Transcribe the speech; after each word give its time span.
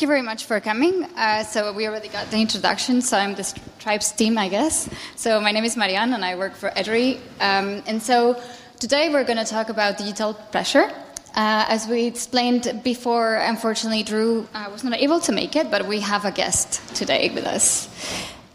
thank 0.00 0.08
you 0.08 0.14
very 0.14 0.22
much 0.22 0.46
for 0.46 0.58
coming. 0.60 1.04
Uh, 1.14 1.44
so 1.44 1.74
we 1.74 1.86
already 1.86 2.08
got 2.08 2.30
the 2.30 2.38
introduction. 2.38 3.02
So 3.02 3.18
I'm 3.18 3.34
the 3.34 3.44
Stripes 3.44 4.12
team, 4.12 4.38
I 4.38 4.48
guess. 4.48 4.88
So 5.14 5.42
my 5.42 5.52
name 5.52 5.64
is 5.64 5.76
Maryant, 5.76 6.14
and 6.14 6.24
I 6.24 6.36
work 6.36 6.54
for 6.54 6.70
EDRi. 6.70 7.16
Um, 7.38 7.82
and 7.86 8.02
so 8.02 8.40
today 8.78 9.12
we're 9.12 9.24
going 9.24 9.36
to 9.36 9.44
talk 9.44 9.68
about 9.68 9.98
digital 9.98 10.32
pressure. 10.32 10.90
Uh, 11.36 11.66
as 11.68 11.86
we 11.86 12.06
explained 12.06 12.80
before, 12.82 13.34
unfortunately, 13.34 14.02
Drew 14.02 14.48
uh, 14.54 14.70
was 14.72 14.84
not 14.84 14.94
able 14.94 15.20
to 15.20 15.32
make 15.32 15.54
it, 15.54 15.70
but 15.70 15.86
we 15.86 16.00
have 16.00 16.24
a 16.24 16.32
guest 16.32 16.80
today 16.96 17.28
with 17.34 17.44
us. 17.44 17.86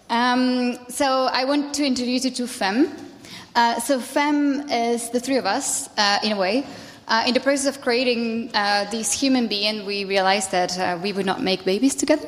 Um, 0.09 0.79
so 0.89 1.29
I 1.31 1.45
want 1.45 1.75
to 1.75 1.85
introduce 1.85 2.25
you 2.25 2.31
to 2.31 2.47
FEM. 2.47 2.89
Uh, 3.53 3.79
so 3.81 3.99
FEM 3.99 4.67
is 4.71 5.11
the 5.11 5.19
three 5.19 5.37
of 5.37 5.45
us, 5.45 5.89
uh, 5.95 6.17
in 6.23 6.31
a 6.31 6.37
way. 6.37 6.65
Uh, 7.07 7.23
in 7.27 7.35
the 7.35 7.39
process 7.39 7.67
of 7.67 7.81
creating 7.81 8.49
uh, 8.55 8.89
this 8.89 9.11
human 9.13 9.45
being, 9.47 9.85
we 9.85 10.05
realized 10.05 10.49
that 10.51 10.75
uh, 10.79 10.97
we 11.03 11.13
would 11.13 11.25
not 11.25 11.39
make 11.39 11.63
babies 11.63 11.93
together. 11.93 12.27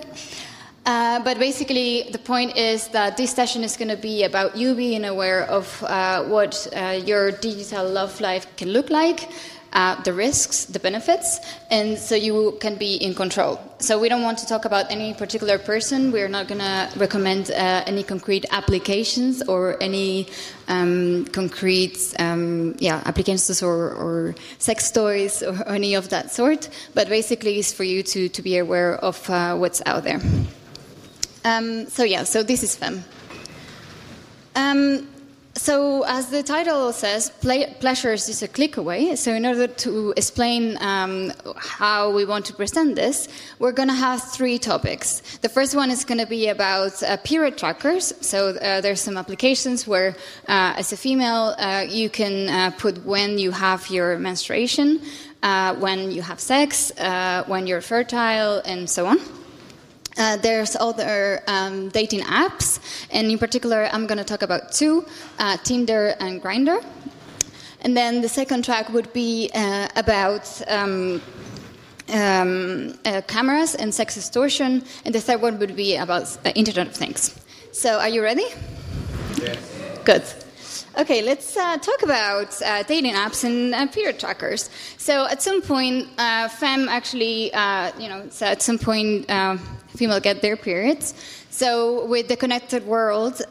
Uh, 0.85 1.19
but 1.23 1.39
basically, 1.39 2.07
the 2.11 2.19
point 2.19 2.55
is 2.55 2.87
that 2.89 3.17
this 3.17 3.31
session 3.31 3.63
is 3.63 3.75
going 3.75 3.89
to 3.89 3.97
be 3.97 4.23
about 4.23 4.55
you 4.55 4.75
being 4.75 5.03
aware 5.03 5.43
of 5.45 5.83
uh, 5.83 6.23
what 6.25 6.67
uh, 6.75 7.01
your 7.03 7.31
digital 7.31 7.89
love 7.89 8.21
life 8.21 8.45
can 8.55 8.69
look 8.69 8.91
like, 8.91 9.29
uh, 9.73 10.01
the 10.03 10.13
risks, 10.13 10.65
the 10.65 10.79
benefits, 10.79 11.39
and 11.69 11.97
so 11.97 12.15
you 12.15 12.57
can 12.59 12.75
be 12.75 12.95
in 12.95 13.13
control. 13.13 13.59
So 13.79 13.99
we 13.99 14.09
don't 14.09 14.23
want 14.23 14.37
to 14.39 14.47
talk 14.47 14.65
about 14.65 14.91
any 14.91 15.13
particular 15.13 15.57
person. 15.59 16.11
We're 16.11 16.29
not 16.29 16.47
going 16.47 16.61
to 16.61 16.89
recommend 16.97 17.51
uh, 17.51 17.83
any 17.85 18.03
concrete 18.03 18.45
applications 18.51 19.41
or 19.43 19.77
any 19.81 20.27
um, 20.67 21.25
concrete, 21.31 22.15
um, 22.19 22.75
yeah, 22.79 23.01
applications 23.05 23.61
or, 23.61 23.91
or, 23.91 24.35
sex 24.57 24.91
toys 24.91 25.43
or 25.43 25.67
any 25.69 25.95
of 25.95 26.09
that 26.09 26.31
sort. 26.31 26.69
But 26.93 27.09
basically, 27.09 27.59
it's 27.59 27.73
for 27.73 27.83
you 27.83 28.03
to 28.03 28.29
to 28.29 28.41
be 28.41 28.57
aware 28.57 28.95
of 28.95 29.29
uh, 29.29 29.55
what's 29.55 29.81
out 29.85 30.03
there. 30.03 30.21
Um, 31.45 31.87
so 31.87 32.03
yeah, 32.03 32.23
so 32.23 32.43
this 32.43 32.63
is 32.63 32.75
FEM. 32.75 33.03
Um, 34.55 35.07
so, 35.57 36.03
as 36.03 36.29
the 36.29 36.43
title 36.43 36.93
says, 36.93 37.29
pleasure 37.29 38.13
is 38.13 38.27
just 38.27 38.43
a 38.43 38.47
click 38.47 38.77
away. 38.77 39.15
So, 39.15 39.33
in 39.33 39.45
order 39.45 39.67
to 39.67 40.13
explain 40.15 40.77
um, 40.81 41.33
how 41.55 42.11
we 42.11 42.25
want 42.25 42.45
to 42.45 42.53
present 42.53 42.95
this, 42.95 43.27
we're 43.59 43.71
going 43.71 43.89
to 43.89 43.95
have 43.95 44.21
three 44.21 44.59
topics. 44.59 45.37
The 45.39 45.49
first 45.49 45.75
one 45.75 45.89
is 45.89 46.05
going 46.05 46.19
to 46.19 46.27
be 46.27 46.49
about 46.49 47.01
uh, 47.01 47.17
period 47.17 47.57
trackers. 47.57 48.13
So, 48.21 48.49
uh, 48.49 48.81
there's 48.81 49.01
some 49.01 49.17
applications 49.17 49.87
where, 49.87 50.15
uh, 50.47 50.75
as 50.77 50.93
a 50.93 50.97
female, 50.97 51.55
uh, 51.57 51.85
you 51.89 52.09
can 52.09 52.49
uh, 52.49 52.71
put 52.77 53.03
when 53.03 53.37
you 53.37 53.51
have 53.51 53.89
your 53.89 54.17
menstruation, 54.19 55.01
uh, 55.43 55.75
when 55.75 56.11
you 56.11 56.21
have 56.21 56.39
sex, 56.39 56.91
when 57.47 57.67
you're 57.67 57.81
fertile, 57.81 58.61
and 58.65 58.89
so 58.89 59.07
on. 59.07 59.17
Uh, 60.17 60.37
there's 60.37 60.75
other 60.75 61.41
um, 61.47 61.89
dating 61.89 62.21
apps, 62.21 62.79
and 63.11 63.29
in 63.29 63.37
particular, 63.37 63.89
I'm 63.91 64.07
going 64.07 64.17
to 64.17 64.23
talk 64.23 64.41
about 64.41 64.71
two 64.71 65.05
uh, 65.39 65.57
Tinder 65.57 66.15
and 66.19 66.41
Grindr. 66.41 66.83
And 67.81 67.95
then 67.95 68.21
the 68.21 68.29
second 68.29 68.65
track 68.65 68.89
would 68.89 69.13
be 69.13 69.51
uh, 69.53 69.87
about 69.95 70.61
um, 70.67 71.21
um, 72.09 72.97
uh, 73.05 73.21
cameras 73.27 73.75
and 73.75 73.93
sex 73.93 74.17
extortion, 74.17 74.83
and 75.05 75.13
the 75.13 75.21
third 75.21 75.41
one 75.41 75.59
would 75.59 75.75
be 75.75 75.95
about 75.95 76.23
uh, 76.45 76.49
Internet 76.55 76.87
of 76.87 76.95
Things. 76.95 77.39
So, 77.71 77.99
are 77.99 78.09
you 78.09 78.23
ready? 78.23 78.45
Yes. 79.39 79.73
Good. 80.03 80.23
Okay, 80.97 81.21
let's 81.21 81.55
uh, 81.55 81.77
talk 81.77 82.01
about 82.01 82.59
uh, 82.63 82.81
dating 82.83 83.13
apps 83.13 83.43
and 83.43 83.75
uh, 83.75 83.85
period 83.87 84.19
trackers. 84.19 84.69
So, 84.97 85.27
at 85.27 85.43
some 85.43 85.61
point, 85.61 86.07
uh, 86.17 86.47
FEM 86.47 86.89
actually, 86.89 87.53
uh, 87.53 87.91
you 87.99 88.09
know, 88.09 88.25
so 88.31 88.47
at 88.47 88.63
some 88.63 88.79
point, 88.79 89.29
uh, 89.29 89.57
female 89.97 90.19
get 90.19 90.41
their 90.41 90.55
periods. 90.55 91.13
So, 91.49 92.05
with 92.05 92.27
the 92.27 92.37
connected 92.37 92.85
world, 92.85 93.41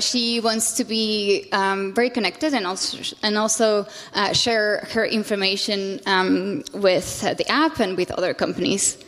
she 0.00 0.40
wants 0.40 0.76
to 0.76 0.84
be 0.84 1.48
um, 1.52 1.94
very 1.94 2.10
connected 2.10 2.52
and 2.52 2.66
also 2.66 2.98
and 3.22 3.38
also 3.38 3.86
share 4.32 4.86
her 4.92 5.04
information 5.06 6.00
um, 6.06 6.62
with 6.74 7.22
the 7.22 7.46
app 7.50 7.80
and 7.80 7.96
with 7.96 8.10
other 8.10 8.34
companies. 8.34 8.98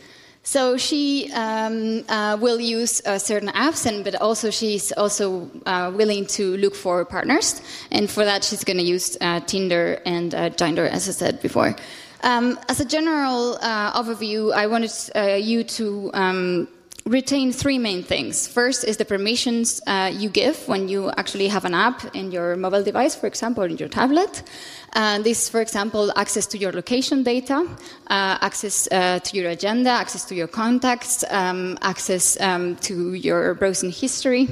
So 0.43 0.77
she 0.77 1.31
um, 1.33 2.03
uh, 2.09 2.37
will 2.39 2.59
use 2.59 3.01
uh, 3.05 3.19
certain 3.19 3.49
apps, 3.49 3.85
and 3.85 4.03
but 4.03 4.15
also 4.15 4.49
she's 4.49 4.91
also 4.93 5.51
uh, 5.65 5.91
willing 5.93 6.25
to 6.27 6.57
look 6.57 6.75
for 6.75 7.05
partners, 7.05 7.61
and 7.91 8.09
for 8.09 8.25
that 8.25 8.43
she's 8.43 8.63
going 8.63 8.77
to 8.77 8.83
use 8.83 9.17
uh, 9.21 9.41
Tinder 9.41 10.01
and 10.05 10.33
uh, 10.33 10.49
Grindr, 10.49 10.89
as 10.89 11.07
I 11.07 11.11
said 11.11 11.41
before. 11.41 11.75
Um, 12.23 12.57
as 12.67 12.79
a 12.79 12.85
general 12.85 13.59
uh, 13.61 14.01
overview, 14.01 14.53
I 14.53 14.67
wanted 14.67 14.91
you 15.43 15.63
to. 15.63 16.11
Retain 17.09 17.51
three 17.51 17.79
main 17.79 18.03
things. 18.03 18.47
First 18.47 18.83
is 18.83 18.97
the 18.97 19.03
permissions 19.03 19.81
uh, 19.87 20.11
you 20.13 20.29
give 20.29 20.67
when 20.67 20.87
you 20.87 21.09
actually 21.17 21.47
have 21.47 21.65
an 21.65 21.73
app 21.73 22.15
in 22.15 22.31
your 22.31 22.55
mobile 22.55 22.83
device, 22.83 23.15
for 23.15 23.25
example, 23.25 23.63
in 23.63 23.77
your 23.77 23.89
tablet. 23.89 24.43
Uh, 24.93 25.17
this, 25.17 25.49
for 25.49 25.59
example, 25.59 26.11
access 26.15 26.45
to 26.45 26.59
your 26.59 26.71
location 26.71 27.23
data, 27.23 27.67
uh, 28.11 28.37
access 28.41 28.87
uh, 28.91 29.17
to 29.21 29.35
your 29.35 29.49
agenda, 29.49 29.89
access 29.89 30.23
to 30.25 30.35
your 30.35 30.47
contacts, 30.47 31.23
um, 31.31 31.79
access 31.81 32.39
um, 32.41 32.75
to 32.75 33.15
your 33.15 33.55
browsing 33.55 33.89
history 33.89 34.47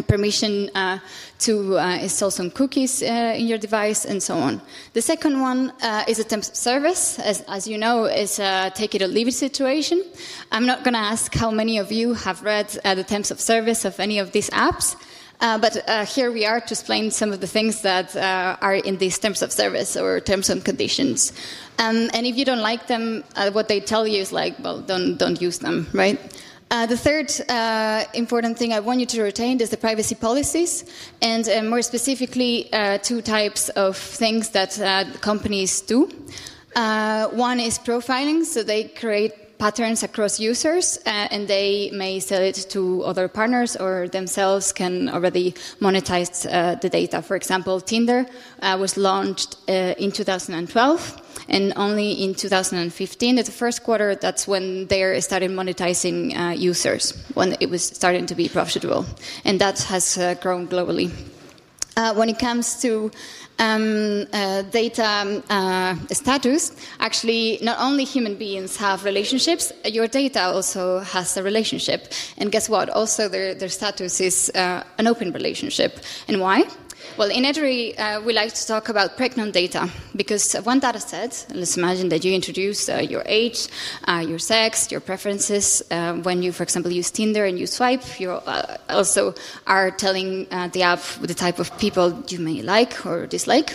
permission 0.00 0.70
uh, 0.74 0.98
to 1.38 1.78
uh, 1.78 1.98
install 1.98 2.30
some 2.30 2.50
cookies 2.50 3.02
uh, 3.02 3.34
in 3.36 3.46
your 3.46 3.58
device 3.58 4.06
and 4.06 4.22
so 4.22 4.38
on. 4.38 4.62
The 4.94 5.02
second 5.02 5.40
one 5.40 5.72
uh, 5.82 6.04
is 6.08 6.18
a 6.18 6.24
temp 6.24 6.44
service. 6.44 7.18
As, 7.18 7.42
as 7.42 7.68
you 7.68 7.76
know, 7.76 8.06
is 8.06 8.38
a 8.38 8.72
take 8.74 8.94
it 8.94 9.02
or 9.02 9.08
leave 9.08 9.28
it 9.28 9.32
situation. 9.32 10.02
I'm 10.50 10.64
not 10.64 10.84
going 10.84 10.94
to 10.94 11.00
ask 11.00 11.34
how 11.34 11.50
many 11.50 11.78
of 11.78 11.92
you 11.92 12.14
have 12.14 12.42
read 12.42 12.78
uh, 12.84 12.94
the 12.94 13.04
terms 13.04 13.30
of 13.30 13.40
service 13.40 13.84
of 13.84 14.00
any 14.00 14.18
of 14.18 14.32
these 14.32 14.48
apps. 14.50 14.96
Uh, 15.40 15.58
but 15.58 16.08
here 16.08 16.30
we 16.30 16.46
are 16.46 16.60
to 16.60 16.72
explain 16.72 17.10
some 17.10 17.32
of 17.32 17.40
the 17.40 17.48
things 17.48 17.82
that 17.82 18.14
are 18.62 18.74
in 18.74 18.96
these 18.98 19.18
terms 19.18 19.42
of 19.42 19.50
service 19.50 19.96
or 19.96 20.20
terms 20.20 20.48
and 20.48 20.64
conditions. 20.64 21.32
Um, 21.80 22.08
and 22.14 22.26
if 22.26 22.36
you 22.36 22.44
don't 22.44 22.60
like 22.60 22.86
them, 22.86 23.24
what 23.50 23.66
they 23.66 23.80
tell 23.80 24.06
you 24.06 24.20
is 24.20 24.30
like, 24.30 24.54
well, 24.60 24.80
don't 24.80 25.16
don't 25.16 25.42
use 25.42 25.58
them, 25.58 25.88
right? 25.92 26.20
Uh, 26.72 26.86
the 26.86 26.96
third 26.96 27.30
uh, 27.50 28.02
important 28.14 28.56
thing 28.56 28.72
I 28.72 28.80
want 28.80 28.98
you 28.98 29.04
to 29.04 29.22
retain 29.22 29.60
is 29.60 29.68
the 29.68 29.76
privacy 29.76 30.14
policies, 30.14 30.86
and 31.20 31.46
uh, 31.46 31.62
more 31.62 31.82
specifically, 31.82 32.72
uh, 32.72 32.96
two 32.96 33.20
types 33.20 33.68
of 33.68 33.94
things 33.94 34.48
that 34.50 34.80
uh, 34.80 35.04
companies 35.20 35.82
do. 35.82 36.08
One 36.74 37.60
is 37.60 37.78
profiling, 37.78 38.46
so 38.46 38.62
they 38.62 38.84
create 38.84 39.58
patterns 39.58 40.02
across 40.02 40.40
users, 40.40 40.96
and 41.04 41.46
they 41.46 41.90
may 41.92 42.20
sell 42.20 42.40
it 42.40 42.66
to 42.70 43.02
other 43.02 43.28
partners 43.28 43.76
or 43.76 44.08
themselves 44.08 44.72
can 44.72 45.10
already 45.10 45.52
monetize 45.78 46.48
the 46.80 46.88
data. 46.88 47.20
For 47.20 47.36
example, 47.36 47.82
Tinder 47.82 48.24
was 48.62 48.96
launched 48.96 49.58
in 49.68 50.10
2012 50.10 51.22
and 51.52 51.74
only 51.76 52.12
in 52.12 52.34
2015, 52.34 53.38
at 53.38 53.44
the 53.44 53.52
first 53.52 53.84
quarter, 53.84 54.14
that's 54.14 54.48
when 54.48 54.86
they 54.86 55.20
started 55.20 55.50
monetizing 55.50 56.34
uh, 56.34 56.52
users, 56.52 57.12
when 57.34 57.56
it 57.60 57.68
was 57.68 57.84
starting 57.84 58.24
to 58.26 58.34
be 58.34 58.48
profitable. 58.48 59.04
And 59.44 59.60
that 59.60 59.78
has 59.82 60.16
uh, 60.16 60.34
grown 60.40 60.66
globally. 60.66 61.10
Uh, 61.94 62.14
when 62.14 62.30
it 62.30 62.38
comes 62.38 62.80
to 62.80 63.10
um, 63.58 64.26
uh, 64.32 64.62
data 64.62 65.42
uh, 65.50 65.94
status, 66.10 66.72
actually, 67.00 67.58
not 67.60 67.78
only 67.78 68.04
human 68.04 68.34
beings 68.34 68.78
have 68.78 69.04
relationships, 69.04 69.72
your 69.84 70.08
data 70.08 70.44
also 70.44 71.00
has 71.00 71.36
a 71.36 71.42
relationship. 71.42 72.12
And 72.38 72.50
guess 72.50 72.70
what? 72.70 72.88
Also, 72.88 73.28
their, 73.28 73.54
their 73.54 73.68
status 73.68 74.22
is 74.22 74.50
uh, 74.54 74.84
an 74.96 75.06
open 75.06 75.32
relationship. 75.32 76.00
And 76.28 76.40
why? 76.40 76.64
Well, 77.18 77.30
in 77.30 77.44
EDRi, 77.44 77.98
uh, 77.98 78.22
we 78.24 78.32
like 78.32 78.54
to 78.54 78.66
talk 78.66 78.88
about 78.88 79.16
pregnant 79.16 79.52
data 79.52 79.90
because 80.16 80.54
one 80.64 80.80
data 80.80 80.98
set, 80.98 81.46
let's 81.52 81.76
imagine 81.76 82.08
that 82.08 82.24
you 82.24 82.32
introduce 82.32 82.88
uh, 82.88 82.96
your 82.96 83.22
age, 83.26 83.68
uh, 84.08 84.24
your 84.26 84.38
sex, 84.38 84.90
your 84.90 85.00
preferences. 85.00 85.82
Uh, 85.90 86.14
when 86.14 86.42
you, 86.42 86.52
for 86.52 86.62
example, 86.62 86.90
use 86.90 87.10
Tinder 87.10 87.44
and 87.44 87.58
you 87.58 87.66
swipe, 87.66 88.18
you 88.18 88.30
uh, 88.30 88.78
also 88.88 89.34
are 89.66 89.90
telling 89.90 90.46
uh, 90.50 90.68
the 90.68 90.82
app 90.82 91.02
the 91.20 91.34
type 91.34 91.58
of 91.58 91.76
people 91.78 92.22
you 92.28 92.38
may 92.38 92.62
like 92.62 93.04
or 93.04 93.26
dislike. 93.26 93.74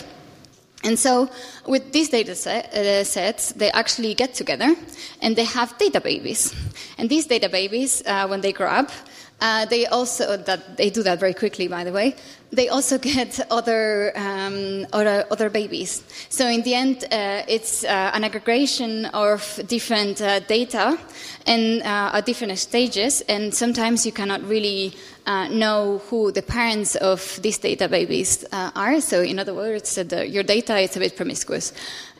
And 0.83 0.97
so, 0.97 1.29
with 1.65 1.91
these 1.91 2.09
data 2.09 2.35
set, 2.35 2.73
uh, 2.73 3.03
sets, 3.03 3.51
they 3.53 3.71
actually 3.71 4.13
get 4.13 4.33
together 4.33 4.75
and 5.21 5.35
they 5.35 5.43
have 5.45 5.77
data 5.77 5.99
babies. 5.99 6.55
And 6.97 7.09
these 7.09 7.25
data 7.25 7.49
babies, 7.49 8.03
uh, 8.05 8.27
when 8.27 8.41
they 8.41 8.53
grow 8.53 8.69
up, 8.69 8.91
uh, 9.39 9.65
they 9.65 9.85
also 9.85 10.37
that 10.37 10.77
they 10.77 10.89
do 10.89 11.03
that 11.03 11.19
very 11.19 11.33
quickly, 11.33 11.67
by 11.67 11.83
the 11.83 11.91
way. 11.91 12.15
They 12.51 12.69
also 12.69 12.97
get 13.13 13.39
other 13.51 14.13
um, 14.15 14.87
other, 14.93 15.25
other 15.31 15.49
babies. 15.49 16.03
So 16.29 16.47
in 16.47 16.63
the 16.63 16.73
end, 16.73 17.03
uh, 17.11 17.43
it's 17.47 17.83
uh, 17.83 18.11
an 18.13 18.23
aggregation 18.23 19.05
of 19.07 19.59
different 19.67 20.21
uh, 20.21 20.39
data 20.39 20.97
and 21.45 21.81
uh, 21.81 22.11
at 22.13 22.25
different 22.25 22.57
stages. 22.57 23.21
And 23.27 23.53
sometimes 23.53 24.05
you 24.05 24.11
cannot 24.11 24.41
really 24.43 24.93
uh, 25.27 25.47
know 25.49 26.01
who 26.09 26.31
the 26.31 26.41
parents 26.41 26.95
of 26.95 27.39
these 27.43 27.57
data 27.57 27.87
babies 27.89 28.45
uh, 28.51 28.71
are. 28.75 29.01
So, 29.01 29.21
in 29.21 29.37
other 29.37 29.53
words, 29.53 29.95
that 29.95 30.29
your 30.29 30.43
data 30.43 30.77
is 30.79 30.95
a 30.95 30.99
bit 30.99 31.17
promiscuous, 31.17 31.73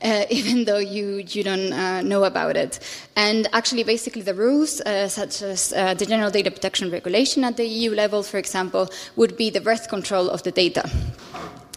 uh, 0.04 0.26
even 0.30 0.66
though 0.66 0.78
you, 0.78 1.24
you 1.28 1.44
don't 1.44 1.72
uh, 1.72 2.02
know 2.02 2.26
about 2.26 2.58
it. 2.58 2.80
And 3.16 3.48
actually, 3.54 3.84
basically, 3.84 4.22
the 4.22 4.34
rules, 4.34 4.82
uh, 4.82 5.08
such 5.08 5.42
as 5.42 5.74
uh, 5.74 5.94
the 5.94 6.06
General 6.06 6.30
Data 6.30 6.52
Protection 6.52 6.92
Regulation 6.92 7.44
at 7.46 7.56
the 7.56 7.66
EU 7.66 7.92
level, 7.92 8.24
for 8.24 8.38
example, 8.38 8.90
would 9.16 9.38
be 9.38 9.50
the 9.50 9.62
birth 9.62 9.88
control 9.88 10.30
of 10.30 10.44
the 10.44 10.52
data. 10.52 10.90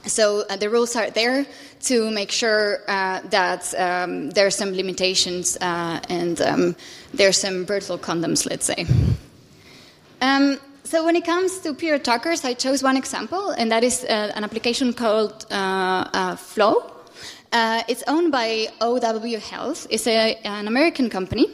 So 0.06 0.44
uh, 0.48 0.56
the 0.56 0.68
rules 0.68 0.96
are 0.96 1.10
there 1.10 1.46
to 1.82 2.10
make 2.10 2.32
sure 2.32 2.80
uh, 2.88 3.20
that 3.28 3.72
um, 3.78 4.30
there 4.30 4.46
are 4.46 4.50
some 4.50 4.72
limitations 4.72 5.56
uh, 5.60 6.00
and 6.08 6.40
um, 6.40 6.76
are 7.20 7.32
some 7.32 7.64
brutal 7.64 7.98
condoms, 7.98 8.48
let's 8.48 8.64
say. 8.64 8.86
Um, 10.22 10.58
so 10.90 11.04
when 11.04 11.14
it 11.14 11.24
comes 11.24 11.60
to 11.60 11.72
period 11.72 12.04
trackers, 12.04 12.44
I 12.44 12.54
chose 12.54 12.82
one 12.82 12.96
example, 12.96 13.50
and 13.50 13.70
that 13.70 13.84
is 13.84 14.02
uh, 14.02 14.32
an 14.34 14.42
application 14.42 14.92
called 14.92 15.46
uh, 15.48 15.54
uh, 16.12 16.34
Flo. 16.34 16.82
it's 17.52 18.02
owned 18.08 18.32
by 18.32 18.66
OW 18.80 19.38
Health. 19.38 19.86
It's 19.88 20.08
a, 20.08 20.34
an 20.44 20.66
American 20.66 21.08
company. 21.08 21.46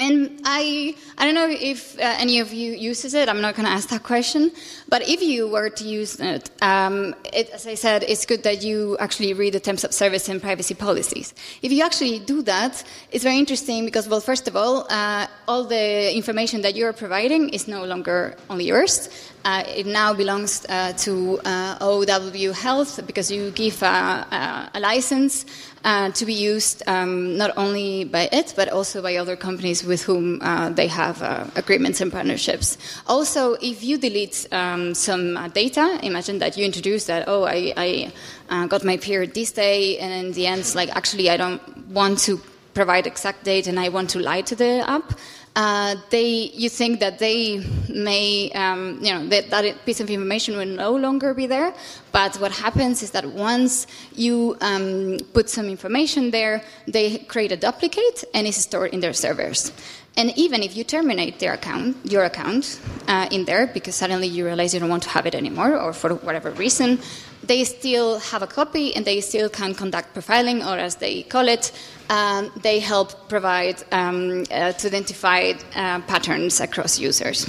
And 0.00 0.40
I, 0.44 0.94
I 1.16 1.24
don't 1.24 1.34
know 1.34 1.48
if 1.48 1.98
uh, 1.98 2.02
any 2.18 2.38
of 2.38 2.52
you 2.52 2.72
uses 2.72 3.14
it. 3.14 3.28
I'm 3.28 3.40
not 3.40 3.56
going 3.56 3.66
to 3.66 3.72
ask 3.72 3.88
that 3.88 4.04
question. 4.04 4.52
But 4.88 5.08
if 5.08 5.20
you 5.20 5.48
were 5.48 5.70
to 5.70 5.84
use 5.84 6.20
it, 6.20 6.50
um, 6.62 7.16
it, 7.32 7.50
as 7.50 7.66
I 7.66 7.74
said, 7.74 8.04
it's 8.04 8.24
good 8.24 8.44
that 8.44 8.62
you 8.62 8.96
actually 9.00 9.32
read 9.34 9.54
the 9.54 9.60
terms 9.60 9.82
of 9.82 9.92
service 9.92 10.28
and 10.28 10.40
privacy 10.40 10.74
policies. 10.74 11.34
If 11.62 11.72
you 11.72 11.82
actually 11.84 12.20
do 12.20 12.42
that, 12.42 12.84
it's 13.10 13.24
very 13.24 13.38
interesting 13.38 13.84
because, 13.86 14.08
well, 14.08 14.20
first 14.20 14.46
of 14.46 14.54
all, 14.54 14.86
uh, 14.88 15.26
all 15.48 15.64
the 15.64 16.14
information 16.14 16.62
that 16.62 16.76
you're 16.76 16.92
providing 16.92 17.48
is 17.48 17.66
no 17.66 17.84
longer 17.84 18.36
only 18.48 18.66
yours. 18.66 19.08
Uh, 19.44 19.64
it 19.66 19.86
now 19.86 20.12
belongs 20.14 20.64
uh, 20.68 20.92
to 20.92 21.40
uh, 21.44 21.78
OW 21.80 22.52
Health 22.52 23.00
because 23.06 23.30
you 23.30 23.50
give 23.52 23.82
a, 23.82 24.70
a 24.74 24.80
license 24.80 25.46
uh, 25.84 26.10
to 26.10 26.26
be 26.26 26.34
used 26.34 26.82
um, 26.86 27.36
not 27.36 27.56
only 27.56 28.04
by 28.04 28.28
it 28.32 28.52
but 28.56 28.68
also 28.68 29.02
by 29.02 29.16
other 29.16 29.36
companies 29.36 29.84
with 29.84 30.02
whom 30.02 30.40
uh, 30.42 30.70
they 30.70 30.86
have 30.86 31.22
uh, 31.22 31.44
agreements 31.56 32.00
and 32.00 32.12
partnerships. 32.12 32.78
Also, 33.06 33.54
if 33.54 33.82
you 33.82 33.98
delete 33.98 34.46
um, 34.52 34.94
some 34.94 35.50
data, 35.50 35.98
imagine 36.02 36.38
that 36.38 36.56
you 36.56 36.64
introduce 36.64 37.06
that, 37.06 37.24
oh, 37.26 37.44
I, 37.44 38.10
I 38.48 38.66
got 38.66 38.84
my 38.84 38.96
period 38.96 39.34
this 39.34 39.52
day, 39.52 39.98
and 39.98 40.26
in 40.26 40.32
the 40.32 40.46
end, 40.46 40.60
it's 40.60 40.74
like, 40.74 40.94
actually, 40.96 41.30
I 41.30 41.36
don't 41.36 41.60
want 41.88 42.18
to 42.20 42.40
provide 42.78 43.08
exact 43.08 43.42
date 43.44 43.66
and 43.66 43.78
I 43.80 43.88
want 43.88 44.10
to 44.10 44.20
lie 44.20 44.42
to 44.42 44.54
the 44.54 44.88
app 44.88 45.18
uh, 45.58 45.96
they, 46.10 46.52
you 46.54 46.68
think 46.68 47.00
that 47.00 47.18
they 47.18 47.58
may, 47.88 48.48
um, 48.52 48.96
you 49.02 49.12
know, 49.12 49.26
that, 49.26 49.50
that, 49.50 49.84
piece 49.84 49.98
of 49.98 50.08
information 50.08 50.56
will 50.56 50.64
no 50.64 50.94
longer 50.94 51.34
be 51.34 51.48
there. 51.48 51.74
But 52.12 52.36
what 52.36 52.52
happens 52.52 53.02
is 53.02 53.10
that 53.10 53.26
once 53.26 53.88
you 54.14 54.56
um, 54.60 55.18
put 55.34 55.50
some 55.50 55.66
information 55.66 56.30
there, 56.30 56.62
they 56.86 57.18
create 57.18 57.50
a 57.50 57.56
duplicate 57.56 58.22
and 58.34 58.46
it's 58.46 58.58
stored 58.58 58.94
in 58.94 59.00
their 59.00 59.12
servers. 59.12 59.72
And 60.16 60.32
even 60.38 60.62
if 60.62 60.76
you 60.76 60.84
terminate 60.84 61.40
their 61.40 61.54
account, 61.54 61.96
your 62.04 62.22
account 62.22 62.80
uh, 63.08 63.26
in 63.32 63.44
there 63.44 63.66
because 63.66 63.96
suddenly 63.96 64.28
you 64.28 64.44
realize 64.44 64.74
you 64.74 64.78
don't 64.78 64.88
want 64.88 65.02
to 65.04 65.08
have 65.08 65.26
it 65.26 65.34
anymore 65.34 65.76
or 65.76 65.92
for 65.92 66.14
whatever 66.14 66.52
reason, 66.52 67.00
they 67.42 67.64
still 67.64 68.20
have 68.20 68.42
a 68.42 68.46
copy 68.46 68.94
and 68.94 69.04
they 69.04 69.20
still 69.20 69.48
can 69.48 69.74
conduct 69.74 70.14
profiling, 70.14 70.64
or 70.64 70.78
as 70.78 70.96
they 70.96 71.22
call 71.22 71.48
it, 71.48 71.72
um, 72.08 72.50
they 72.62 72.80
help 72.80 73.28
provide 73.28 73.82
um, 73.92 74.44
uh, 74.50 74.72
to 74.72 74.86
identify 74.86 75.52
uh, 75.74 76.00
patterns 76.02 76.60
across 76.60 76.98
users. 76.98 77.48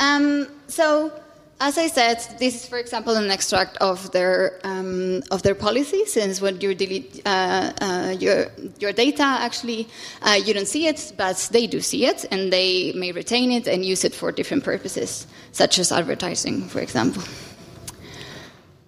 Um, 0.00 0.46
so, 0.68 1.12
as 1.60 1.76
I 1.76 1.88
said, 1.88 2.18
this 2.38 2.54
is, 2.54 2.68
for 2.68 2.78
example, 2.78 3.16
an 3.16 3.30
extract 3.30 3.76
of 3.78 4.12
their 4.12 4.60
um, 4.62 5.22
of 5.32 5.42
their 5.42 5.56
policy. 5.56 6.04
Since 6.06 6.40
when 6.40 6.60
you 6.60 6.74
delete 6.74 7.20
uh, 7.26 7.72
uh, 7.80 8.16
your 8.18 8.46
your 8.78 8.92
data, 8.92 9.24
actually, 9.24 9.88
uh, 10.22 10.38
you 10.44 10.54
don't 10.54 10.68
see 10.68 10.86
it, 10.86 11.12
but 11.16 11.48
they 11.50 11.66
do 11.66 11.80
see 11.80 12.06
it, 12.06 12.24
and 12.30 12.52
they 12.52 12.92
may 12.92 13.10
retain 13.10 13.50
it 13.50 13.66
and 13.66 13.84
use 13.84 14.04
it 14.04 14.14
for 14.14 14.30
different 14.30 14.62
purposes, 14.62 15.26
such 15.50 15.80
as 15.80 15.90
advertising, 15.90 16.68
for 16.68 16.80
example. 16.80 17.22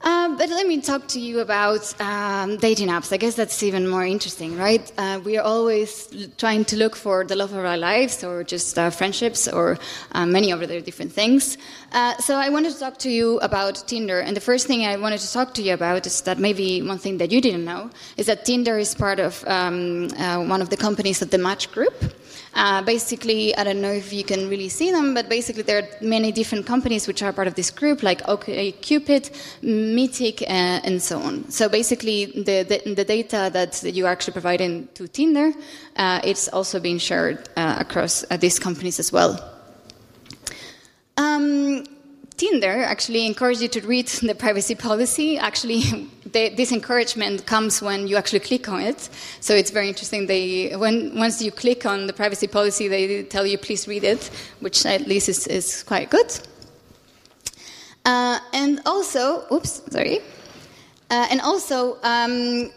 Uh, 0.03 0.35
but 0.37 0.49
let 0.49 0.67
me 0.67 0.81
talk 0.81 1.07
to 1.09 1.21
you 1.21 1.41
about 1.41 2.01
um, 2.01 2.57
dating 2.57 2.89
apps. 2.89 3.13
I 3.13 3.19
guess 3.19 3.35
that's 3.35 3.63
even 3.63 3.87
more 3.87 4.05
interesting, 4.05 4.57
right? 4.57 4.91
Uh, 4.97 5.21
we 5.23 5.37
are 5.37 5.45
always 5.45 6.09
trying 6.39 6.65
to 6.67 6.77
look 6.77 6.97
for 6.97 7.23
the 7.25 7.37
love 7.37 7.53
of 7.53 7.67
our 7.67 7.77
lives 7.77 8.25
or 8.25 8.43
just 8.43 8.79
uh, 8.79 8.89
friendships 8.89 9.47
or 9.47 9.79
uh, 10.13 10.25
many 10.25 10.53
other 10.53 10.81
different 10.81 11.13
things. 11.13 11.59
Uh, 11.93 12.17
so 12.17 12.37
I 12.37 12.49
wanted 12.49 12.73
to 12.73 12.79
talk 12.79 12.97
to 13.01 13.11
you 13.11 13.39
about 13.41 13.87
Tinder. 13.87 14.21
And 14.21 14.35
the 14.35 14.41
first 14.41 14.67
thing 14.67 14.87
I 14.87 14.97
wanted 14.97 15.21
to 15.21 15.31
talk 15.31 15.53
to 15.55 15.63
you 15.63 15.75
about 15.75 16.07
is 16.07 16.23
that 16.23 16.39
maybe 16.39 16.81
one 16.81 16.99
thing 16.99 17.19
that 17.19 17.31
you 17.31 17.43
didn't 17.43 17.67
know 17.67 17.91
is 18.17 18.25
that 18.25 18.47
Tinder 18.47 18.79
is 18.79 18.95
part 18.95 19.21
of 19.21 19.45
um, 19.47 20.09
one 20.49 20.63
of 20.63 20.71
the 20.71 20.79
companies 20.79 21.21
of 21.21 21.29
the 21.31 21.39
Match 21.39 21.71
Group. 21.73 21.93
Uh, 22.55 22.83
basically, 22.83 23.57
I 23.57 23.65
don't 23.65 23.81
know 23.81 23.93
if 23.93 24.13
you 24.13 24.25
can 24.25 24.49
really 24.49 24.69
see 24.69 24.91
them, 24.91 25.15
but 25.15 25.29
basically 25.29 25.63
there 25.63 25.79
are 25.83 25.89
many 26.01 26.33
different 26.33 26.67
companies 26.67 27.07
which 27.07 27.23
are 27.23 27.33
part 27.33 27.47
of 27.47 27.55
this 27.55 27.71
group, 27.71 28.03
like 28.03 28.23
OkCupid, 28.23 29.31
Meetic, 29.63 30.43
uh, 30.43 30.81
and 30.85 31.01
so 31.01 31.21
on. 31.21 31.49
So 31.51 31.69
basically, 31.69 32.27
the, 32.27 32.65
the, 32.65 32.95
the, 32.95 33.05
data 33.05 33.51
that 33.53 33.83
you 33.85 34.07
are 34.07 34.13
actually 34.13 34.33
providing 34.33 34.89
to 34.95 35.07
Tinder, 35.07 35.53
uh, 35.97 36.21
it's 36.25 36.49
also 36.49 36.81
being 36.81 36.99
shared 36.99 37.49
uh, 37.57 37.77
across 37.79 38.25
uh, 38.31 38.37
these 38.37 38.59
companies 38.59 38.99
as 38.99 39.13
well. 39.13 39.39
Um, 41.17 41.85
Tinder 42.41 42.83
actually 42.85 43.27
encourages 43.27 43.61
you 43.61 43.69
to 43.69 43.87
read 43.87 44.07
the 44.31 44.35
privacy 44.35 44.75
policy. 44.75 45.37
Actually, 45.37 45.83
they, 46.33 46.49
this 46.49 46.73
encouragement 46.73 47.45
comes 47.45 47.83
when 47.83 48.09
you 48.09 48.17
actually 48.17 48.41
click 48.41 48.67
on 48.67 48.81
it. 48.81 49.11
So 49.41 49.55
it's 49.55 49.71
very 49.71 49.89
interesting. 49.89 50.27
They, 50.27 50.75
when, 50.75 51.15
once 51.15 51.43
you 51.43 51.53
click 51.53 51.85
on 51.85 52.07
the 52.07 52.15
privacy 52.15 52.47
policy, 52.47 52.89
they 52.89 53.25
tell 53.25 53.45
you 53.45 53.59
please 53.59 53.87
read 53.87 54.05
it, 54.05 54.31
which 54.61 54.87
at 54.87 55.07
least 55.07 55.29
is, 55.29 55.47
is 55.49 55.83
quite 55.83 56.09
good. 56.09 56.31
Uh, 58.07 58.39
and 58.55 58.81
also, 58.87 59.45
oops, 59.53 59.83
sorry. 59.91 60.21
Uh, 61.11 61.27
and 61.31 61.43
also, 61.43 61.99
um, 62.03 62.71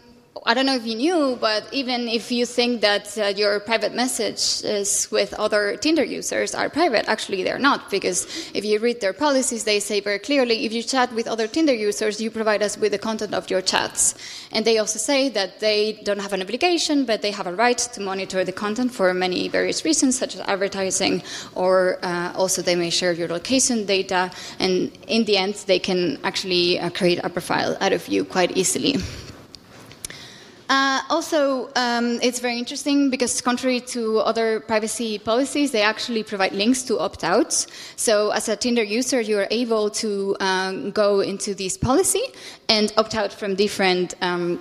I 0.46 0.52
don't 0.52 0.66
know 0.66 0.74
if 0.74 0.84
you 0.84 0.96
knew, 0.96 1.38
but 1.40 1.72
even 1.72 2.08
if 2.08 2.32
you 2.32 2.44
think 2.44 2.80
that 2.80 3.16
uh, 3.16 3.26
your 3.26 3.60
private 3.60 3.94
messages 3.94 5.08
with 5.10 5.32
other 5.34 5.76
Tinder 5.76 6.02
users 6.02 6.54
are 6.54 6.68
private, 6.68 7.08
actually 7.08 7.44
they're 7.44 7.58
not, 7.58 7.88
because 7.88 8.26
if 8.52 8.64
you 8.64 8.80
read 8.80 9.00
their 9.00 9.12
policies, 9.12 9.62
they 9.62 9.78
say 9.78 10.00
very 10.00 10.18
clearly 10.18 10.66
if 10.66 10.72
you 10.72 10.82
chat 10.82 11.12
with 11.14 11.28
other 11.28 11.46
Tinder 11.46 11.72
users, 11.72 12.20
you 12.20 12.30
provide 12.30 12.62
us 12.62 12.76
with 12.76 12.90
the 12.92 12.98
content 12.98 13.32
of 13.32 13.48
your 13.48 13.62
chats. 13.62 14.16
And 14.50 14.64
they 14.64 14.78
also 14.78 14.98
say 14.98 15.28
that 15.30 15.60
they 15.60 16.00
don't 16.02 16.20
have 16.20 16.32
an 16.32 16.42
obligation, 16.42 17.04
but 17.04 17.22
they 17.22 17.30
have 17.30 17.46
a 17.46 17.54
right 17.54 17.78
to 17.78 18.00
monitor 18.00 18.44
the 18.44 18.52
content 18.52 18.92
for 18.92 19.14
many 19.14 19.48
various 19.48 19.84
reasons, 19.84 20.18
such 20.18 20.34
as 20.34 20.40
advertising, 20.40 21.22
or 21.54 21.98
uh, 22.02 22.32
also 22.34 22.60
they 22.60 22.74
may 22.74 22.90
share 22.90 23.12
your 23.12 23.28
location 23.28 23.86
data, 23.86 24.32
and 24.58 24.90
in 25.06 25.24
the 25.24 25.36
end, 25.36 25.54
they 25.66 25.78
can 25.78 26.18
actually 26.24 26.80
uh, 26.80 26.90
create 26.90 27.20
a 27.22 27.30
profile 27.30 27.76
out 27.80 27.92
of 27.92 28.08
you 28.08 28.24
quite 28.24 28.56
easily. 28.56 28.96
Uh, 30.68 31.02
also, 31.10 31.68
um, 31.76 32.18
it's 32.22 32.40
very 32.40 32.58
interesting 32.58 33.10
because, 33.10 33.40
contrary 33.40 33.80
to 33.80 34.18
other 34.20 34.60
privacy 34.60 35.18
policies, 35.18 35.72
they 35.72 35.82
actually 35.82 36.22
provide 36.22 36.52
links 36.52 36.82
to 36.82 36.98
opt 36.98 37.22
outs. 37.22 37.66
So, 37.96 38.30
as 38.30 38.48
a 38.48 38.56
Tinder 38.56 38.82
user, 38.82 39.20
you 39.20 39.38
are 39.38 39.48
able 39.50 39.90
to 39.90 40.36
um, 40.40 40.90
go 40.90 41.20
into 41.20 41.54
this 41.54 41.76
policy 41.76 42.22
and 42.68 42.92
opt 42.96 43.14
out 43.14 43.32
from 43.32 43.54
different. 43.54 44.14
Um, 44.22 44.58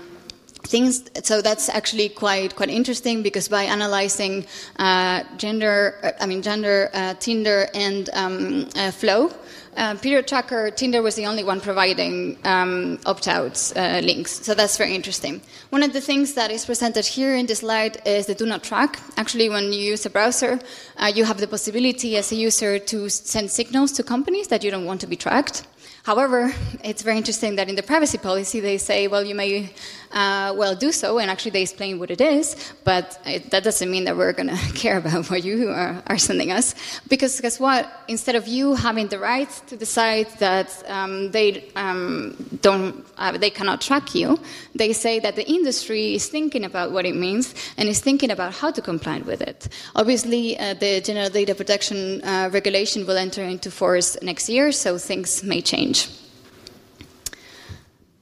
things 0.65 1.03
so 1.23 1.41
that's 1.41 1.67
actually 1.67 2.07
quite 2.07 2.55
quite 2.55 2.69
interesting 2.69 3.21
because 3.21 3.49
by 3.49 3.63
analyzing 3.63 4.45
uh, 4.79 5.21
gender 5.35 5.95
uh, 6.03 6.11
i 6.21 6.25
mean 6.25 6.41
gender 6.41 6.89
uh, 6.93 7.13
tinder 7.15 7.67
and 7.73 8.09
um, 8.13 8.65
uh, 8.77 8.89
flow 8.89 9.29
uh, 9.75 9.95
period 9.95 10.27
tracker, 10.27 10.71
Tinder 10.71 11.01
was 11.01 11.15
the 11.15 11.25
only 11.25 11.43
one 11.43 11.61
providing 11.61 12.37
um, 12.43 12.99
opt 13.05 13.27
out 13.27 13.71
uh, 13.75 13.99
links. 14.03 14.43
So 14.45 14.53
that's 14.53 14.77
very 14.77 14.95
interesting. 14.95 15.41
One 15.69 15.83
of 15.83 15.93
the 15.93 16.01
things 16.01 16.33
that 16.33 16.51
is 16.51 16.65
presented 16.65 17.05
here 17.05 17.35
in 17.35 17.45
this 17.45 17.59
slide 17.59 18.01
is 18.05 18.25
the 18.25 18.35
do 18.35 18.45
not 18.45 18.63
track. 18.63 18.99
Actually, 19.17 19.49
when 19.49 19.73
you 19.73 19.79
use 19.79 20.05
a 20.05 20.09
browser, 20.09 20.59
uh, 20.97 21.11
you 21.13 21.25
have 21.25 21.39
the 21.39 21.47
possibility 21.47 22.17
as 22.17 22.31
a 22.31 22.35
user 22.35 22.79
to 22.79 23.09
send 23.09 23.49
signals 23.49 23.91
to 23.93 24.03
companies 24.03 24.47
that 24.47 24.63
you 24.63 24.71
don't 24.71 24.85
want 24.85 25.01
to 25.01 25.07
be 25.07 25.15
tracked. 25.15 25.65
However, 26.03 26.53
it's 26.83 27.01
very 27.01 27.17
interesting 27.17 27.55
that 27.55 27.69
in 27.69 27.75
the 27.75 27.83
privacy 27.83 28.17
policy 28.17 28.59
they 28.59 28.77
say, 28.77 29.07
well, 29.07 29.23
you 29.23 29.35
may 29.35 29.73
uh, 30.13 30.53
well 30.55 30.75
do 30.75 30.91
so, 30.91 31.19
and 31.19 31.29
actually 31.29 31.51
they 31.51 31.63
explain 31.63 31.99
what 31.99 32.11
it 32.11 32.21
is, 32.21 32.73
but 32.83 33.19
it, 33.25 33.49
that 33.51 33.63
doesn't 33.63 33.89
mean 33.89 34.05
that 34.05 34.15
we're 34.15 34.33
going 34.33 34.49
to 34.55 34.73
care 34.73 34.97
about 34.97 35.29
what 35.29 35.43
you 35.43 35.69
are, 35.69 36.01
are, 36.07 36.17
sending 36.17 36.51
us. 36.51 36.75
Because 37.07 37.39
guess 37.41 37.59
what? 37.59 37.91
Instead 38.07 38.35
of 38.35 38.47
you 38.47 38.75
having 38.75 39.07
the 39.07 39.19
right 39.19 39.49
to 39.67 39.75
decide 39.75 40.27
that 40.39 40.69
um, 40.87 41.31
they 41.31 41.69
um, 41.75 42.35
don't, 42.61 43.05
uh, 43.17 43.37
they 43.37 43.49
cannot 43.49 43.81
track 43.81 44.15
you, 44.15 44.39
they 44.75 44.93
say 44.93 45.19
that 45.19 45.35
the 45.35 45.47
industry 45.49 46.15
is 46.15 46.27
thinking 46.27 46.63
about 46.63 46.91
what 46.91 47.05
it 47.05 47.15
means 47.15 47.53
and 47.77 47.89
is 47.89 47.99
thinking 47.99 48.31
about 48.31 48.53
how 48.53 48.71
to 48.71 48.81
comply 48.81 49.19
with 49.19 49.41
it. 49.41 49.67
Obviously, 49.95 50.57
uh, 50.59 50.73
the 50.75 51.01
General 51.01 51.29
Data 51.29 51.55
Protection 51.55 52.23
uh, 52.23 52.49
Regulation 52.53 53.05
will 53.05 53.17
enter 53.17 53.43
into 53.43 53.71
force 53.71 54.17
next 54.21 54.49
year, 54.49 54.71
so 54.71 54.97
things 54.97 55.43
may 55.43 55.61
change. 55.61 56.07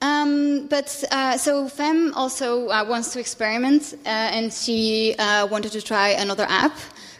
Um, 0.02 0.66
but 0.66 1.04
uh, 1.12 1.38
so 1.38 1.68
Fem 1.68 2.12
also 2.14 2.68
uh, 2.68 2.84
wants 2.84 3.12
to 3.12 3.20
experiment, 3.20 3.94
uh, 4.04 4.08
and 4.08 4.52
she 4.52 5.14
uh, 5.16 5.46
wanted 5.46 5.70
to 5.72 5.80
try 5.80 6.08
another 6.08 6.44
app 6.48 6.76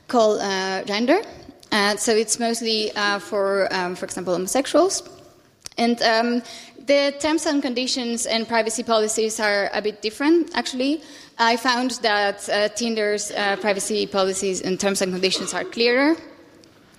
called 0.08 0.40
uh, 0.40 0.82
Grindr. 0.82 1.24
Uh, 1.70 1.96
so 1.96 2.12
it's 2.12 2.40
mostly 2.40 2.90
for, 3.20 3.72
um, 3.72 3.94
for 3.94 4.04
example, 4.04 4.34
homosexuals. 4.34 5.08
And 5.78 6.02
um, 6.02 6.42
the 6.86 7.14
terms 7.20 7.46
and 7.46 7.62
conditions 7.62 8.26
and 8.26 8.48
privacy 8.48 8.82
policies 8.82 9.38
are 9.38 9.70
a 9.72 9.80
bit 9.80 10.02
different, 10.02 10.50
actually. 10.54 11.02
I 11.38 11.56
found 11.56 11.92
that 12.02 12.74
Tinder's 12.76 13.30
privacy 13.60 14.06
policies 14.08 14.60
and 14.60 14.78
terms 14.78 15.00
and 15.02 15.12
conditions 15.12 15.54
are 15.54 15.64
clearer 15.64 16.16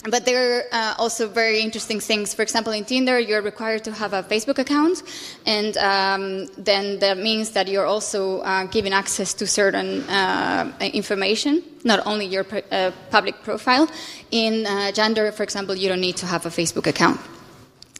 but 0.09 0.25
there 0.25 0.57
are 0.57 0.63
uh, 0.71 0.93
also 0.97 1.27
very 1.27 1.61
interesting 1.61 1.99
things. 1.99 2.33
For 2.33 2.41
example, 2.41 2.73
in 2.73 2.85
Tinder, 2.85 3.19
you're 3.19 3.41
required 3.41 3.83
to 3.85 3.91
have 3.91 4.13
a 4.13 4.23
Facebook 4.23 4.59
account, 4.59 5.03
and 5.45 5.77
um, 5.77 6.47
then 6.57 6.99
that 6.99 7.17
means 7.17 7.51
that 7.51 7.67
you're 7.67 7.85
also 7.85 8.39
uh, 8.39 8.65
given 8.65 8.93
access 8.93 9.33
to 9.35 9.47
certain 9.47 10.01
uh, 10.09 10.71
information, 10.79 11.63
not 11.83 12.05
only 12.05 12.25
your 12.25 12.45
uh, 12.71 12.91
public 13.11 13.41
profile. 13.43 13.87
In 14.31 14.65
uh, 14.65 14.91
Grindr, 14.93 15.33
for 15.33 15.43
example, 15.43 15.75
you 15.75 15.89
don't 15.89 16.01
need 16.01 16.17
to 16.17 16.25
have 16.25 16.45
a 16.45 16.49
Facebook 16.49 16.87
account. 16.87 17.19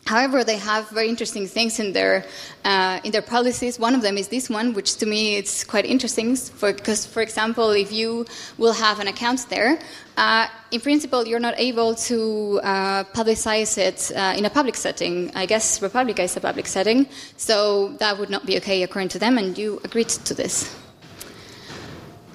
However, 0.06 0.44
they 0.44 0.58
have 0.58 0.90
very 0.90 1.08
interesting 1.08 1.48
things 1.48 1.80
in 1.80 1.94
their 1.94 2.26
uh, 2.66 3.00
in 3.06 3.12
their 3.12 3.22
policies. 3.22 3.80
One 3.80 3.96
of 3.96 4.02
them 4.02 4.18
is 4.18 4.28
this 4.28 4.50
one, 4.50 4.74
which 4.74 4.98
to 4.98 5.06
me 5.06 5.38
it's 5.38 5.64
quite 5.64 5.86
interesting 5.86 6.38
because, 6.60 7.06
for 7.06 7.22
example, 7.22 7.70
if 7.72 7.92
you 7.92 8.26
will 8.58 8.74
have 8.74 9.00
an 9.00 9.08
account 9.08 9.48
there, 9.50 9.80
uh, 10.18 10.48
in 10.72 10.82
principle, 10.82 11.26
you're 11.26 11.40
not 11.40 11.56
able 11.58 11.96
to 11.96 12.60
uh, 12.64 13.04
publicize 13.16 13.78
it 13.78 14.12
uh, 14.16 14.36
in 14.38 14.46
a 14.46 14.50
public 14.50 14.76
setting. 14.76 15.32
I 15.36 15.46
guess 15.46 15.82
Republica 15.82 16.24
is 16.24 16.36
a 16.36 16.42
public 16.42 16.68
setting, 16.68 17.08
so 17.38 17.94
that 18.00 18.18
would 18.18 18.30
not 18.30 18.46
be 18.46 18.58
okay 18.58 18.84
according 18.84 19.10
to 19.10 19.20
them, 19.20 19.38
and 19.38 19.58
you 19.58 19.80
agreed 19.86 20.10
to 20.10 20.34
this, 20.34 20.76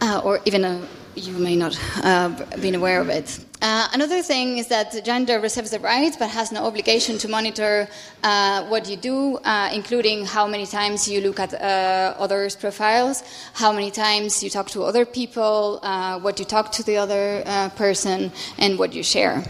uh, 0.00 0.22
or 0.24 0.40
even 0.46 0.64
a 0.64 0.80
you 1.14 1.34
may 1.38 1.56
not 1.56 1.74
have 1.74 2.40
uh, 2.40 2.56
been 2.58 2.74
aware 2.74 3.00
of 3.00 3.08
it. 3.08 3.44
Uh, 3.60 3.88
another 3.92 4.22
thing 4.22 4.58
is 4.58 4.68
that 4.68 4.92
Grindr 4.92 5.42
reserves 5.42 5.70
the 5.70 5.80
right 5.80 6.14
but 6.18 6.30
has 6.30 6.52
no 6.52 6.64
obligation 6.64 7.18
to 7.18 7.28
monitor 7.28 7.88
uh, 8.22 8.64
what 8.66 8.88
you 8.88 8.96
do, 8.96 9.36
uh, 9.38 9.68
including 9.72 10.24
how 10.24 10.46
many 10.46 10.64
times 10.64 11.08
you 11.08 11.20
look 11.20 11.40
at 11.40 11.54
uh, 11.54 12.14
others' 12.18 12.54
profiles, 12.54 13.24
how 13.54 13.72
many 13.72 13.90
times 13.90 14.42
you 14.44 14.50
talk 14.50 14.68
to 14.70 14.84
other 14.84 15.04
people, 15.04 15.80
uh, 15.82 16.20
what 16.20 16.38
you 16.38 16.44
talk 16.44 16.70
to 16.72 16.84
the 16.84 16.96
other 16.96 17.42
person, 17.74 18.30
and 18.58 18.78
what 18.78 18.92
you 18.92 19.02
share. 19.02 19.42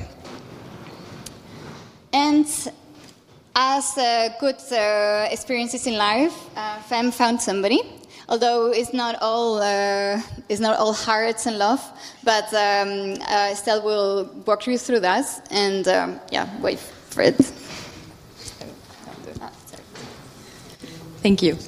And 2.14 2.46
as 3.54 3.94
good 4.40 4.56
experiences 5.30 5.86
in 5.86 5.98
life, 5.98 6.34
Fem 6.88 7.10
found 7.10 7.42
somebody 7.42 7.82
although 8.28 8.70
it's 8.70 8.92
not 8.92 9.16
all 9.20 9.60
uh, 9.60 10.20
it's 10.48 10.60
not 10.60 10.78
all 10.78 10.92
hearts 10.92 11.46
and 11.46 11.58
love. 11.58 11.80
But 12.24 12.52
um, 12.54 13.16
uh, 13.28 13.50
Estelle 13.52 13.82
will 13.82 14.30
walk 14.46 14.66
you 14.66 14.78
through 14.78 15.00
that, 15.00 15.26
and 15.50 15.86
um, 15.88 16.20
yeah, 16.30 16.48
wait 16.60 16.78
for 16.78 17.22
it. 17.22 17.36
Thank 21.22 21.42
you. 21.42 21.58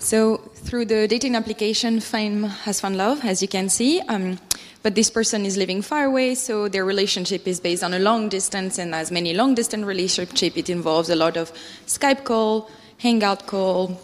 So 0.00 0.38
through 0.54 0.86
the 0.86 1.06
dating 1.06 1.36
application, 1.36 2.00
Fem 2.00 2.42
has 2.42 2.80
found 2.80 2.96
love, 2.96 3.24
as 3.24 3.40
you 3.40 3.48
can 3.48 3.68
see. 3.68 4.00
Um, 4.00 4.38
but 4.82 4.94
this 4.94 5.08
person 5.08 5.46
is 5.46 5.56
living 5.56 5.80
far 5.80 6.04
away, 6.04 6.34
so 6.34 6.68
their 6.68 6.84
relationship 6.84 7.46
is 7.48 7.60
based 7.60 7.82
on 7.82 7.94
a 7.94 7.98
long 7.98 8.28
distance, 8.28 8.76
and 8.76 8.94
as 8.94 9.10
many 9.10 9.32
long 9.32 9.54
distance 9.54 9.84
relationship, 9.84 10.58
it 10.58 10.68
involves 10.68 11.08
a 11.08 11.16
lot 11.16 11.38
of 11.38 11.52
Skype 11.86 12.24
call, 12.24 12.68
Hangout 12.98 13.46
call, 13.46 13.98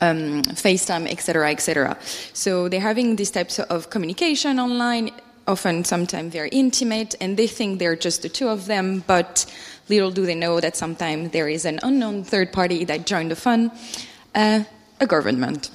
um, 0.00 0.42
FaceTime, 0.42 1.10
etc., 1.10 1.50
etc. 1.50 1.96
So 2.32 2.68
they're 2.68 2.80
having 2.80 3.16
these 3.16 3.30
types 3.30 3.58
of 3.58 3.90
communication 3.90 4.58
online, 4.58 5.10
often 5.46 5.84
sometimes 5.84 6.32
very 6.32 6.48
intimate, 6.50 7.14
and 7.20 7.36
they 7.36 7.46
think 7.46 7.78
they're 7.78 7.96
just 7.96 8.22
the 8.22 8.28
two 8.28 8.48
of 8.48 8.66
them, 8.66 9.04
but 9.06 9.46
little 9.88 10.10
do 10.10 10.24
they 10.24 10.34
know 10.34 10.60
that 10.60 10.76
sometimes 10.76 11.30
there 11.30 11.48
is 11.48 11.64
an 11.64 11.80
unknown 11.82 12.24
third 12.24 12.52
party 12.52 12.84
that 12.84 13.06
joined 13.06 13.30
the 13.30 13.36
fun, 13.36 13.70
uh, 14.34 14.62
a 15.00 15.06
government. 15.06 15.70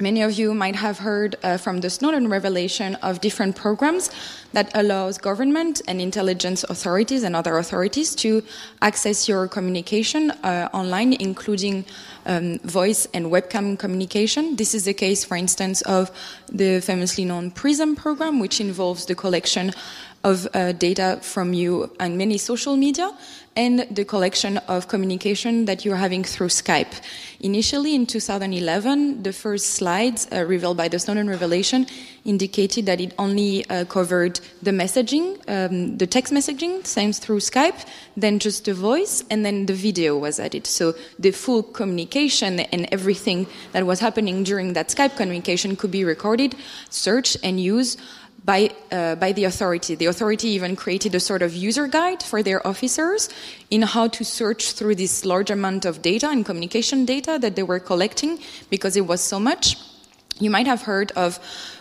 Many 0.00 0.22
of 0.22 0.32
you 0.32 0.54
might 0.54 0.76
have 0.76 0.98
heard 0.98 1.36
uh, 1.42 1.58
from 1.58 1.80
the 1.80 1.90
Snowden 1.90 2.28
revelation 2.28 2.94
of 2.96 3.20
different 3.20 3.54
programs 3.54 4.08
that 4.54 4.70
allows 4.74 5.18
government 5.18 5.82
and 5.86 6.00
intelligence 6.00 6.64
authorities 6.64 7.22
and 7.22 7.36
other 7.36 7.58
authorities 7.58 8.14
to 8.16 8.42
access 8.80 9.28
your 9.28 9.46
communication 9.46 10.30
uh, 10.30 10.70
online, 10.72 11.12
including 11.12 11.84
um, 12.24 12.58
voice 12.60 13.06
and 13.12 13.26
webcam 13.26 13.78
communication. 13.78 14.56
This 14.56 14.74
is 14.74 14.86
the 14.86 14.94
case, 14.94 15.22
for 15.22 15.36
instance, 15.36 15.82
of 15.82 16.10
the 16.50 16.80
famously 16.80 17.26
known 17.26 17.50
PRISM 17.50 17.94
program, 17.94 18.40
which 18.40 18.58
involves 18.58 19.04
the 19.04 19.14
collection 19.14 19.70
of 20.22 20.46
uh, 20.52 20.72
data 20.72 21.18
from 21.22 21.54
you 21.54 21.90
on 21.98 22.16
many 22.16 22.36
social 22.36 22.76
media 22.76 23.10
and 23.56 23.86
the 23.90 24.04
collection 24.04 24.58
of 24.68 24.86
communication 24.86 25.64
that 25.64 25.84
you're 25.84 25.96
having 25.96 26.22
through 26.22 26.46
Skype. 26.48 27.00
Initially, 27.40 27.94
in 27.94 28.06
2011, 28.06 29.22
the 29.22 29.32
first 29.32 29.70
slides 29.70 30.28
uh, 30.30 30.44
revealed 30.44 30.76
by 30.76 30.88
the 30.88 30.98
Snowden 30.98 31.28
revelation 31.28 31.86
indicated 32.24 32.86
that 32.86 33.00
it 33.00 33.12
only 33.18 33.68
uh, 33.68 33.84
covered 33.86 34.38
the 34.62 34.70
messaging, 34.70 35.36
um, 35.48 35.96
the 35.98 36.06
text 36.06 36.32
messaging 36.32 36.86
sent 36.86 37.16
through 37.16 37.40
Skype, 37.40 37.86
then 38.16 38.38
just 38.38 38.66
the 38.66 38.74
voice, 38.74 39.24
and 39.30 39.44
then 39.44 39.66
the 39.66 39.74
video 39.74 40.16
was 40.16 40.38
added. 40.38 40.66
So 40.66 40.94
the 41.18 41.32
full 41.32 41.62
communication 41.62 42.60
and 42.60 42.86
everything 42.92 43.46
that 43.72 43.84
was 43.84 44.00
happening 44.00 44.44
during 44.44 44.74
that 44.74 44.88
Skype 44.88 45.16
communication 45.16 45.76
could 45.76 45.90
be 45.90 46.04
recorded, 46.04 46.54
searched, 46.88 47.38
and 47.42 47.58
used 47.58 48.00
by, 48.44 48.70
uh, 48.90 49.16
by 49.16 49.32
the 49.32 49.44
authority. 49.44 49.94
The 49.94 50.06
authority 50.06 50.48
even 50.48 50.76
created 50.76 51.14
a 51.14 51.20
sort 51.20 51.42
of 51.42 51.54
user 51.54 51.86
guide 51.86 52.22
for 52.22 52.42
their 52.42 52.66
officers 52.66 53.28
in 53.70 53.82
how 53.82 54.08
to 54.08 54.24
search 54.24 54.72
through 54.72 54.96
this 54.96 55.24
large 55.24 55.50
amount 55.50 55.84
of 55.84 56.02
data 56.02 56.28
and 56.28 56.44
communication 56.44 57.04
data 57.04 57.38
that 57.40 57.56
they 57.56 57.62
were 57.62 57.80
collecting 57.80 58.38
because 58.70 58.96
it 58.96 59.06
was 59.06 59.20
so 59.20 59.38
much. 59.38 59.76
You 60.38 60.50
might 60.50 60.66
have 60.66 60.82
heard 60.82 61.12
of 61.12 61.38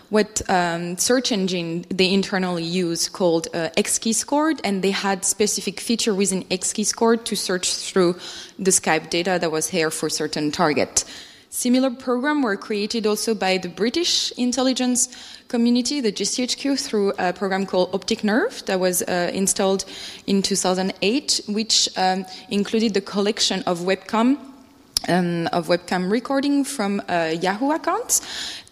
what 0.10 0.42
um, 0.50 0.98
search 0.98 1.32
engine 1.32 1.86
they 1.90 2.12
internally 2.12 2.64
use 2.64 3.08
called 3.08 3.48
uh, 3.54 3.70
XKeyscore, 3.78 4.60
and 4.64 4.84
they 4.84 4.92
had 4.92 5.24
specific 5.24 5.80
feature 5.80 6.16
within 6.16 6.44
XKeyscore 6.46 7.24
to 7.24 7.36
search 7.36 7.76
through 7.76 8.18
the 8.58 8.72
Skype 8.72 9.10
data 9.10 9.38
that 9.40 9.52
was 9.52 9.70
here 9.70 9.92
for 9.92 10.10
certain 10.10 10.52
target. 10.52 11.06
Similar 11.52 11.90
programs 11.90 12.44
were 12.44 12.56
created 12.56 13.08
also 13.08 13.34
by 13.34 13.58
the 13.58 13.70
British 13.70 14.32
intelligence 14.38 15.10
community, 15.48 16.00
the 16.00 16.12
GCHQ, 16.12 16.80
through 16.80 17.14
a 17.18 17.34
program 17.34 17.66
called 17.66 17.90
Optic 17.92 18.24
Nerve 18.24 18.64
that 18.68 18.80
was 18.80 19.02
uh, 19.02 19.32
installed 19.34 19.84
in 20.28 20.44
2008, 20.44 21.42
which 21.48 21.90
um, 21.98 22.24
included 22.52 22.94
the 22.94 23.02
collection 23.02 23.64
of 23.64 23.80
webcam 23.80 24.38
um, 25.08 25.48
of 25.48 25.68
webcam 25.68 26.12
recording 26.12 26.64
from 26.64 27.02
uh, 27.08 27.34
Yahoo 27.42 27.72
accounts 27.72 28.22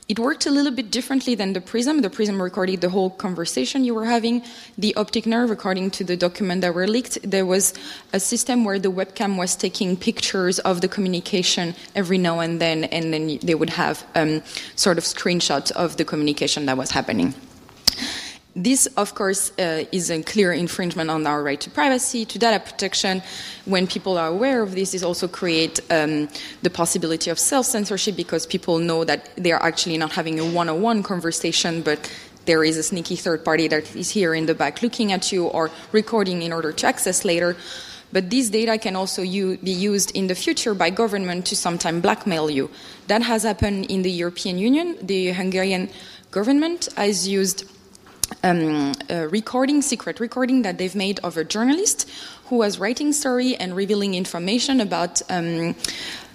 it 0.08 0.20
worked 0.20 0.46
a 0.46 0.52
little 0.52 0.72
bit 0.72 0.90
differently 0.90 1.36
than 1.36 1.52
the 1.52 1.60
Prism. 1.60 2.02
The 2.02 2.10
Prism 2.10 2.42
recorded 2.42 2.80
the 2.80 2.90
whole 2.90 3.10
conversation 3.10 3.84
you 3.84 3.94
were 3.94 4.06
having. 4.06 4.42
The 4.78 4.96
Optic 4.96 5.26
Nerve, 5.26 5.52
according 5.52 5.92
to 5.92 6.06
the 6.06 6.16
document 6.16 6.62
that 6.62 6.74
were 6.74 6.88
leaked, 6.88 7.18
there 7.30 7.46
was 7.46 7.74
a 8.14 8.20
system 8.20 8.64
where 8.64 8.80
the 8.80 8.92
webcam 8.92 9.38
was 9.38 9.56
taking 9.56 9.98
pictures 9.98 10.60
of 10.60 10.80
the 10.80 10.88
communication 10.88 11.76
every 11.94 12.18
now 12.18 12.40
and 12.40 12.62
then, 12.62 12.86
and 12.86 13.14
then 13.14 13.40
they 13.44 13.56
would 13.56 13.72
have 13.72 14.06
um, 14.16 14.42
sort 14.76 14.98
of 14.98 15.04
screenshots 15.04 15.72
of 15.72 15.98
the 15.98 16.06
communication 16.06 16.68
that 16.68 16.78
was 16.78 16.92
happening. 16.92 17.34
This, 18.58 18.88
of 18.98 19.14
course, 19.14 19.52
uh, 19.60 19.86
is 19.92 20.10
a 20.10 20.24
clear 20.24 20.52
infringement 20.52 21.12
on 21.12 21.28
our 21.28 21.44
right 21.44 21.62
to 21.62 21.70
privacy, 21.70 22.26
to 22.26 22.40
data 22.40 22.60
protection. 22.60 23.22
When 23.66 23.86
people 23.86 24.18
are 24.18 24.30
aware 24.30 24.64
of 24.64 24.74
this, 24.74 24.96
it 24.96 25.04
also 25.04 25.28
creates 25.28 25.80
um, 25.92 26.28
the 26.64 26.72
possibility 26.72 27.30
of 27.30 27.38
self-censorship 27.38 28.16
because 28.16 28.48
people 28.48 28.80
know 28.80 29.04
that 29.04 29.30
they 29.36 29.52
are 29.52 29.62
actually 29.62 30.00
not 30.00 30.14
having 30.14 30.40
a 30.40 30.44
one-on-one 30.44 31.04
conversation, 31.04 31.84
but 31.84 32.12
there 32.46 32.64
is 32.64 32.78
a 32.78 32.84
sneaky 32.84 33.16
third 33.16 33.46
party 33.46 33.68
that 33.68 33.96
is 33.96 34.10
here 34.10 34.34
in 34.34 34.48
the 34.48 34.56
back 34.56 34.82
looking 34.82 35.12
at 35.12 35.32
you 35.32 35.46
or 35.46 35.70
recording 35.92 36.42
in 36.42 36.52
order 36.52 36.72
to 36.72 36.88
access 36.88 37.24
later. 37.24 37.56
But 38.12 38.32
this 38.32 38.50
data 38.50 38.80
can 38.80 38.96
also 38.96 39.22
u- 39.22 39.58
be 39.58 39.70
used 39.70 40.16
in 40.16 40.26
the 40.26 40.36
future 40.36 40.74
by 40.74 40.90
government 40.90 41.46
to 41.48 41.56
sometime 41.56 42.02
blackmail 42.02 42.50
you. 42.50 42.72
That 43.06 43.22
has 43.22 43.44
happened 43.44 43.92
in 43.92 44.02
the 44.02 44.10
European 44.10 44.58
Union. 44.58 44.98
The 45.06 45.34
Hungarian 45.34 45.92
government 46.32 46.90
has 46.98 47.28
used 47.28 47.66
um, 48.43 48.93
recording, 49.10 49.81
secret 49.81 50.19
recording 50.19 50.62
that 50.63 50.77
they've 50.77 50.96
made 50.96 51.19
of 51.24 51.38
a 51.38 51.43
journalist 51.43 52.10
who 52.46 52.57
was 52.57 52.79
writing 52.79 53.13
story 53.13 53.55
and 53.55 53.75
revealing 53.75 54.15
information 54.15 54.81
about 54.81 55.22
um, 55.29 55.75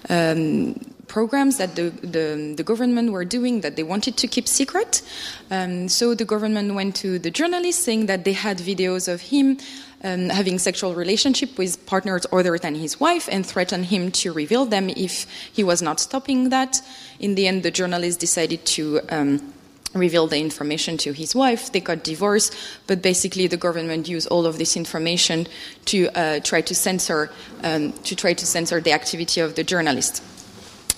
um, 0.09 0.75
programs 1.07 1.59
that 1.59 1.77
the, 1.77 1.91
the, 1.91 2.55
the, 2.57 2.63
government 2.63 3.13
were 3.13 3.25
doing 3.25 3.61
that 3.61 3.77
they 3.77 3.83
wanted 3.83 4.17
to 4.17 4.27
keep 4.27 4.49
secret. 4.49 5.03
Um, 5.51 5.89
so 5.89 6.15
the 6.15 6.25
government 6.25 6.75
went 6.75 6.97
to 6.97 7.19
the 7.19 7.31
journalist 7.31 7.83
saying 7.83 8.07
that 8.07 8.25
they 8.25 8.33
had 8.33 8.59
videos 8.59 9.13
of 9.13 9.21
him 9.21 9.59
um, 10.05 10.31
having 10.31 10.59
sexual 10.59 10.95
relationship 10.95 11.59
with 11.59 11.85
partners 11.87 12.27
other 12.33 12.59
than 12.59 12.75
his 12.75 12.99
wife 12.99 13.29
and 13.31 13.45
threatened 13.45 13.87
him 13.87 14.11
to 14.13 14.33
reveal 14.33 14.65
them 14.65 14.89
if 14.91 15.27
he 15.53 15.63
was 15.63 15.83
not 15.83 16.01
stopping 16.01 16.49
that. 16.49 16.81
In 17.21 17.35
the 17.35 17.47
end, 17.47 17.63
the 17.63 17.71
journalist 17.71 18.19
decided 18.19 18.65
to 18.67 19.01
um, 19.95 20.01
reveal 20.01 20.27
the 20.27 20.39
information 20.39 20.97
to 20.99 21.13
his 21.13 21.35
wife. 21.35 21.73
They 21.73 21.81
got 21.81 22.05
divorced, 22.05 22.55
but 22.87 23.03
basically 23.03 23.47
the 23.47 23.57
government 23.57 24.09
used 24.09 24.29
all 24.29 24.47
of 24.47 24.59
this 24.59 24.77
information 24.77 25.47
to 25.87 26.09
uh, 26.09 26.41
try 26.41 26.61
to 26.63 26.75
censor 26.75 27.31
um, 27.63 27.93
to 27.93 28.17
try 28.17 28.35
to 28.35 28.47
censor 28.47 28.81
the 28.81 28.93
activity 28.93 29.41
of 29.41 29.55
the 29.55 29.65
journalist. 29.65 30.23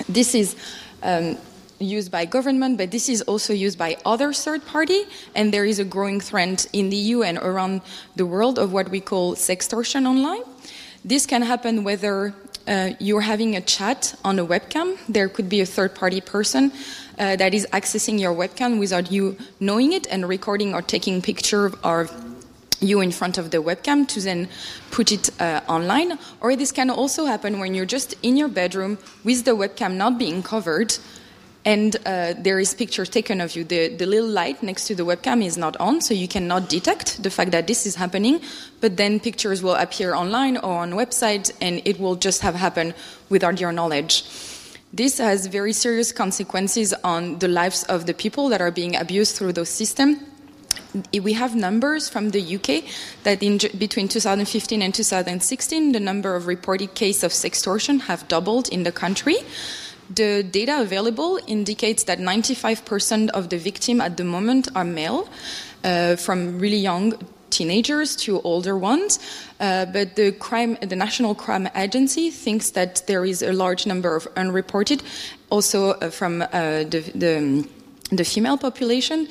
This 0.08 0.34
is. 0.34 0.56
Um, 1.02 1.36
used 1.80 2.10
by 2.10 2.24
government, 2.24 2.78
but 2.78 2.90
this 2.90 3.08
is 3.08 3.20
also 3.22 3.52
used 3.52 3.76
by 3.76 3.96
other 4.06 4.32
third 4.32 4.64
party, 4.64 5.04
and 5.34 5.52
there 5.52 5.64
is 5.64 5.78
a 5.78 5.84
growing 5.84 6.20
trend 6.20 6.66
in 6.72 6.88
the 6.88 6.96
EU 6.96 7.22
and 7.22 7.36
around 7.38 7.82
the 8.16 8.24
world 8.24 8.58
of 8.58 8.72
what 8.72 8.88
we 8.88 9.00
call 9.00 9.34
sextortion 9.34 10.06
online. 10.06 10.42
This 11.04 11.26
can 11.26 11.42
happen 11.42 11.84
whether 11.84 12.32
uh, 12.66 12.90
you're 12.98 13.20
having 13.20 13.56
a 13.56 13.60
chat 13.60 14.14
on 14.24 14.38
a 14.38 14.46
webcam. 14.46 14.96
There 15.08 15.28
could 15.28 15.48
be 15.48 15.60
a 15.60 15.66
third 15.66 15.94
party 15.94 16.20
person 16.20 16.72
uh, 17.18 17.36
that 17.36 17.54
is 17.54 17.66
accessing 17.72 18.20
your 18.20 18.34
webcam 18.34 18.78
without 18.78 19.10
you 19.10 19.36
knowing 19.60 19.92
it 19.92 20.06
and 20.08 20.28
recording 20.28 20.74
or 20.74 20.82
taking 20.82 21.22
picture 21.22 21.72
of 21.82 22.12
you 22.80 23.00
in 23.00 23.10
front 23.10 23.38
of 23.38 23.50
the 23.50 23.58
webcam 23.58 24.06
to 24.08 24.20
then 24.20 24.48
put 24.90 25.10
it 25.10 25.30
uh, 25.40 25.60
online. 25.68 26.18
Or 26.40 26.54
this 26.56 26.72
can 26.72 26.90
also 26.90 27.24
happen 27.24 27.58
when 27.58 27.74
you're 27.74 27.86
just 27.86 28.14
in 28.22 28.36
your 28.36 28.48
bedroom 28.48 28.98
with 29.24 29.44
the 29.44 29.52
webcam 29.52 29.94
not 29.94 30.18
being 30.18 30.42
covered 30.42 30.96
and 31.64 31.96
uh, 32.04 32.34
there 32.36 32.58
is 32.58 32.74
picture 32.74 33.06
taken 33.06 33.40
of 33.40 33.56
you. 33.56 33.64
The, 33.64 33.88
the 33.88 34.06
little 34.06 34.28
light 34.28 34.62
next 34.62 34.86
to 34.88 34.94
the 34.94 35.04
webcam 35.04 35.44
is 35.44 35.56
not 35.56 35.76
on, 35.78 36.00
so 36.00 36.12
you 36.12 36.28
cannot 36.28 36.68
detect 36.68 37.22
the 37.22 37.30
fact 37.30 37.52
that 37.52 37.66
this 37.66 37.86
is 37.86 37.94
happening. 37.94 38.40
But 38.80 38.96
then 38.96 39.18
pictures 39.18 39.62
will 39.62 39.74
appear 39.74 40.14
online 40.14 40.58
or 40.58 40.80
on 40.80 40.92
website, 40.92 41.52
and 41.60 41.80
it 41.86 41.98
will 41.98 42.16
just 42.16 42.42
have 42.42 42.54
happened 42.54 42.94
without 43.30 43.60
your 43.60 43.72
knowledge. 43.72 44.24
This 44.94 45.18
has 45.18 45.48
very 45.48 45.72
serious 45.72 46.12
consequences 46.12 46.94
on 47.02 47.40
the 47.40 47.48
lives 47.48 47.82
of 47.82 48.06
the 48.06 48.14
people 48.14 48.48
that 48.50 48.60
are 48.60 48.70
being 48.70 48.94
abused 48.94 49.34
through 49.34 49.54
those 49.54 49.68
systems. 49.68 50.18
We 51.12 51.32
have 51.32 51.56
numbers 51.56 52.08
from 52.08 52.30
the 52.30 52.40
UK 52.54 52.84
that 53.24 53.42
in 53.42 53.58
between 53.76 54.06
2015 54.06 54.82
and 54.82 54.94
2016, 54.94 55.90
the 55.90 55.98
number 55.98 56.36
of 56.36 56.46
reported 56.46 56.94
cases 56.94 57.24
of 57.24 57.32
sextortion 57.32 58.02
have 58.02 58.28
doubled 58.28 58.68
in 58.68 58.84
the 58.84 58.92
country. 58.92 59.38
The 60.14 60.44
data 60.44 60.80
available 60.80 61.40
indicates 61.48 62.04
that 62.04 62.20
95% 62.20 63.30
of 63.30 63.48
the 63.48 63.58
victims 63.58 64.00
at 64.00 64.16
the 64.16 64.22
moment 64.22 64.68
are 64.76 64.84
male, 64.84 65.28
uh, 65.82 66.14
from 66.14 66.60
really 66.60 66.76
young 66.76 67.14
teenagers 67.54 68.16
to 68.16 68.40
older 68.42 68.76
ones. 68.76 69.18
Uh, 69.60 69.86
but 69.86 70.16
the 70.16 70.32
crime, 70.32 70.76
the 70.80 70.96
National 70.96 71.34
Crime 71.34 71.68
Agency 71.74 72.30
thinks 72.30 72.70
that 72.70 73.06
there 73.06 73.24
is 73.24 73.42
a 73.42 73.52
large 73.52 73.86
number 73.86 74.16
of 74.16 74.26
unreported, 74.36 75.02
also 75.50 75.92
uh, 75.92 76.10
from 76.10 76.42
uh, 76.42 76.48
the, 76.90 77.00
the, 77.14 77.68
the 78.10 78.24
female 78.24 78.58
population. 78.58 79.28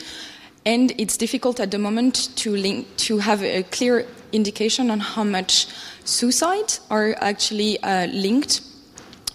And 0.65 0.93
it's 0.97 1.17
difficult 1.17 1.59
at 1.59 1.71
the 1.71 1.77
moment 1.77 2.29
to 2.37 2.55
link 2.55 2.87
to 3.07 3.17
have 3.17 3.43
a 3.43 3.63
clear 3.63 4.05
indication 4.31 4.89
on 4.89 4.99
how 4.99 5.25
much 5.25 5.67
suicide 6.05 6.79
are 6.89 7.15
actually 7.19 7.77
uh, 7.83 8.07
linked 8.07 8.61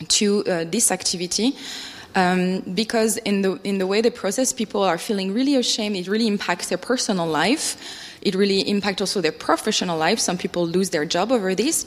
to 0.08 0.42
uh, 0.46 0.64
this 0.64 0.90
activity. 0.90 1.54
Um, 2.14 2.62
because 2.74 3.18
in 3.18 3.42
the 3.42 3.60
in 3.62 3.78
the 3.78 3.86
way 3.86 4.00
they 4.00 4.10
process, 4.10 4.52
people 4.52 4.82
are 4.82 4.98
feeling 4.98 5.34
really 5.34 5.56
ashamed. 5.56 5.96
It 5.96 6.08
really 6.08 6.26
impacts 6.26 6.68
their 6.68 6.78
personal 6.78 7.26
life 7.26 7.76
it 8.22 8.34
really 8.34 8.60
impacts 8.60 9.00
also 9.00 9.20
their 9.20 9.32
professional 9.32 9.98
life. 9.98 10.18
Some 10.18 10.38
people 10.38 10.66
lose 10.66 10.90
their 10.90 11.04
job 11.04 11.32
over 11.32 11.54
this. 11.54 11.86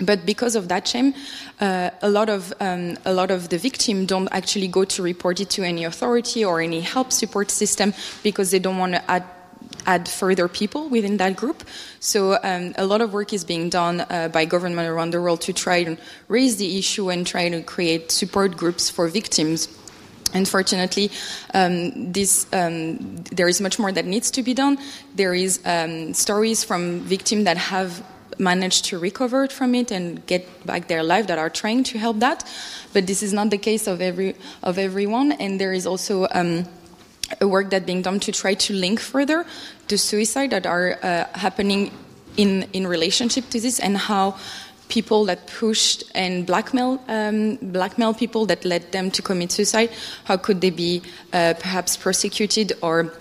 But 0.00 0.24
because 0.24 0.56
of 0.56 0.68
that 0.68 0.88
shame, 0.88 1.14
uh, 1.60 1.90
a 2.00 2.08
lot 2.08 2.30
of 2.30 2.54
um, 2.60 2.96
a 3.04 3.12
lot 3.12 3.30
of 3.30 3.50
the 3.50 3.58
victims 3.58 4.06
don't 4.06 4.28
actually 4.32 4.68
go 4.68 4.84
to 4.84 5.02
report 5.02 5.40
it 5.40 5.50
to 5.50 5.62
any 5.62 5.84
authority 5.84 6.44
or 6.44 6.60
any 6.60 6.80
help 6.80 7.12
support 7.12 7.50
system 7.50 7.92
because 8.22 8.50
they 8.50 8.58
don't 8.60 8.78
want 8.78 8.94
to 8.94 9.10
add 9.10 9.24
add 9.86 10.08
further 10.08 10.48
people 10.48 10.88
within 10.88 11.16
that 11.18 11.36
group. 11.36 11.64
So 12.00 12.38
um, 12.42 12.74
a 12.76 12.86
lot 12.86 13.00
of 13.00 13.12
work 13.12 13.32
is 13.32 13.44
being 13.44 13.68
done 13.68 14.00
uh, 14.00 14.28
by 14.32 14.44
government 14.44 14.88
around 14.88 15.10
the 15.12 15.20
world 15.20 15.40
to 15.42 15.52
try 15.52 15.78
and 15.78 15.98
raise 16.28 16.56
the 16.56 16.78
issue 16.78 17.10
and 17.10 17.26
try 17.26 17.48
to 17.48 17.62
create 17.62 18.10
support 18.10 18.56
groups 18.56 18.90
for 18.90 19.08
victims 19.08 19.68
Unfortunately, 20.34 21.10
um, 21.54 22.12
this, 22.12 22.46
um, 22.52 23.16
there 23.32 23.48
is 23.48 23.60
much 23.60 23.78
more 23.78 23.92
that 23.92 24.04
needs 24.04 24.30
to 24.32 24.42
be 24.42 24.54
done. 24.54 24.78
There 25.14 25.34
is 25.34 25.60
um, 25.64 26.14
stories 26.14 26.64
from 26.64 27.00
victims 27.00 27.44
that 27.44 27.56
have 27.56 28.02
managed 28.38 28.86
to 28.86 28.98
recover 28.98 29.46
from 29.48 29.74
it 29.74 29.90
and 29.90 30.24
get 30.26 30.66
back 30.66 30.88
their 30.88 31.02
life 31.02 31.26
that 31.26 31.38
are 31.38 31.50
trying 31.50 31.84
to 31.84 31.98
help 31.98 32.18
that, 32.20 32.44
but 32.92 33.06
this 33.06 33.22
is 33.22 33.32
not 33.32 33.50
the 33.50 33.58
case 33.58 33.86
of 33.86 34.00
every 34.00 34.34
of 34.62 34.78
everyone. 34.78 35.32
And 35.32 35.60
there 35.60 35.72
is 35.72 35.86
also 35.86 36.26
um, 36.32 36.66
a 37.40 37.46
work 37.46 37.70
that 37.70 37.86
being 37.86 38.02
done 38.02 38.18
to 38.20 38.32
try 38.32 38.54
to 38.54 38.74
link 38.74 38.98
further 38.98 39.44
the 39.88 39.98
suicide 39.98 40.50
that 40.50 40.66
are 40.66 40.98
uh, 41.02 41.26
happening 41.34 41.92
in 42.36 42.66
in 42.72 42.86
relationship 42.86 43.48
to 43.50 43.60
this 43.60 43.78
and 43.78 43.96
how 43.96 44.36
people 44.90 45.24
that 45.24 45.46
pushed 45.46 46.04
and 46.14 46.44
blackmail 46.44 47.00
um, 47.08 47.56
blackmail 47.62 48.12
people 48.12 48.44
that 48.46 48.64
led 48.64 48.92
them 48.92 49.10
to 49.12 49.22
commit 49.22 49.52
suicide? 49.52 49.90
How 50.24 50.36
could 50.36 50.60
they 50.60 50.70
be 50.70 51.02
uh, 51.32 51.54
perhaps 51.58 51.96
prosecuted 51.96 52.72
or 52.82 53.12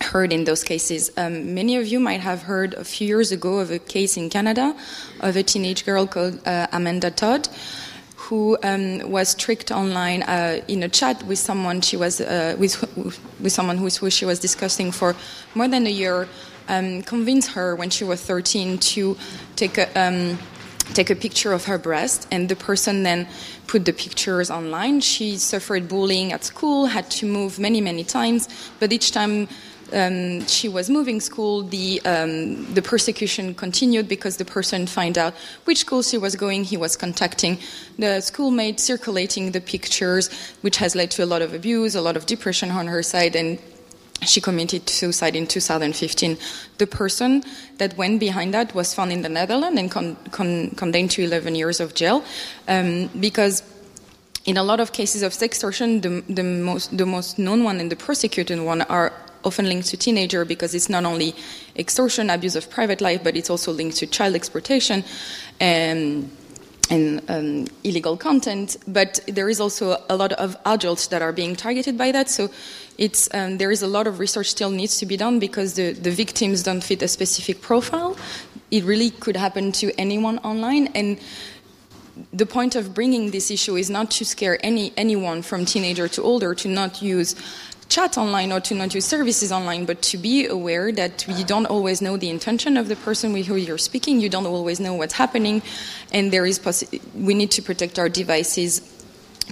heard 0.00 0.32
in 0.32 0.44
those 0.44 0.62
cases? 0.62 1.10
Um, 1.16 1.54
many 1.54 1.76
of 1.76 1.86
you 1.86 2.00
might 2.00 2.20
have 2.20 2.42
heard 2.42 2.74
a 2.74 2.84
few 2.84 3.06
years 3.06 3.32
ago 3.32 3.58
of 3.60 3.70
a 3.70 3.78
case 3.78 4.16
in 4.16 4.28
Canada 4.28 4.76
of 5.20 5.36
a 5.36 5.42
teenage 5.42 5.86
girl 5.86 6.06
called 6.06 6.46
uh, 6.46 6.66
Amanda 6.72 7.10
Todd. 7.10 7.48
Who 8.28 8.56
um, 8.62 9.10
was 9.10 9.34
tricked 9.34 9.70
online 9.70 10.22
uh, 10.22 10.62
in 10.66 10.82
a 10.82 10.88
chat 10.88 11.22
with 11.24 11.38
someone 11.38 11.82
she 11.82 11.98
was 11.98 12.22
uh, 12.22 12.56
with 12.58 12.80
with 13.38 13.52
someone 13.52 13.76
who, 13.76 13.88
who 13.88 14.08
she 14.08 14.24
was 14.24 14.38
discussing 14.38 14.92
for 14.92 15.14
more 15.54 15.68
than 15.68 15.86
a 15.86 15.90
year, 15.90 16.26
um, 16.68 17.02
convinced 17.02 17.52
her 17.52 17.76
when 17.76 17.90
she 17.90 18.02
was 18.02 18.22
13 18.22 18.78
to 18.78 19.16
take 19.56 19.76
a 19.76 19.86
um, 19.94 20.38
take 20.92 21.10
a 21.10 21.16
picture 21.16 21.52
of 21.52 21.64
her 21.64 21.78
breast, 21.78 22.26
and 22.30 22.48
the 22.48 22.56
person 22.56 23.02
then 23.02 23.26
put 23.66 23.84
the 23.84 23.92
pictures 23.92 24.50
online. 24.50 25.00
She 25.00 25.36
suffered 25.36 25.88
bullying 25.88 26.32
at 26.32 26.44
school, 26.44 26.86
had 26.86 27.10
to 27.12 27.26
move 27.26 27.58
many, 27.58 27.80
many 27.80 28.04
times, 28.04 28.48
but 28.78 28.92
each 28.92 29.12
time 29.12 29.48
um, 29.92 30.46
she 30.46 30.68
was 30.68 30.90
moving 30.90 31.20
school, 31.20 31.62
the 31.62 32.00
um, 32.04 32.72
the 32.74 32.82
persecution 32.82 33.54
continued 33.54 34.08
because 34.08 34.38
the 34.38 34.44
person 34.44 34.86
found 34.86 35.18
out 35.18 35.34
which 35.64 35.78
school 35.78 36.02
she 36.02 36.18
was 36.18 36.36
going. 36.36 36.64
He 36.64 36.76
was 36.76 36.96
contacting 36.96 37.58
the 37.98 38.20
schoolmate, 38.20 38.80
circulating 38.80 39.52
the 39.52 39.60
pictures, 39.60 40.30
which 40.62 40.78
has 40.78 40.94
led 40.94 41.10
to 41.12 41.24
a 41.24 41.26
lot 41.26 41.42
of 41.42 41.54
abuse, 41.54 41.94
a 41.94 42.00
lot 42.00 42.16
of 42.16 42.26
depression 42.26 42.70
on 42.70 42.86
her 42.86 43.02
side, 43.02 43.36
and 43.36 43.58
she 44.24 44.40
committed 44.40 44.88
suicide 44.88 45.36
in 45.36 45.46
2015. 45.46 46.36
The 46.78 46.86
person 46.86 47.42
that 47.78 47.96
went 47.96 48.20
behind 48.20 48.54
that 48.54 48.74
was 48.74 48.94
found 48.94 49.12
in 49.12 49.22
the 49.22 49.28
Netherlands 49.28 49.78
and 49.78 49.90
con- 49.90 50.16
con- 50.30 50.70
condemned 50.70 51.10
to 51.12 51.22
11 51.22 51.54
years 51.54 51.80
of 51.80 51.94
jail 51.94 52.24
um, 52.68 53.08
because 53.20 53.62
in 54.44 54.56
a 54.56 54.62
lot 54.62 54.80
of 54.80 54.92
cases 54.92 55.22
of 55.22 55.32
sextortion, 55.32 56.02
the, 56.02 56.32
the, 56.32 56.44
most, 56.44 56.96
the 56.96 57.06
most 57.06 57.38
known 57.38 57.64
one 57.64 57.80
and 57.80 57.90
the 57.90 57.96
prosecuted 57.96 58.60
one 58.60 58.82
are 58.82 59.12
often 59.44 59.66
linked 59.66 59.88
to 59.88 59.96
teenager 59.96 60.44
because 60.44 60.74
it's 60.74 60.88
not 60.88 61.04
only 61.04 61.34
extortion, 61.76 62.30
abuse 62.30 62.56
of 62.56 62.68
private 62.70 63.00
life, 63.00 63.22
but 63.22 63.36
it's 63.36 63.50
also 63.50 63.72
linked 63.72 63.96
to 63.98 64.06
child 64.06 64.34
exploitation. 64.34 65.04
and 65.60 66.30
and 66.90 67.22
um, 67.30 67.66
illegal 67.82 68.16
content, 68.16 68.76
but 68.86 69.20
there 69.26 69.48
is 69.48 69.60
also 69.60 69.96
a 70.08 70.16
lot 70.16 70.32
of 70.34 70.56
adults 70.66 71.06
that 71.08 71.22
are 71.22 71.32
being 71.32 71.56
targeted 71.56 71.96
by 71.96 72.12
that. 72.12 72.28
So 72.28 72.50
it's, 72.98 73.32
um, 73.34 73.58
there 73.58 73.70
is 73.70 73.82
a 73.82 73.86
lot 73.86 74.06
of 74.06 74.18
research 74.18 74.48
still 74.48 74.70
needs 74.70 74.98
to 74.98 75.06
be 75.06 75.16
done 75.16 75.38
because 75.38 75.74
the, 75.74 75.92
the 75.92 76.10
victims 76.10 76.62
don't 76.62 76.82
fit 76.82 77.02
a 77.02 77.08
specific 77.08 77.60
profile. 77.60 78.16
It 78.70 78.84
really 78.84 79.10
could 79.10 79.36
happen 79.36 79.72
to 79.72 79.92
anyone 79.98 80.38
online. 80.38 80.88
And 80.88 81.18
the 82.32 82.46
point 82.46 82.76
of 82.76 82.94
bringing 82.94 83.30
this 83.30 83.50
issue 83.50 83.76
is 83.76 83.90
not 83.90 84.10
to 84.12 84.24
scare 84.24 84.58
any, 84.64 84.92
anyone 84.96 85.42
from 85.42 85.64
teenager 85.64 86.06
to 86.08 86.22
older 86.22 86.54
to 86.54 86.68
not 86.68 87.02
use 87.02 87.34
chat 87.88 88.16
online 88.16 88.50
or 88.50 88.60
to 88.60 88.74
not 88.74 88.94
use 88.94 89.04
services 89.04 89.52
online, 89.52 89.84
but 89.84 90.00
to 90.02 90.16
be 90.16 90.46
aware 90.46 90.90
that 90.92 91.26
you 91.28 91.44
don't 91.44 91.66
always 91.66 92.00
know 92.00 92.16
the 92.16 92.30
intention 92.30 92.76
of 92.76 92.88
the 92.88 92.96
person 92.96 93.32
with 93.32 93.46
who 93.46 93.56
you're 93.56 93.78
speaking, 93.78 94.20
you 94.20 94.28
don't 94.28 94.46
always 94.46 94.80
know 94.80 94.94
what's 94.94 95.14
happening, 95.14 95.62
and 96.12 96.32
there 96.32 96.46
is 96.46 96.58
possi- 96.58 97.00
we 97.14 97.34
need 97.34 97.50
to 97.50 97.62
protect 97.62 97.98
our 97.98 98.08
devices 98.08 98.80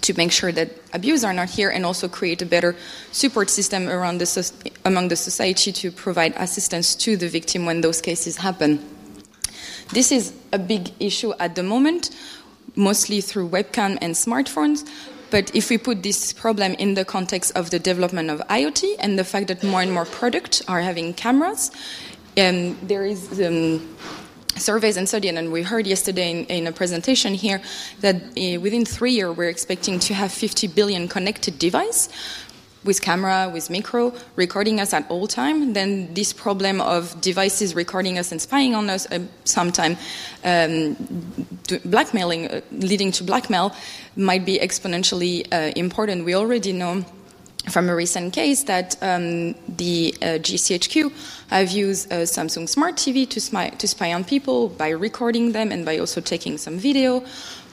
to 0.00 0.14
make 0.14 0.32
sure 0.32 0.52
that 0.52 0.70
abuse 0.92 1.22
are 1.24 1.32
not 1.32 1.50
here 1.50 1.70
and 1.70 1.84
also 1.84 2.08
create 2.08 2.40
a 2.42 2.46
better 2.46 2.74
support 3.12 3.50
system 3.50 3.88
around 3.88 4.18
the 4.18 4.52
among 4.84 5.08
the 5.08 5.16
society 5.16 5.70
to 5.72 5.90
provide 5.90 6.32
assistance 6.36 6.94
to 6.94 7.16
the 7.16 7.28
victim 7.28 7.66
when 7.66 7.80
those 7.82 8.00
cases 8.00 8.38
happen. 8.38 8.80
This 9.92 10.10
is 10.10 10.32
a 10.52 10.58
big 10.58 10.90
issue 10.98 11.34
at 11.38 11.54
the 11.54 11.62
moment, 11.62 12.10
mostly 12.74 13.20
through 13.20 13.50
webcam 13.50 13.98
and 14.00 14.14
smartphones. 14.14 14.88
But 15.30 15.54
if 15.54 15.70
we 15.70 15.78
put 15.78 16.02
this 16.02 16.32
problem 16.32 16.74
in 16.74 16.94
the 16.94 17.04
context 17.04 17.52
of 17.56 17.70
the 17.70 17.78
development 17.78 18.30
of 18.30 18.40
IoT 18.48 18.96
and 18.98 19.18
the 19.18 19.24
fact 19.24 19.48
that 19.48 19.62
more 19.62 19.80
and 19.80 19.92
more 19.92 20.04
products 20.04 20.62
are 20.68 20.80
having 20.80 21.14
cameras, 21.14 21.70
um, 22.38 22.78
there 22.82 23.04
is 23.04 23.40
um, 23.40 23.80
surveys 24.62 24.96
and 24.96 25.08
studies, 25.08 25.34
and 25.34 25.52
we 25.52 25.62
heard 25.62 25.86
yesterday 25.86 26.30
in, 26.30 26.46
in 26.46 26.66
a 26.66 26.72
presentation 26.72 27.34
here 27.34 27.60
that 28.00 28.16
uh, 28.16 28.60
within 28.60 28.84
three 28.84 29.12
years 29.12 29.36
we're 29.36 29.48
expecting 29.48 29.98
to 29.98 30.14
have 30.14 30.32
50 30.32 30.68
billion 30.68 31.08
connected 31.08 31.58
devices 31.58 32.08
with 32.84 33.00
camera, 33.00 33.48
with 33.52 33.70
micro, 33.70 34.12
recording 34.34 34.80
us 34.80 34.92
at 34.92 35.08
all 35.08 35.28
time, 35.28 35.72
then 35.72 36.12
this 36.14 36.32
problem 36.32 36.80
of 36.80 37.20
devices 37.20 37.76
recording 37.76 38.18
us 38.18 38.32
and 38.32 38.40
spying 38.40 38.74
on 38.74 38.90
us, 38.90 39.06
uh, 39.12 39.20
sometime 39.44 39.96
um, 40.44 40.96
blackmailing, 41.84 42.48
uh, 42.48 42.60
leading 42.72 43.12
to 43.12 43.22
blackmail, 43.22 43.72
might 44.16 44.44
be 44.44 44.58
exponentially 44.58 45.46
important. 45.76 46.24
We 46.24 46.34
already 46.34 46.72
know 46.72 47.04
from 47.68 47.88
a 47.88 47.94
recent 47.94 48.32
case 48.32 48.64
that 48.64 48.96
um, 49.02 49.54
the 49.68 50.14
uh, 50.20 50.26
GCHQ 50.38 51.12
have 51.48 51.70
used 51.70 52.12
uh, 52.12 52.16
Samsung 52.22 52.68
Smart 52.68 52.96
TV 52.96 53.28
to 53.30 53.40
spy, 53.40 53.68
to 53.68 53.86
spy 53.86 54.12
on 54.12 54.24
people 54.24 54.68
by 54.68 54.90
recording 54.90 55.52
them 55.52 55.70
and 55.70 55.84
by 55.84 55.98
also 55.98 56.20
taking 56.20 56.58
some 56.58 56.78
video. 56.78 57.24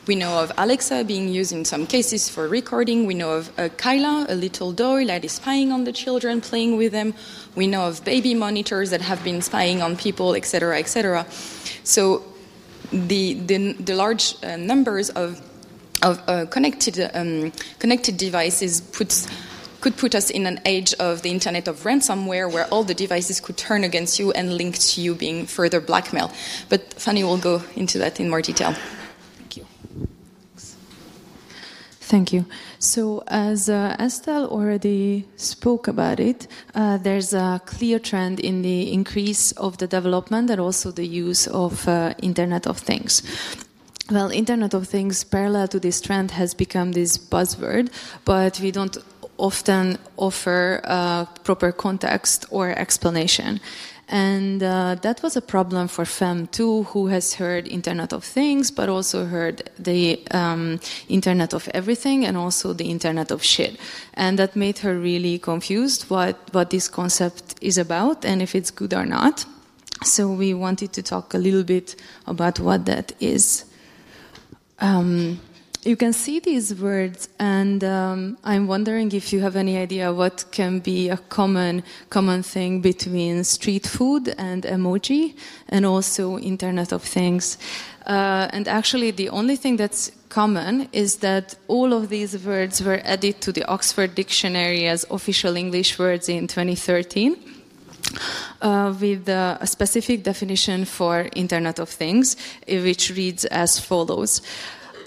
We 0.05 0.15
know 0.15 0.41
of 0.41 0.51
Alexa 0.57 1.03
being 1.03 1.29
used 1.29 1.51
in 1.51 1.65
some 1.65 1.85
cases 1.85 2.29
for 2.29 2.47
recording. 2.47 3.05
We 3.05 3.13
know 3.13 3.31
of 3.31 3.49
uh, 3.59 3.69
Cayla, 3.77 4.29
a 4.29 4.33
little 4.33 4.71
doll 4.71 5.05
that 5.05 5.23
is 5.23 5.33
spying 5.33 5.71
on 5.71 5.83
the 5.83 5.91
children, 5.91 6.41
playing 6.41 6.77
with 6.77 6.91
them. 6.91 7.13
We 7.55 7.67
know 7.67 7.87
of 7.87 8.03
baby 8.03 8.33
monitors 8.33 8.89
that 8.89 9.01
have 9.01 9.23
been 9.23 9.41
spying 9.41 9.81
on 9.81 9.97
people, 9.97 10.33
etc., 10.33 10.79
etc. 10.79 11.27
So 11.83 12.23
the, 12.91 13.35
the, 13.35 13.73
the 13.73 13.93
large 13.95 14.35
uh, 14.43 14.57
numbers 14.57 15.09
of, 15.11 15.41
of 16.01 16.21
uh, 16.27 16.45
connected, 16.47 17.11
um, 17.13 17.51
connected 17.77 18.17
devices 18.17 18.81
puts 18.81 19.27
could 19.81 19.97
put 19.97 20.15
us 20.15 20.29
in 20.29 20.45
an 20.45 20.59
age 20.65 20.93
of 20.95 21.21
the 21.21 21.29
internet 21.29 21.67
of 21.67 21.83
ransomware 21.83 22.51
where 22.51 22.65
all 22.65 22.83
the 22.83 22.93
devices 22.93 23.39
could 23.39 23.57
turn 23.57 23.83
against 23.83 24.19
you 24.19 24.31
and 24.31 24.53
link 24.53 24.77
to 24.77 25.01
you 25.01 25.15
being 25.15 25.45
further 25.45 25.79
blackmail. 25.79 26.31
But 26.69 26.93
Fanny 26.93 27.23
will 27.23 27.37
go 27.37 27.63
into 27.75 27.97
that 27.99 28.19
in 28.19 28.29
more 28.29 28.41
detail. 28.41 28.73
Thank 29.37 29.57
you. 29.57 29.65
Thanks. 30.55 30.75
Thank 31.99 32.33
you. 32.33 32.45
So, 32.79 33.23
as 33.27 33.69
uh, 33.69 33.95
Estelle 33.99 34.47
already 34.47 35.27
spoke 35.35 35.87
about 35.87 36.19
it, 36.19 36.47
uh, 36.73 36.97
there's 36.97 37.33
a 37.33 37.61
clear 37.65 37.99
trend 37.99 38.39
in 38.39 38.61
the 38.61 38.93
increase 38.93 39.51
of 39.53 39.77
the 39.79 39.87
development 39.87 40.49
and 40.49 40.61
also 40.61 40.91
the 40.91 41.05
use 41.05 41.45
of 41.47 41.87
uh, 41.87 42.13
Internet 42.21 42.67
of 42.67 42.77
Things. 42.77 43.21
Well, 44.09 44.31
Internet 44.31 44.73
of 44.73 44.87
Things, 44.87 45.23
parallel 45.23 45.67
to 45.67 45.79
this 45.79 46.01
trend, 46.01 46.31
has 46.31 46.53
become 46.53 46.93
this 46.93 47.17
buzzword, 47.17 47.91
but 48.25 48.59
we 48.59 48.71
don't 48.71 48.97
often 49.39 49.97
offer 50.17 50.81
uh, 50.83 51.25
proper 51.43 51.71
context 51.71 52.45
or 52.51 52.69
explanation. 52.69 53.59
And 54.11 54.63
uh, 54.63 54.95
that 55.01 55.21
was 55.21 55.37
a 55.37 55.41
problem 55.41 55.87
for 55.87 56.03
Fem 56.03 56.47
too, 56.47 56.83
who 56.83 57.07
has 57.07 57.35
heard 57.35 57.67
Internet 57.67 58.11
of 58.11 58.23
Things, 58.23 58.71
but 58.71 58.89
also 58.89 59.25
heard 59.25 59.69
the 59.77 60.19
um, 60.31 60.79
Internet 61.07 61.53
of 61.53 61.69
Everything 61.75 62.25
and 62.25 62.35
also 62.35 62.73
the 62.73 62.89
Internet 62.89 63.29
of 63.29 63.43
Shit. 63.43 63.77
And 64.15 64.39
that 64.39 64.55
made 64.55 64.79
her 64.79 64.97
really 64.97 65.37
confused 65.37 66.09
what, 66.09 66.35
what 66.53 66.71
this 66.71 66.87
concept 66.87 67.55
is 67.61 67.77
about 67.77 68.25
and 68.25 68.41
if 68.41 68.55
it's 68.55 68.71
good 68.71 68.95
or 68.95 69.05
not. 69.05 69.45
So 70.03 70.31
we 70.31 70.55
wanted 70.55 70.91
to 70.93 71.03
talk 71.03 71.35
a 71.35 71.37
little 71.37 71.63
bit 71.63 71.95
about 72.25 72.59
what 72.59 72.85
that 72.85 73.11
is. 73.19 73.65
Um, 74.79 75.39
you 75.83 75.95
can 75.95 76.11
see 76.11 76.39
these 76.39 76.75
words, 76.75 77.29
and 77.39 77.83
um, 77.83 78.37
I'm 78.43 78.67
wondering 78.67 79.13
if 79.13 79.31
you 79.31 79.39
have 79.39 79.55
any 79.55 79.77
idea 79.77 80.11
what 80.11 80.45
can 80.51 80.79
be 80.79 81.07
a 81.09 81.17
common 81.17 81.83
common 82.09 82.43
thing 82.43 82.81
between 82.81 83.45
street 83.45 83.87
food 83.87 84.35
and 84.37 84.63
emoji, 84.63 85.35
and 85.69 85.85
also 85.85 86.37
Internet 86.37 86.91
of 86.91 87.03
Things. 87.03 87.57
Uh, 88.05 88.49
and 88.51 88.67
actually, 88.67 89.11
the 89.11 89.29
only 89.29 89.55
thing 89.55 89.77
that's 89.77 90.11
common 90.27 90.89
is 90.91 91.17
that 91.17 91.55
all 91.69 91.93
of 91.93 92.09
these 92.09 92.37
words 92.45 92.83
were 92.83 93.01
added 93.05 93.39
to 93.41 93.53
the 93.53 93.63
Oxford 93.65 94.15
Dictionary 94.15 94.85
as 94.85 95.05
official 95.09 95.55
English 95.55 95.97
words 95.97 96.27
in 96.27 96.47
2013. 96.47 97.37
Uh, 98.61 98.93
with 98.99 99.29
uh, 99.29 99.57
a 99.61 99.67
specific 99.67 100.23
definition 100.23 100.83
for 100.83 101.29
Internet 101.35 101.79
of 101.79 101.89
Things, 101.89 102.35
which 102.67 103.11
reads 103.11 103.45
as 103.45 103.79
follows 103.79 104.41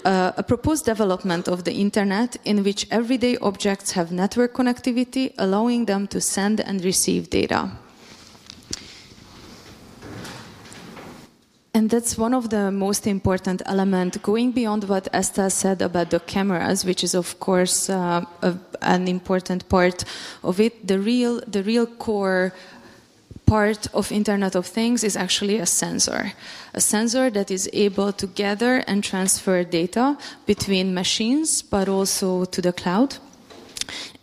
uh, 0.05 0.31
a 0.37 0.43
proposed 0.43 0.85
development 0.85 1.47
of 1.47 1.63
the 1.63 1.73
internet 1.73 2.37
in 2.45 2.63
which 2.63 2.87
everyday 2.91 3.37
objects 3.37 3.91
have 3.91 4.11
network 4.11 4.53
connectivity, 4.53 5.33
allowing 5.37 5.85
them 5.85 6.07
to 6.07 6.19
send 6.19 6.59
and 6.59 6.83
receive 6.83 7.29
data. 7.29 7.71
And 11.75 11.89
that's 11.89 12.19
one 12.19 12.35
of 12.35 12.51
the 12.51 12.69
most 12.69 13.07
important 13.07 13.63
elements, 13.65 14.17
going 14.17 14.51
beyond 14.51 14.83
what 14.83 15.07
Estelle 15.11 15.49
said 15.49 15.81
about 15.81 16.11
the 16.11 16.19
cameras, 16.19 16.85
which 16.85 17.03
is 17.03 17.15
of 17.15 17.39
course 17.39 17.89
uh, 17.89 18.23
a, 18.43 18.55
an 18.83 19.07
important 19.07 19.67
part 19.69 20.05
of 20.43 20.59
it. 20.59 20.87
The 20.87 20.99
real, 20.99 21.41
the 21.47 21.63
real 21.63 21.87
core 21.87 22.53
part 23.45 23.87
of 23.93 24.11
Internet 24.11 24.55
of 24.55 24.65
Things 24.65 25.03
is 25.03 25.15
actually 25.15 25.57
a 25.59 25.65
sensor. 25.65 26.33
A 26.73 26.81
sensor 26.81 27.29
that 27.29 27.51
is 27.51 27.69
able 27.73 28.11
to 28.13 28.27
gather 28.27 28.83
and 28.87 29.03
transfer 29.03 29.63
data 29.63 30.17
between 30.45 30.93
machines, 30.93 31.61
but 31.61 31.87
also 31.87 32.45
to 32.45 32.61
the 32.61 32.73
cloud 32.73 33.17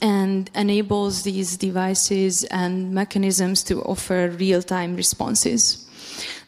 and 0.00 0.50
enables 0.54 1.22
these 1.22 1.56
devices 1.56 2.44
and 2.44 2.92
mechanisms 2.92 3.62
to 3.64 3.82
offer 3.82 4.30
real-time 4.30 4.96
responses. 4.96 5.86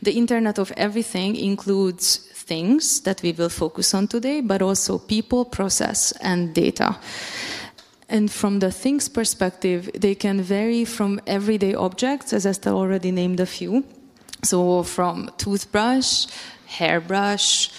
The 0.01 0.13
Internet 0.13 0.59
of 0.59 0.73
Everything 0.77 1.37
includes 1.37 2.17
things 2.35 3.01
that 3.03 3.23
we 3.23 3.33
will 3.33 3.49
focus 3.49 3.95
on 3.95 4.09
today, 4.09 4.41
but 4.41 4.63
also 4.63 4.99
people, 4.99 5.45
process, 5.45 6.13
and 6.21 6.55
data. 6.55 6.97
And 8.13 8.31
from 8.31 8.59
the 8.59 8.71
things 8.71 9.09
perspective, 9.09 9.91
they 9.95 10.15
can 10.15 10.43
vary 10.43 10.85
from 10.85 11.19
everyday 11.27 11.75
objects, 11.75 12.35
as 12.35 12.45
Estelle 12.45 12.77
already 12.77 13.11
named 13.11 13.41
a 13.41 13.47
few. 13.47 13.85
So 14.45 14.83
from 14.83 15.31
toothbrush, 15.39 16.27
hairbrush, 16.67 17.71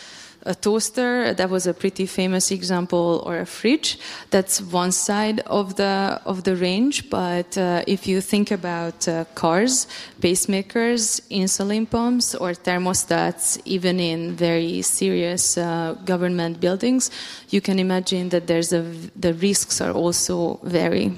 a 0.45 0.56
toaster 0.56 1.34
that 1.34 1.49
was 1.49 1.67
a 1.67 1.73
pretty 1.73 2.06
famous 2.06 2.51
example 2.51 3.23
or 3.25 3.39
a 3.39 3.45
fridge. 3.45 3.99
That's 4.29 4.62
one 4.62 4.91
side 4.91 5.39
of 5.41 5.75
the 5.75 6.21
of 6.25 6.43
the 6.43 6.56
range 6.56 7.10
but 7.10 7.58
uh, 7.58 7.84
if 7.88 8.08
you 8.08 8.21
think 8.21 8.51
about 8.51 9.08
uh, 9.08 9.25
cars 9.36 9.88
pacemakers 10.19 11.21
insulin 11.29 11.89
pumps 11.89 12.36
or 12.36 12.51
thermostats 12.53 13.62
even 13.65 13.99
in 13.99 14.36
very 14.36 14.82
serious 14.82 15.58
uh, 15.58 15.95
government 16.06 16.60
buildings 16.60 17.12
you 17.49 17.62
can 17.62 17.79
imagine 17.79 18.29
that 18.29 18.47
there's 18.47 18.73
a 18.73 18.82
the 19.15 19.34
risks 19.34 19.82
are 19.82 19.91
also 19.91 20.60
vary 20.63 21.13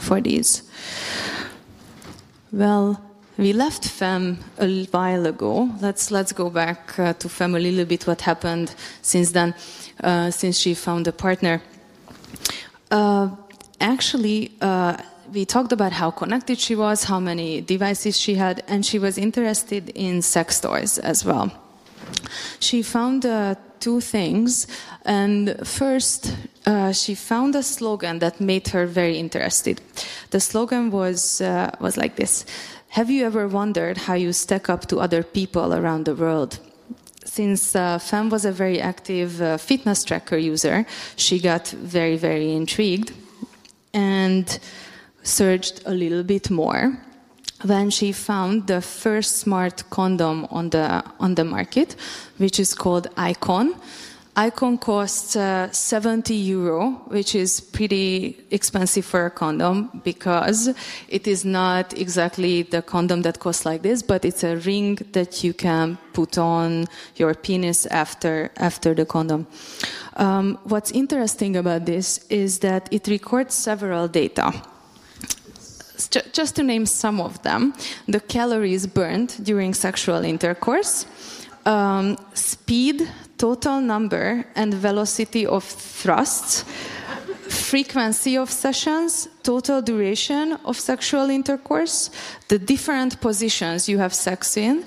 for 0.00 0.20
these. 0.20 0.62
Well 2.52 3.11
we 3.38 3.52
left 3.52 3.86
FEM 3.86 4.38
a 4.58 4.84
while 4.86 5.26
ago. 5.26 5.70
Let's 5.80 6.10
let's 6.10 6.32
go 6.32 6.50
back 6.50 6.98
uh, 6.98 7.14
to 7.14 7.28
FEM 7.28 7.54
a 7.54 7.58
little 7.58 7.84
bit. 7.84 8.06
What 8.06 8.20
happened 8.20 8.74
since 9.00 9.32
then? 9.32 9.54
Uh, 10.02 10.30
since 10.30 10.58
she 10.58 10.74
found 10.74 11.08
a 11.08 11.12
partner. 11.12 11.62
Uh, 12.90 13.30
actually, 13.80 14.52
uh, 14.60 14.96
we 15.32 15.44
talked 15.46 15.72
about 15.72 15.92
how 15.92 16.10
connected 16.10 16.58
she 16.58 16.74
was, 16.74 17.04
how 17.04 17.20
many 17.20 17.60
devices 17.60 18.18
she 18.18 18.34
had, 18.34 18.62
and 18.68 18.84
she 18.84 18.98
was 18.98 19.16
interested 19.16 19.88
in 19.94 20.20
sex 20.20 20.60
toys 20.60 20.98
as 20.98 21.24
well. 21.24 21.50
She 22.58 22.82
found 22.82 23.24
uh, 23.24 23.54
two 23.80 24.00
things, 24.00 24.66
and 25.04 25.56
first, 25.66 26.36
uh, 26.66 26.92
she 26.92 27.14
found 27.14 27.54
a 27.54 27.62
slogan 27.62 28.18
that 28.18 28.40
made 28.40 28.68
her 28.68 28.86
very 28.86 29.16
interested. 29.16 29.80
The 30.30 30.40
slogan 30.40 30.90
was 30.90 31.40
was 31.80 31.96
like 31.96 32.16
this 32.16 32.44
have 32.92 33.10
you 33.10 33.24
ever 33.24 33.48
wondered 33.48 33.96
how 33.96 34.14
you 34.14 34.32
stack 34.32 34.68
up 34.68 34.86
to 34.88 35.00
other 35.00 35.22
people 35.22 35.72
around 35.74 36.04
the 36.04 36.14
world? 36.14 36.58
Since 37.24 37.74
uh, 37.74 37.98
Fem 37.98 38.28
was 38.28 38.44
a 38.44 38.52
very 38.52 38.80
active 38.80 39.40
uh, 39.40 39.56
fitness 39.56 40.04
tracker 40.04 40.36
user, 40.36 40.84
she 41.16 41.38
got 41.38 41.68
very, 41.68 42.16
very 42.16 42.52
intrigued. 42.52 43.12
And 43.94 44.58
searched 45.22 45.82
a 45.86 45.94
little 45.94 46.22
bit 46.22 46.50
more 46.50 46.98
when 47.64 47.90
she 47.90 48.12
found 48.12 48.66
the 48.66 48.80
first 48.80 49.36
smart 49.36 49.84
condom 49.90 50.46
on 50.50 50.70
the 50.70 51.02
on 51.20 51.34
the 51.34 51.44
market, 51.44 51.96
which 52.38 52.58
is 52.58 52.74
called 52.74 53.06
i.Con. 53.16 53.74
i.Con 54.34 54.78
costs 54.78 55.36
uh, 55.36 55.70
70 55.70 56.34
euro, 56.34 57.02
which 57.08 57.34
is 57.34 57.60
pretty 57.60 58.38
expensive 58.50 59.04
for 59.04 59.26
a 59.26 59.30
condom 59.30 60.00
because 60.04 60.74
it 61.08 61.26
is 61.26 61.44
not 61.44 61.92
exactly 61.98 62.62
the 62.62 62.80
condom 62.80 63.22
that 63.22 63.38
costs 63.40 63.66
like 63.66 63.82
this, 63.82 64.02
but 64.02 64.24
it's 64.24 64.42
a 64.42 64.56
ring 64.56 64.94
that 65.12 65.44
you 65.44 65.52
can 65.52 65.98
put 66.14 66.38
on 66.38 66.86
your 67.16 67.34
penis 67.34 67.84
after 67.86 68.50
after 68.56 68.94
the 68.94 69.04
condom. 69.04 69.46
Um, 70.16 70.58
what's 70.64 70.90
interesting 70.92 71.56
about 71.56 71.84
this 71.84 72.24
is 72.30 72.60
that 72.60 72.88
it 72.90 73.08
records 73.08 73.54
several 73.54 74.08
data 74.08 74.52
just 76.32 76.56
to 76.56 76.62
name 76.62 76.86
some 76.86 77.20
of 77.20 77.40
them 77.42 77.72
the 78.08 78.20
calories 78.20 78.86
burned 78.86 79.36
during 79.44 79.74
sexual 79.74 80.24
intercourse, 80.24 81.06
um, 81.64 82.16
speed, 82.34 83.08
total 83.42 83.80
number, 83.80 84.44
and 84.54 84.72
velocity 84.72 85.44
of 85.44 85.64
thrusts. 85.64 86.64
Frequency 87.48 88.38
of 88.38 88.48
sessions, 88.48 89.28
total 89.42 89.82
duration 89.82 90.52
of 90.64 90.78
sexual 90.78 91.28
intercourse, 91.28 92.10
the 92.46 92.58
different 92.58 93.20
positions 93.20 93.88
you 93.88 93.98
have 93.98 94.14
sex 94.14 94.56
in. 94.56 94.84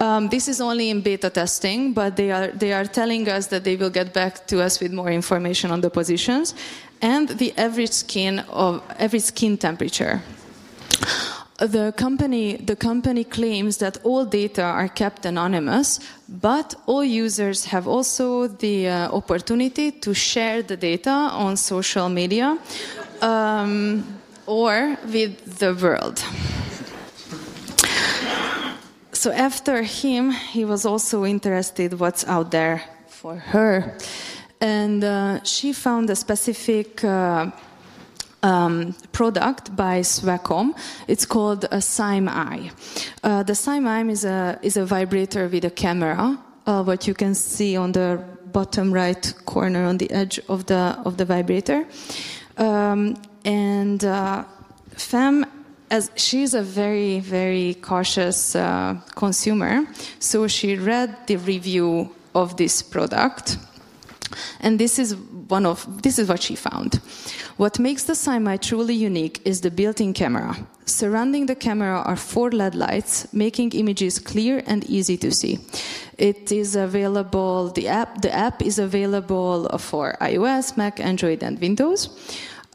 Um, 0.00 0.28
this 0.28 0.48
is 0.48 0.60
only 0.60 0.90
in 0.90 1.00
beta 1.00 1.30
testing, 1.30 1.94
but 1.94 2.16
they 2.16 2.32
are 2.32 2.48
they 2.48 2.72
are 2.72 2.86
telling 2.86 3.28
us 3.28 3.46
that 3.46 3.62
they 3.62 3.76
will 3.76 3.92
get 4.00 4.12
back 4.12 4.46
to 4.48 4.56
us 4.66 4.80
with 4.80 4.92
more 4.92 5.12
information 5.12 5.70
on 5.70 5.80
the 5.80 5.90
positions, 5.90 6.54
and 7.00 7.28
the 7.38 7.52
average 7.56 7.92
skin 7.92 8.40
of 8.50 8.82
average 8.98 9.26
skin 9.32 9.56
temperature 9.56 10.20
the 11.58 11.92
company, 11.96 12.56
the 12.56 12.76
company 12.76 13.24
claims 13.24 13.78
that 13.78 13.98
all 14.04 14.24
data 14.24 14.62
are 14.62 14.88
kept 14.88 15.24
anonymous, 15.24 16.00
but 16.28 16.74
all 16.86 17.02
users 17.02 17.64
have 17.66 17.88
also 17.88 18.46
the 18.46 18.88
uh, 18.88 19.10
opportunity 19.10 19.90
to 19.90 20.12
share 20.12 20.62
the 20.62 20.76
data 20.76 21.10
on 21.10 21.56
social 21.56 22.08
media 22.08 22.58
um, 23.22 24.04
or 24.46 24.96
with 25.06 25.58
the 25.58 25.74
world. 25.74 26.22
So 29.12 29.32
after 29.32 29.82
him, 29.82 30.30
he 30.30 30.64
was 30.64 30.84
also 30.84 31.24
interested 31.24 31.98
what's 31.98 32.24
out 32.26 32.50
there 32.50 32.84
for 33.08 33.36
her, 33.36 33.96
and 34.60 35.02
uh, 35.02 35.42
she 35.42 35.72
found 35.72 36.10
a 36.10 36.16
specific. 36.16 37.02
Uh, 37.02 37.50
um, 38.46 38.94
product 39.12 39.74
by 39.74 40.00
Svakom. 40.00 40.74
It's 41.08 41.26
called 41.26 41.64
a 41.64 41.80
Siime 41.80 42.70
Uh, 43.22 43.42
the 43.42 43.54
Siime 43.54 44.10
is 44.10 44.24
a, 44.24 44.58
is 44.62 44.76
a 44.76 44.84
vibrator 44.84 45.48
with 45.48 45.64
a 45.64 45.70
camera, 45.70 46.38
uh, 46.66 46.82
what 46.84 47.06
you 47.06 47.14
can 47.14 47.34
see 47.34 47.76
on 47.76 47.92
the 47.92 48.22
bottom 48.52 48.92
right 48.92 49.34
corner 49.44 49.84
on 49.84 49.98
the 49.98 50.10
edge 50.10 50.40
of 50.48 50.66
the, 50.66 50.98
of 51.04 51.16
the 51.16 51.24
vibrator. 51.24 51.86
Um, 52.56 53.16
and 53.44 54.04
uh, 54.04 54.44
Fem 54.96 55.44
as 55.88 56.10
she's 56.16 56.52
a 56.54 56.62
very 56.62 57.20
very 57.20 57.74
cautious 57.74 58.56
uh, 58.56 58.96
consumer 59.14 59.86
so 60.18 60.48
she 60.48 60.74
read 60.74 61.14
the 61.28 61.36
review 61.36 62.10
of 62.34 62.56
this 62.56 62.82
product 62.82 63.56
and 64.60 64.80
this 64.80 64.98
is 64.98 65.14
one 65.48 65.66
of 65.66 66.02
this 66.02 66.18
is 66.18 66.28
what 66.28 66.42
she 66.42 66.56
found. 66.56 67.00
What 67.56 67.78
makes 67.78 68.04
the 68.04 68.12
Siime 68.12 68.48
Eye 68.48 68.58
truly 68.58 68.94
unique 68.94 69.40
is 69.46 69.62
the 69.62 69.70
built-in 69.70 70.12
camera. 70.12 70.58
Surrounding 70.84 71.46
the 71.46 71.54
camera 71.54 72.02
are 72.04 72.14
four 72.14 72.50
LED 72.50 72.74
lights, 72.74 73.32
making 73.32 73.72
images 73.72 74.18
clear 74.18 74.62
and 74.66 74.84
easy 74.84 75.16
to 75.16 75.32
see. 75.32 75.58
It 76.18 76.52
is 76.52 76.76
available. 76.76 77.70
The 77.70 77.88
app 77.88 78.20
the 78.20 78.30
app 78.30 78.60
is 78.60 78.78
available 78.78 79.70
for 79.78 80.18
iOS, 80.20 80.76
Mac, 80.76 81.00
Android, 81.00 81.42
and 81.42 81.58
Windows. 81.58 82.10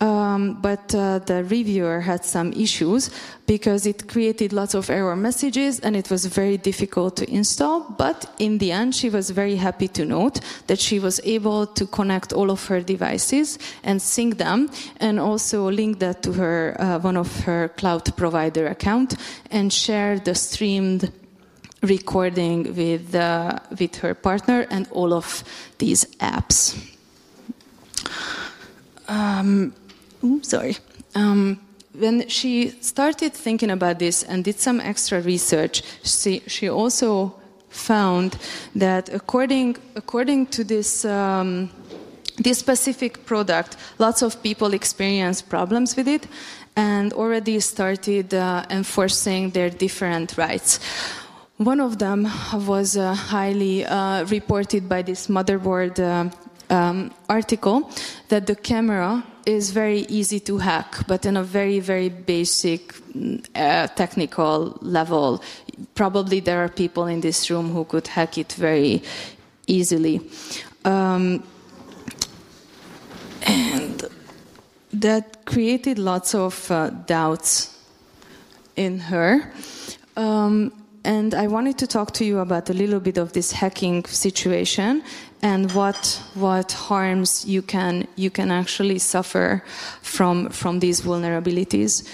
Um, 0.02 0.58
but 0.60 0.96
uh, 0.96 1.20
the 1.20 1.44
reviewer 1.44 2.00
had 2.02 2.26
some 2.26 2.54
issues 2.54 3.12
because 3.46 3.86
it 3.86 4.08
created 4.08 4.52
lots 4.52 4.74
of 4.74 4.90
error 4.90 5.16
messages 5.16 5.80
and 5.80 5.96
it 5.96 6.10
was 6.10 6.26
very 6.26 6.58
difficult 6.58 7.18
to 7.18 7.32
install. 7.32 7.82
But 7.82 8.34
in 8.40 8.58
the 8.58 8.72
end, 8.72 8.96
she 8.96 9.10
was 9.10 9.30
very 9.30 9.58
happy 9.58 9.88
to 9.90 10.04
note 10.04 10.40
that 10.66 10.80
she 10.80 10.98
was 10.98 11.22
able 11.24 11.68
to 11.68 11.86
connect 11.86 12.34
all 12.34 12.50
of 12.50 12.66
her 12.66 12.82
devices 12.82 13.60
and 13.84 14.02
sync 14.02 14.40
them 14.40 14.72
and 15.00 15.20
also 15.20 15.70
link 15.70 16.00
that 16.00 16.24
to 16.24 16.34
her 16.34 16.76
uh, 16.80 16.98
one 16.98 17.16
of 17.18 17.42
her 17.42 17.70
cloud 17.70 18.18
provider 18.18 18.66
account 18.66 19.16
and 19.52 19.72
share 19.72 20.18
the 20.18 20.34
streamed 20.34 21.12
recording 21.84 22.76
with 22.76 23.14
uh, 23.14 23.60
with 23.80 23.96
her 23.98 24.16
partner 24.16 24.66
and 24.72 24.88
all 24.92 25.14
of 25.14 25.44
these 25.78 26.06
apps. 26.20 26.76
Um, 29.08 29.74
oops, 30.24 30.50
sorry. 30.50 30.78
Um, 31.16 31.60
when 31.94 32.28
she 32.30 32.70
started 32.82 33.34
thinking 33.34 33.70
about 33.70 34.00
this 34.00 34.24
and 34.24 34.44
did 34.44 34.60
some 34.60 34.80
extra 34.80 35.22
research, 35.22 35.84
she, 36.04 36.42
she 36.48 36.70
also 36.70 37.36
found 37.70 38.38
that 38.76 39.10
according, 39.10 39.78
according 39.96 40.48
to 40.48 40.64
this, 40.64 41.06
um, 41.06 41.70
this 42.38 42.60
specific 42.60 43.26
product, 43.26 43.78
lots 43.98 44.22
of 44.22 44.42
people 44.42 44.74
experience 44.74 45.42
problems 45.42 45.96
with 45.96 46.08
it 46.08 46.28
and 46.76 47.14
already 47.14 47.60
started 47.60 48.34
uh, 48.34 48.66
enforcing 48.70 49.50
their 49.52 49.70
different 49.70 50.38
rights. 50.38 50.80
One 51.58 51.80
of 51.80 52.00
them 52.00 52.28
was 52.54 52.98
uh, 52.98 53.14
highly 53.14 53.86
uh, 53.86 54.26
reported 54.26 54.88
by 54.88 55.02
this 55.02 55.28
motherboard 55.28 56.00
uh, 56.00 56.30
um, 56.74 57.12
article 57.30 57.92
that 58.30 58.48
the 58.48 58.56
camera 58.56 59.24
is 59.46 59.72
very 59.72 60.02
easy 60.10 60.40
to 60.42 60.58
hack, 60.58 61.06
but 61.08 61.26
in 61.26 61.38
a 61.38 61.44
very, 61.44 61.80
very 61.80 62.10
basic 62.10 62.96
uh, 63.56 63.88
technical 63.88 64.78
level. 64.82 65.44
Probably 65.96 66.40
there 66.40 66.64
are 66.64 66.70
people 66.70 67.08
in 67.08 67.22
this 67.22 67.50
room 67.50 67.72
who 67.72 67.86
could 67.86 68.08
hack 68.08 68.38
it 68.38 68.54
very 68.54 69.04
easily. 69.68 70.22
Um, 70.86 71.44
and 73.44 74.04
that 74.94 75.46
created 75.46 75.98
lots 75.98 76.36
of 76.36 76.70
uh, 76.70 76.90
doubts 76.90 77.78
in 78.76 79.00
her. 79.00 79.52
Um, 80.16 80.72
and 81.04 81.34
I 81.34 81.48
wanted 81.48 81.78
to 81.80 81.88
talk 81.88 82.12
to 82.14 82.26
you 82.26 82.40
about 82.40 82.70
a 82.70 82.74
little 82.74 83.00
bit 83.00 83.18
of 83.18 83.34
this 83.34 83.52
hacking 83.52 84.06
situation 84.06 85.04
and 85.42 85.72
what 85.72 86.22
what 86.34 86.72
harms 86.72 87.46
you 87.46 87.62
can 87.62 88.08
you 88.16 88.30
can 88.30 88.52
actually 88.52 89.00
suffer 89.00 89.64
from 90.02 90.50
from 90.50 90.80
these 90.80 91.02
vulnerabilities. 91.02 92.08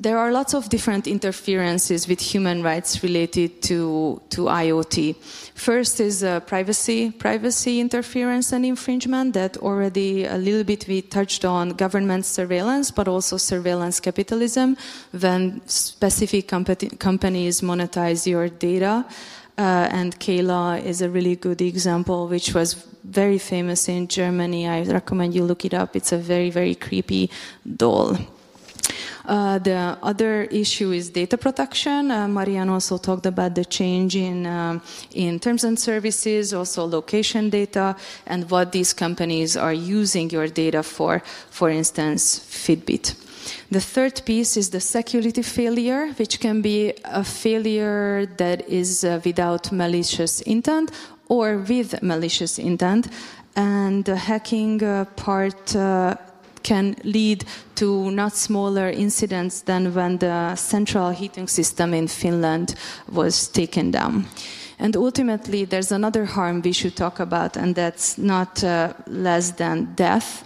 There 0.00 0.18
are 0.18 0.32
lots 0.32 0.54
of 0.54 0.68
different 0.68 1.06
interferences 1.06 2.08
with 2.08 2.20
human 2.20 2.62
rights 2.62 3.02
related 3.02 3.62
to 3.62 4.20
to 4.30 4.46
IoT. 4.46 5.16
First 5.54 6.00
is 6.00 6.22
uh, 6.22 6.40
privacy 6.40 7.10
privacy 7.10 7.80
interference 7.80 8.52
and 8.52 8.64
infringement 8.66 9.34
that 9.34 9.56
already 9.58 10.24
a 10.24 10.36
little 10.36 10.64
bit 10.64 10.86
we 10.88 11.00
touched 11.00 11.44
on 11.44 11.70
government 11.70 12.26
surveillance, 12.26 12.90
but 12.90 13.08
also 13.08 13.36
surveillance 13.36 14.00
capitalism 14.00 14.76
when 15.12 15.62
specific 15.66 16.48
companies 16.48 17.60
monetize 17.60 18.26
your 18.26 18.48
data. 18.48 19.06
Uh, 19.56 19.88
and 19.92 20.18
Cayla 20.18 20.82
is 20.84 21.00
a 21.00 21.08
really 21.08 21.36
good 21.36 21.62
example, 21.62 22.26
which 22.26 22.54
was 22.54 22.74
very 23.04 23.38
famous 23.38 23.88
in 23.88 24.08
Germany. 24.08 24.66
I 24.66 24.82
recommend 24.82 25.34
you 25.34 25.44
look 25.44 25.64
it 25.64 25.74
up. 25.74 25.94
It's 25.94 26.10
a 26.10 26.18
very, 26.18 26.50
very 26.50 26.74
creepy 26.74 27.30
doll. 27.76 28.18
Uh, 29.26 29.58
the 29.58 29.96
other 30.02 30.42
issue 30.44 30.92
is 30.92 31.08
data 31.08 31.38
protection. 31.38 32.10
Uh, 32.10 32.28
Maryant 32.28 32.68
also 32.68 32.98
talked 32.98 33.24
about 33.26 33.54
the 33.54 33.64
change 33.64 34.16
in 34.16 34.44
um, 34.46 34.82
in 35.12 35.38
terms 35.38 35.64
and 35.64 35.78
services, 35.78 36.52
also 36.52 36.84
location 36.84 37.48
data, 37.48 37.96
and 38.26 38.50
what 38.50 38.72
these 38.72 38.92
companies 38.92 39.56
are 39.56 39.72
using 39.72 40.28
your 40.28 40.48
data 40.48 40.82
for. 40.82 41.22
For 41.50 41.70
instance, 41.70 42.38
Fitbit. 42.38 43.23
The 43.70 43.80
third 43.80 44.22
piece 44.24 44.56
is 44.56 44.70
the 44.70 44.80
security 44.80 45.42
failure, 45.42 46.12
which 46.16 46.40
can 46.40 46.62
be 46.62 46.92
a 47.04 47.24
failure 47.24 48.26
that 48.36 48.68
is 48.68 49.04
uh, 49.04 49.20
without 49.24 49.72
malicious 49.72 50.40
intent 50.42 50.90
or 51.28 51.58
with 51.58 52.02
malicious 52.02 52.58
intent. 52.58 53.08
And 53.56 54.04
the 54.04 54.16
hacking 54.16 54.82
uh, 54.82 55.04
part 55.16 55.76
uh, 55.76 56.16
can 56.62 56.96
lead 57.04 57.44
to 57.76 58.10
not 58.10 58.34
smaller 58.34 58.88
incidents 58.90 59.62
than 59.62 59.94
when 59.94 60.18
the 60.18 60.56
central 60.56 61.10
heating 61.10 61.46
system 61.46 61.94
in 61.94 62.08
Finland 62.08 62.74
was 63.12 63.48
taken 63.48 63.90
down. 63.90 64.24
And 64.78 64.96
ultimately, 64.96 65.64
there's 65.64 65.92
another 65.92 66.24
harm 66.24 66.62
we 66.62 66.72
should 66.72 66.96
talk 66.96 67.20
about, 67.20 67.56
and 67.56 67.74
that's 67.74 68.18
not 68.18 68.64
uh, 68.64 68.92
less 69.06 69.52
than 69.52 69.94
death 69.94 70.44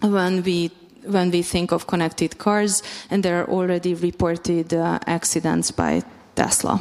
when 0.00 0.42
we 0.42 0.70
when 1.04 1.30
we 1.30 1.42
think 1.42 1.72
of 1.72 1.86
connected 1.86 2.38
cars, 2.38 2.82
and 3.10 3.22
there 3.22 3.40
are 3.40 3.48
already 3.48 3.94
reported 3.94 4.74
uh, 4.74 4.98
accidents 5.06 5.70
by 5.70 6.02
Tesla. 6.34 6.80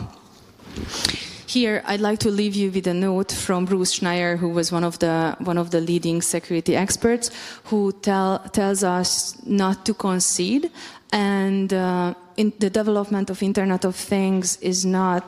Here, 1.48 1.82
I'd 1.86 2.02
like 2.02 2.20
to 2.20 2.30
leave 2.30 2.56
you 2.56 2.72
with 2.72 2.88
a 2.88 2.94
note 2.94 3.32
from 3.32 3.66
Bruce 3.66 4.00
Schneier, 4.00 4.38
who 4.38 4.50
was 4.50 4.72
one 4.72 4.84
of 4.84 5.00
the 5.00 5.36
one 5.40 5.58
of 5.58 5.72
the 5.72 5.80
leading 5.80 6.22
security 6.22 6.76
experts, 6.76 7.32
who 7.66 7.94
tell, 8.02 8.40
tells 8.52 8.84
us 8.84 9.42
not 9.46 9.86
to 9.86 9.94
concede, 9.94 10.70
and 11.14 11.74
uh, 11.74 12.14
the 12.36 12.70
development 12.70 13.30
of 13.30 13.42
Internet 13.42 13.86
of 13.86 13.96
Things 13.96 14.58
is 14.62 14.86
not 14.86 15.24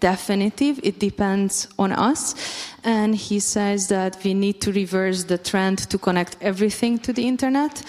definitive. 0.00 0.80
It 0.82 0.98
depends 0.98 1.68
on 1.78 1.92
us. 1.92 2.34
And 2.84 3.14
he 3.14 3.40
says 3.40 3.88
that 3.88 4.18
we 4.24 4.34
need 4.34 4.60
to 4.62 4.72
reverse 4.72 5.24
the 5.24 5.38
trend 5.38 5.78
to 5.90 5.98
connect 5.98 6.36
everything 6.40 6.98
to 7.00 7.12
the 7.12 7.26
internet. 7.26 7.82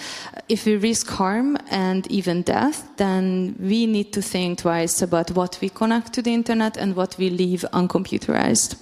If 0.48 0.66
we 0.66 0.76
risk 0.76 1.08
harm 1.08 1.56
and 1.70 2.06
even 2.10 2.42
death, 2.42 2.88
then 2.96 3.56
we 3.58 3.86
need 3.86 4.12
to 4.12 4.22
think 4.22 4.60
twice 4.60 5.02
about 5.02 5.30
what 5.32 5.58
we 5.60 5.68
connect 5.68 6.12
to 6.14 6.22
the 6.22 6.32
internet 6.32 6.76
and 6.76 6.94
what 6.94 7.16
we 7.18 7.30
leave 7.30 7.64
uncomputerized. 7.72 8.76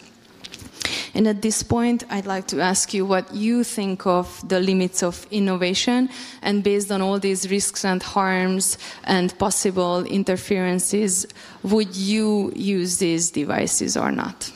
And 1.14 1.28
at 1.28 1.42
this 1.42 1.62
point, 1.62 2.04
I'd 2.10 2.26
like 2.26 2.46
to 2.48 2.60
ask 2.60 2.94
you 2.94 3.04
what 3.04 3.34
you 3.34 3.64
think 3.64 4.06
of 4.06 4.46
the 4.48 4.60
limits 4.60 5.02
of 5.02 5.26
innovation, 5.30 6.08
and 6.40 6.62
based 6.62 6.90
on 6.90 7.02
all 7.02 7.18
these 7.18 7.50
risks 7.50 7.84
and 7.84 8.02
harms 8.02 8.78
and 9.04 9.36
possible 9.38 10.04
interferences, 10.04 11.26
would 11.62 11.94
you 11.94 12.52
use 12.56 12.98
these 12.98 13.30
devices 13.30 13.96
or 13.96 14.10
not? 14.10 14.50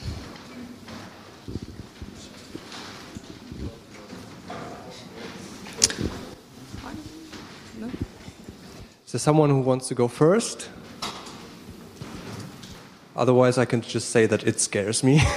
There 9.16 9.20
someone 9.20 9.48
who 9.48 9.60
wants 9.60 9.88
to 9.88 9.94
go 9.94 10.08
first? 10.08 10.68
Otherwise, 13.16 13.56
I 13.56 13.64
can 13.64 13.80
just 13.80 14.10
say 14.10 14.26
that 14.26 14.46
it 14.46 14.60
scares 14.60 15.02
me. 15.02 15.22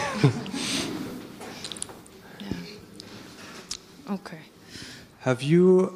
Okay. 4.10 4.40
Have 5.30 5.44
you 5.44 5.94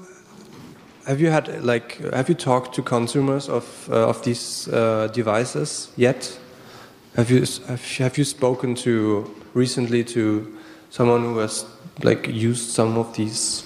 have 1.07 1.19
you 1.19 1.31
had 1.31 1.63
like 1.63 1.97
have 2.13 2.29
you 2.29 2.35
talked 2.35 2.75
to 2.75 2.83
consumers 2.83 3.49
of 3.49 3.89
uh, 3.89 4.09
of 4.09 4.21
these 4.23 4.67
uh, 4.67 5.07
devices 5.07 5.89
yet? 5.97 6.39
Have 7.15 7.31
you 7.31 7.43
have 7.97 8.15
you 8.19 8.25
spoken 8.25 8.75
to 8.75 9.25
recently 9.55 10.03
to 10.03 10.55
someone 10.91 11.23
who 11.23 11.39
has 11.39 11.65
like 12.03 12.27
used 12.27 12.69
some 12.69 12.95
of 12.99 13.15
these 13.15 13.63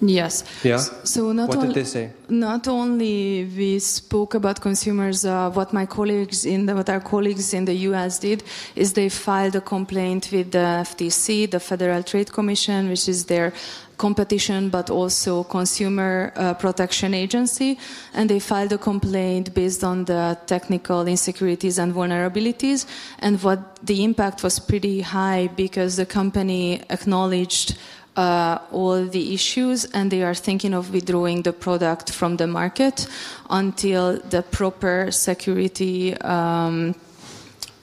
Yes. 0.00 0.44
Yeah. 0.62 0.78
So 0.78 1.32
not 1.32 1.48
what 1.48 1.58
only, 1.58 1.68
did 1.68 1.76
they 1.76 1.84
say? 1.84 2.10
Not 2.28 2.68
only 2.68 3.44
we 3.56 3.78
spoke 3.78 4.34
about 4.34 4.60
consumers. 4.60 5.24
Uh, 5.24 5.50
what 5.50 5.72
my 5.72 5.86
colleagues 5.86 6.44
in 6.44 6.66
the, 6.66 6.74
what 6.74 6.88
our 6.88 7.00
colleagues 7.00 7.54
in 7.54 7.64
the 7.64 7.74
U.S. 7.88 8.18
did 8.18 8.42
is 8.76 8.92
they 8.92 9.08
filed 9.08 9.56
a 9.56 9.60
complaint 9.60 10.30
with 10.32 10.50
the 10.50 10.84
FTC, 10.84 11.50
the 11.50 11.60
Federal 11.60 12.02
Trade 12.02 12.32
Commission, 12.32 12.88
which 12.88 13.08
is 13.08 13.26
their 13.26 13.52
competition 13.96 14.68
but 14.68 14.90
also 14.90 15.44
consumer 15.44 16.32
uh, 16.36 16.54
protection 16.54 17.14
agency 17.14 17.78
and 18.14 18.28
they 18.28 18.40
filed 18.40 18.72
a 18.72 18.78
complaint 18.78 19.54
based 19.54 19.84
on 19.84 20.04
the 20.04 20.36
technical 20.46 21.06
insecurities 21.06 21.78
and 21.78 21.94
vulnerabilities 21.94 22.86
and 23.20 23.42
what 23.42 23.76
the 23.84 24.02
impact 24.04 24.42
was 24.42 24.58
pretty 24.58 25.00
high 25.00 25.48
because 25.56 25.96
the 25.96 26.06
company 26.06 26.82
acknowledged 26.90 27.76
uh, 28.16 28.58
all 28.70 29.04
the 29.04 29.34
issues 29.34 29.84
and 29.86 30.10
they 30.10 30.22
are 30.22 30.34
thinking 30.34 30.74
of 30.74 30.92
withdrawing 30.92 31.42
the 31.42 31.52
product 31.52 32.12
from 32.12 32.36
the 32.36 32.46
market 32.46 33.06
until 33.50 34.18
the 34.30 34.42
proper 34.42 35.10
security 35.10 36.14
um, 36.18 36.94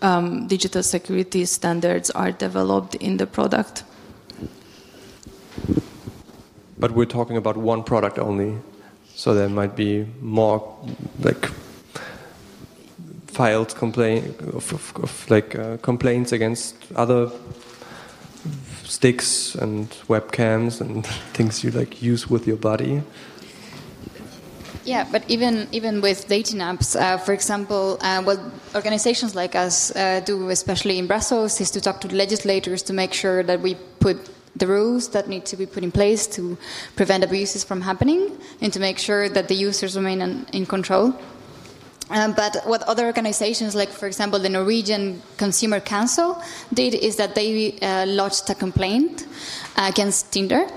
um, 0.01 0.47
digital 0.47 0.83
security 0.83 1.45
standards 1.45 2.09
are 2.11 2.31
developed 2.31 2.95
in 2.95 3.17
the 3.17 3.27
product. 3.27 3.83
But 6.81 6.91
we're 6.93 7.05
talking 7.05 7.37
about 7.37 7.57
one 7.57 7.83
product 7.83 8.17
only, 8.17 8.57
so 9.13 9.35
there 9.35 9.49
might 9.49 9.75
be 9.75 10.07
more 10.19 10.57
like 11.19 11.45
filed 13.27 13.75
complaint 13.75 14.25
of, 14.39 14.73
of, 14.73 14.93
of 15.03 15.29
like 15.29 15.55
uh, 15.55 15.77
complaints 15.77 16.31
against 16.31 16.75
other 16.95 17.29
sticks 18.83 19.53
and 19.53 19.91
webcams 20.07 20.81
and 20.81 21.05
things 21.33 21.63
you 21.63 21.69
like 21.69 22.01
use 22.01 22.27
with 22.27 22.47
your 22.47 22.57
body. 22.57 23.03
Yeah, 24.83 25.05
but 25.11 25.23
even 25.27 25.67
even 25.71 26.01
with 26.01 26.27
dating 26.27 26.61
apps, 26.61 26.99
uh, 26.99 27.19
for 27.19 27.33
example, 27.33 27.99
uh, 28.01 28.23
what 28.23 28.39
organizations 28.73 29.35
like 29.35 29.53
us 29.55 29.95
uh, 29.95 30.21
do, 30.25 30.49
especially 30.49 30.97
in 30.97 31.05
Brussels, 31.05 31.61
is 31.61 31.69
to 31.71 31.79
talk 31.79 32.01
to 32.01 32.07
legislators 32.07 32.81
to 32.83 32.93
make 32.93 33.13
sure 33.13 33.43
that 33.43 33.61
we 33.61 33.75
put 33.99 34.17
the 34.55 34.67
rules 34.67 35.09
that 35.09 35.27
need 35.27 35.45
to 35.45 35.57
be 35.57 35.65
put 35.65 35.83
in 35.83 35.91
place 35.91 36.27
to 36.27 36.57
prevent 36.95 37.23
abuses 37.23 37.63
from 37.63 37.81
happening 37.81 38.37
and 38.61 38.73
to 38.73 38.79
make 38.79 38.97
sure 38.97 39.29
that 39.29 39.47
the 39.47 39.55
users 39.55 39.95
remain 39.95 40.21
in, 40.21 40.45
in 40.53 40.65
control. 40.65 41.13
Um, 42.09 42.33
but 42.33 42.57
what 42.65 42.83
other 42.83 43.05
organizations, 43.05 43.73
like 43.73 43.89
for 43.89 44.05
example 44.05 44.37
the 44.37 44.49
Norwegian 44.49 45.21
Consumer 45.37 45.79
Council, 45.79 46.41
did 46.73 46.93
is 46.93 47.15
that 47.15 47.35
they 47.35 47.79
uh, 47.79 48.05
lodged 48.05 48.49
a 48.49 48.55
complaint 48.55 49.25
against 49.77 50.31
Tinder, 50.33 50.67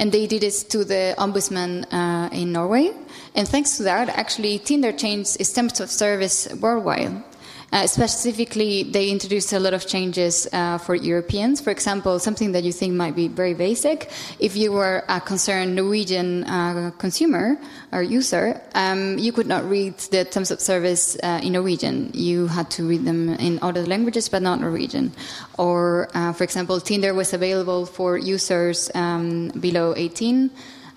and 0.00 0.10
they 0.10 0.26
did 0.26 0.42
it 0.42 0.66
to 0.70 0.84
the 0.84 1.14
ombudsman 1.18 1.86
uh, 1.92 2.28
in 2.32 2.50
Norway. 2.52 2.90
And 3.36 3.46
thanks 3.46 3.76
to 3.76 3.84
that, 3.84 4.08
actually, 4.08 4.58
Tinder 4.58 4.92
changed 4.92 5.40
its 5.40 5.52
terms 5.52 5.78
of 5.78 5.90
service 5.90 6.48
worldwide. 6.60 7.22
Uh, 7.72 7.86
specifically, 7.86 8.84
they 8.84 9.10
introduced 9.10 9.52
a 9.52 9.58
lot 9.58 9.74
of 9.74 9.86
changes 9.86 10.46
uh, 10.52 10.78
for 10.78 10.94
Europeans. 10.94 11.60
For 11.60 11.70
example, 11.70 12.18
something 12.18 12.52
that 12.52 12.62
you 12.62 12.72
think 12.72 12.94
might 12.94 13.16
be 13.16 13.28
very 13.28 13.54
basic. 13.54 14.10
If 14.38 14.56
you 14.56 14.72
were 14.72 15.04
a 15.08 15.20
concerned 15.20 15.74
Norwegian 15.74 16.44
uh, 16.44 16.92
consumer 16.98 17.58
or 17.92 18.02
user, 18.02 18.60
um, 18.74 19.18
you 19.18 19.32
could 19.32 19.48
not 19.48 19.68
read 19.68 19.98
the 19.98 20.24
terms 20.24 20.50
of 20.50 20.60
service 20.60 21.16
uh, 21.22 21.40
in 21.42 21.52
Norwegian. 21.52 22.10
You 22.14 22.46
had 22.46 22.70
to 22.72 22.88
read 22.88 23.04
them 23.04 23.30
in 23.30 23.58
other 23.62 23.84
languages, 23.84 24.28
but 24.28 24.42
not 24.42 24.60
Norwegian. 24.60 25.12
Or, 25.58 26.08
uh, 26.14 26.32
for 26.32 26.44
example, 26.44 26.80
Tinder 26.80 27.14
was 27.14 27.32
available 27.32 27.84
for 27.84 28.16
users 28.16 28.90
um, 28.94 29.48
below 29.48 29.92
18. 29.96 30.50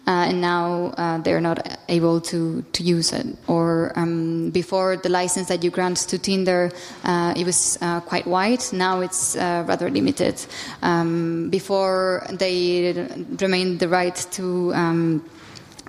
Uh, 0.07 0.25
and 0.29 0.41
now 0.41 0.93
uh, 0.97 1.19
they're 1.19 1.41
not 1.41 1.79
able 1.87 2.19
to, 2.19 2.63
to 2.73 2.83
use 2.83 3.13
it. 3.13 3.27
Or 3.47 3.91
um, 3.95 4.49
before 4.49 4.97
the 4.97 5.09
license 5.09 5.49
that 5.49 5.63
you 5.63 5.69
grant 5.69 5.97
to 5.97 6.17
Tinder, 6.17 6.71
uh, 7.03 7.33
it 7.37 7.45
was 7.45 7.77
uh, 7.81 7.99
quite 8.01 8.25
wide. 8.25 8.63
Now 8.73 9.01
it's 9.01 9.35
uh, 9.35 9.63
rather 9.67 9.89
limited. 9.89 10.43
Um, 10.81 11.49
before 11.49 12.25
they 12.31 13.07
remained 13.39 13.79
the 13.79 13.87
right 13.87 14.15
to. 14.31 14.73
Um, 14.73 15.23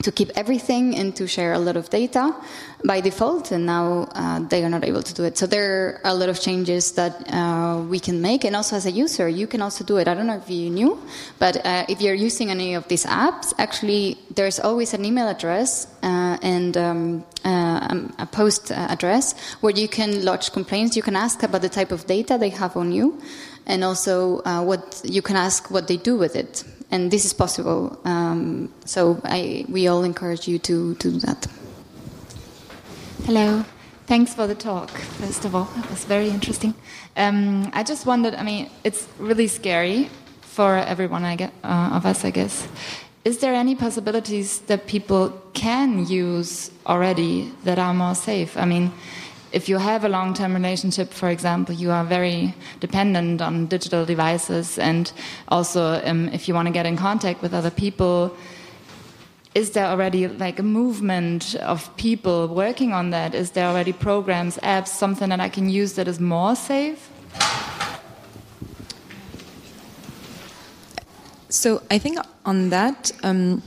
to 0.02 0.10
keep 0.10 0.30
everything 0.34 0.96
and 0.96 1.14
to 1.16 1.26
share 1.26 1.52
a 1.52 1.58
lot 1.58 1.76
of 1.76 1.90
data 1.90 2.34
by 2.84 3.00
default, 3.00 3.52
and 3.52 3.66
now 3.66 4.08
uh, 4.14 4.40
they 4.40 4.64
are 4.64 4.70
not 4.70 4.84
able 4.84 5.02
to 5.02 5.12
do 5.12 5.24
it. 5.24 5.36
So 5.36 5.46
there 5.46 6.00
are 6.04 6.12
a 6.12 6.14
lot 6.14 6.28
of 6.28 6.40
changes 6.40 6.92
that 6.92 7.12
uh, 7.32 7.82
we 7.82 8.00
can 8.00 8.22
make, 8.22 8.44
and 8.44 8.56
also 8.56 8.76
as 8.76 8.86
a 8.86 8.90
user, 8.90 9.28
you 9.28 9.46
can 9.46 9.60
also 9.60 9.84
do 9.84 9.98
it. 9.98 10.08
I 10.08 10.14
don't 10.14 10.26
know 10.26 10.36
if 10.36 10.48
you 10.48 10.70
knew, 10.70 10.98
but 11.38 11.64
uh, 11.64 11.84
if 11.88 12.00
you're 12.00 12.14
using 12.14 12.50
any 12.50 12.74
of 12.74 12.88
these 12.88 13.04
apps, 13.04 13.52
actually, 13.58 14.16
there's 14.34 14.58
always 14.58 14.94
an 14.94 15.04
email 15.04 15.28
address 15.28 15.86
uh, 16.02 16.38
and 16.42 16.76
um, 16.76 17.24
uh, 17.44 17.88
um, 17.90 18.14
a 18.18 18.26
post 18.26 18.72
address 18.72 19.38
where 19.60 19.74
you 19.74 19.88
can 19.88 20.24
lodge 20.24 20.52
complaints. 20.52 20.96
You 20.96 21.02
can 21.02 21.16
ask 21.16 21.42
about 21.42 21.60
the 21.60 21.68
type 21.68 21.92
of 21.92 22.06
data 22.06 22.38
they 22.38 22.50
have 22.50 22.76
on 22.76 22.92
you, 22.92 23.20
and 23.66 23.84
also 23.84 24.40
uh, 24.44 24.62
what 24.62 25.02
you 25.04 25.20
can 25.20 25.36
ask 25.36 25.70
what 25.70 25.88
they 25.88 25.98
do 25.98 26.16
with 26.16 26.36
it 26.36 26.64
and 26.90 27.10
this 27.10 27.24
is 27.24 27.32
possible. 27.32 27.98
Um, 28.04 28.72
so 28.84 29.20
I, 29.24 29.64
we 29.68 29.88
all 29.88 30.02
encourage 30.04 30.48
you 30.48 30.58
to, 30.60 30.94
to 30.94 31.10
do 31.10 31.20
that. 31.20 31.46
Hello. 33.24 33.64
Thanks 34.06 34.34
for 34.34 34.48
the 34.48 34.56
talk, 34.56 34.90
first 34.90 35.44
of 35.44 35.54
all. 35.54 35.68
It 35.76 35.88
was 35.88 36.04
very 36.04 36.30
interesting. 36.30 36.74
Um, 37.16 37.70
I 37.72 37.84
just 37.84 38.06
wondered 38.06 38.34
I 38.34 38.42
mean, 38.42 38.68
it's 38.82 39.06
really 39.18 39.46
scary 39.46 40.10
for 40.40 40.76
everyone 40.76 41.24
I 41.24 41.36
get, 41.36 41.52
uh, 41.62 41.90
of 41.92 42.06
us, 42.06 42.24
I 42.24 42.30
guess. 42.30 42.66
Is 43.24 43.38
there 43.38 43.54
any 43.54 43.74
possibilities 43.76 44.58
that 44.60 44.86
people 44.86 45.30
can 45.52 46.06
use 46.06 46.70
already 46.86 47.52
that 47.64 47.78
are 47.78 47.94
more 47.94 48.14
safe? 48.14 48.56
I 48.56 48.64
mean, 48.64 48.92
if 49.52 49.68
you 49.68 49.78
have 49.78 50.04
a 50.04 50.08
long 50.08 50.34
term 50.34 50.54
relationship, 50.54 51.12
for 51.12 51.28
example, 51.28 51.74
you 51.74 51.90
are 51.90 52.04
very 52.04 52.54
dependent 52.80 53.42
on 53.42 53.66
digital 53.66 54.04
devices. 54.04 54.78
And 54.78 55.12
also, 55.48 56.00
um, 56.04 56.28
if 56.28 56.48
you 56.48 56.54
want 56.54 56.66
to 56.66 56.72
get 56.72 56.86
in 56.86 56.96
contact 56.96 57.42
with 57.42 57.52
other 57.54 57.70
people, 57.70 58.36
is 59.54 59.70
there 59.70 59.86
already 59.86 60.28
like 60.28 60.60
a 60.60 60.62
movement 60.62 61.56
of 61.56 61.94
people 61.96 62.46
working 62.48 62.92
on 62.92 63.10
that? 63.10 63.34
Is 63.34 63.50
there 63.50 63.66
already 63.66 63.92
programs, 63.92 64.56
apps, 64.58 64.88
something 64.88 65.28
that 65.30 65.40
I 65.40 65.48
can 65.48 65.68
use 65.68 65.94
that 65.94 66.06
is 66.06 66.20
more 66.20 66.54
safe? 66.54 67.10
So 71.48 71.82
I 71.90 71.98
think 71.98 72.18
on 72.44 72.70
that, 72.70 73.10
um, 73.24 73.60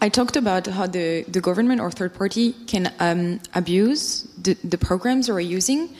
I 0.00 0.08
talked 0.08 0.36
about 0.36 0.66
how 0.66 0.86
the, 0.86 1.24
the 1.26 1.40
government 1.40 1.80
or 1.80 1.90
third 1.90 2.14
party 2.14 2.52
can 2.66 2.92
um, 3.00 3.40
abuse 3.54 4.22
the, 4.40 4.54
the 4.62 4.78
programs 4.78 5.28
we're 5.28 5.40
using. 5.40 5.90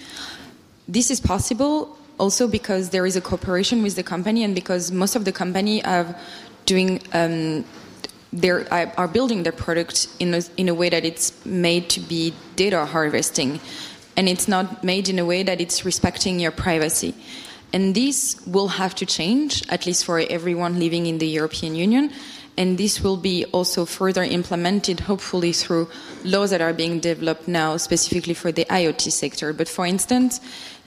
This 0.86 1.10
is 1.10 1.20
possible 1.20 1.98
also 2.18 2.46
because 2.46 2.90
there 2.90 3.06
is 3.06 3.16
a 3.16 3.20
cooperation 3.20 3.82
with 3.82 3.96
the 3.96 4.04
company 4.04 4.44
and 4.44 4.54
because 4.54 4.92
most 4.92 5.16
of 5.16 5.24
the 5.24 5.32
company 5.32 5.84
are 5.84 6.16
doing 6.64 7.00
um, 7.12 7.64
they 8.32 8.50
are 8.50 9.08
building 9.08 9.42
their 9.42 9.52
product 9.52 10.06
in 10.18 10.34
a, 10.34 10.42
in 10.58 10.68
a 10.68 10.74
way 10.74 10.90
that 10.90 11.04
it's 11.04 11.32
made 11.46 11.88
to 11.88 12.00
be 12.00 12.34
data 12.56 12.84
harvesting. 12.84 13.58
And 14.16 14.28
it's 14.28 14.46
not 14.46 14.84
made 14.84 15.08
in 15.08 15.18
a 15.18 15.24
way 15.24 15.42
that 15.42 15.60
it's 15.60 15.84
respecting 15.84 16.38
your 16.38 16.50
privacy. 16.50 17.14
And 17.72 17.94
this 17.94 18.38
will 18.46 18.68
have 18.68 18.94
to 18.96 19.06
change 19.06 19.66
at 19.70 19.86
least 19.86 20.04
for 20.04 20.18
everyone 20.18 20.78
living 20.78 21.06
in 21.06 21.18
the 21.18 21.26
european 21.26 21.74
union 21.74 22.10
and 22.58 22.76
this 22.76 23.00
will 23.00 23.16
be 23.16 23.44
also 23.52 23.84
further 23.84 24.24
implemented 24.24 25.00
hopefully 25.00 25.52
through 25.52 25.88
laws 26.24 26.50
that 26.50 26.60
are 26.60 26.74
being 26.74 26.98
developed 26.98 27.46
now 27.46 27.76
specifically 27.76 28.34
for 28.34 28.50
the 28.50 28.64
iot 28.64 29.00
sector. 29.12 29.52
But 29.52 29.68
for 29.68 29.86
instance 29.86 30.40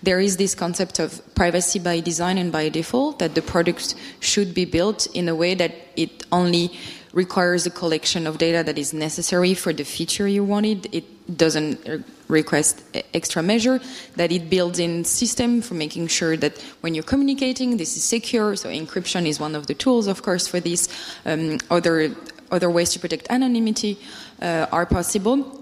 there 0.04 0.20
is 0.20 0.38
this 0.38 0.54
concept 0.54 1.00
of 1.00 1.22
privacy 1.36 1.80
by 1.80 2.00
design 2.02 2.38
and 2.38 2.52
by 2.52 2.70
default 2.70 3.20
that 3.20 3.36
the 3.36 3.42
product 3.42 3.96
should 4.20 4.54
be 4.54 4.66
built 4.66 5.08
in 5.14 5.30
a 5.30 5.36
way 5.36 5.54
that 5.56 5.74
it 5.96 6.26
only 6.32 6.72
requires 7.14 7.66
a 7.66 7.70
collection 7.70 8.26
of 8.26 8.38
data 8.38 8.64
that 8.64 8.78
is 8.78 8.94
necessary 8.94 9.54
for 9.54 9.74
the 9.74 9.84
feature 9.84 10.28
you 10.28 10.44
wanted. 10.44 10.88
It 10.94 11.06
doesn't 11.38 12.06
request 12.28 12.82
extra 13.14 13.44
measure, 13.44 13.80
that 14.16 14.32
it 14.32 14.50
builds 14.50 14.80
in 14.80 15.04
system 15.04 15.62
for 15.62 15.74
making 15.74 16.08
sure 16.08 16.38
that 16.38 16.60
when 16.82 16.94
you're 16.96 17.04
communicating, 17.04 17.78
this 17.78 17.98
is 17.98 18.04
secure. 18.04 18.56
So 18.56 18.70
encryption 18.70 19.26
is 19.26 19.40
one 19.40 19.56
of 19.56 19.68
the 19.68 19.74
tools, 19.74 20.08
of 20.08 20.24
course, 20.24 20.48
for 20.48 20.60
this. 20.60 20.88
Um, 21.26 21.60
other, 21.70 22.16
other 22.50 22.70
ways 22.70 22.92
to 22.92 23.00
protect 23.00 23.28
anonymity 23.30 24.00
uh, 24.42 24.68
are 24.72 24.86
possible. 24.86 25.60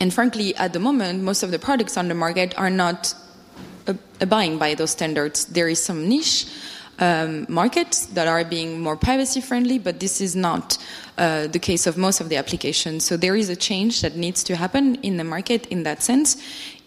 And 0.00 0.12
frankly, 0.12 0.54
at 0.56 0.72
the 0.72 0.80
moment, 0.80 1.22
most 1.22 1.42
of 1.42 1.50
the 1.50 1.58
products 1.58 1.96
on 1.96 2.08
the 2.08 2.14
market 2.14 2.58
are 2.58 2.70
not 2.70 3.14
abiding 4.20 4.58
by 4.58 4.74
those 4.74 4.90
standards. 4.90 5.46
There 5.46 5.68
is 5.68 5.82
some 5.82 6.08
niche 6.08 6.46
um, 6.98 7.46
markets 7.48 8.06
that 8.06 8.28
are 8.28 8.44
being 8.44 8.80
more 8.80 8.96
privacy 8.96 9.40
friendly, 9.40 9.78
but 9.78 10.00
this 10.00 10.20
is 10.20 10.36
not 10.36 10.78
uh, 11.18 11.46
the 11.46 11.58
case 11.58 11.86
of 11.86 11.96
most 11.96 12.20
of 12.20 12.28
the 12.28 12.36
applications. 12.36 13.04
So 13.04 13.16
there 13.16 13.36
is 13.36 13.48
a 13.48 13.56
change 13.56 14.02
that 14.02 14.16
needs 14.16 14.44
to 14.44 14.56
happen 14.56 14.96
in 14.96 15.16
the 15.16 15.24
market 15.24 15.66
in 15.66 15.82
that 15.84 16.02
sense 16.02 16.36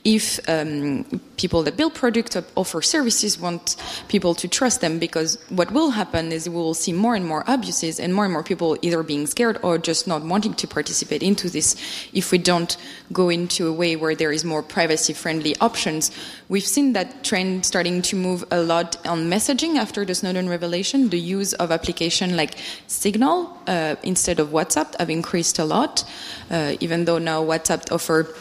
if 0.06 0.40
um, 0.48 1.04
people 1.36 1.64
that 1.64 1.76
build 1.76 1.96
products 1.96 2.36
or 2.36 2.44
offer 2.56 2.82
services 2.82 3.40
want 3.40 3.76
people 4.08 4.36
to 4.36 4.48
trust 4.48 4.80
them 4.80 5.00
because 5.00 5.38
what 5.50 5.72
will 5.72 5.90
happen 5.90 6.32
is 6.32 6.48
we 6.48 6.56
will 6.56 6.76
see 6.76 6.94
more 6.94 7.16
and 7.16 7.26
more 7.26 7.44
abuses 7.48 8.00
and 8.00 8.14
more 8.14 8.24
and 8.24 8.32
more 8.32 8.44
people 8.44 8.78
either 8.84 9.02
being 9.02 9.26
scared 9.26 9.58
or 9.64 9.78
just 9.80 10.08
not 10.08 10.24
wanting 10.24 10.54
to 10.54 10.68
participate 10.68 11.24
into 11.24 11.50
this. 11.50 11.76
If 12.14 12.32
we 12.32 12.38
don't 12.38 12.78
go 13.12 13.30
into 13.30 13.68
a 13.68 13.74
way 13.74 13.96
where 13.96 14.16
there 14.16 14.32
is 14.32 14.46
more 14.46 14.62
privacy 14.62 15.14
friendly 15.14 15.56
options 15.60 16.12
we've 16.50 16.66
seen 16.66 16.94
that 16.94 17.24
trend 17.24 17.66
starting 17.66 18.02
to 18.04 18.16
move 18.16 18.44
a 18.52 18.62
lot 18.62 18.96
on 19.08 19.30
messaging 19.30 19.78
after 19.78 20.06
the 20.06 20.14
snowden 20.14 20.48
revelation. 20.48 21.10
The 21.10 21.20
use 21.20 21.54
of 21.54 21.72
application 21.72 22.38
like 22.38 22.56
signal 22.88 23.58
uh, 23.68 23.96
instead 24.04 24.40
of 24.40 24.50
whatsapp 24.50 24.98
have 25.00 25.10
increased 25.10 25.60
a 25.60 25.66
lot 25.66 26.04
uh, 26.52 26.76
even 26.80 27.06
though 27.06 27.18
now 27.18 27.44
whatsapp 27.44 27.92
offer 27.92 28.36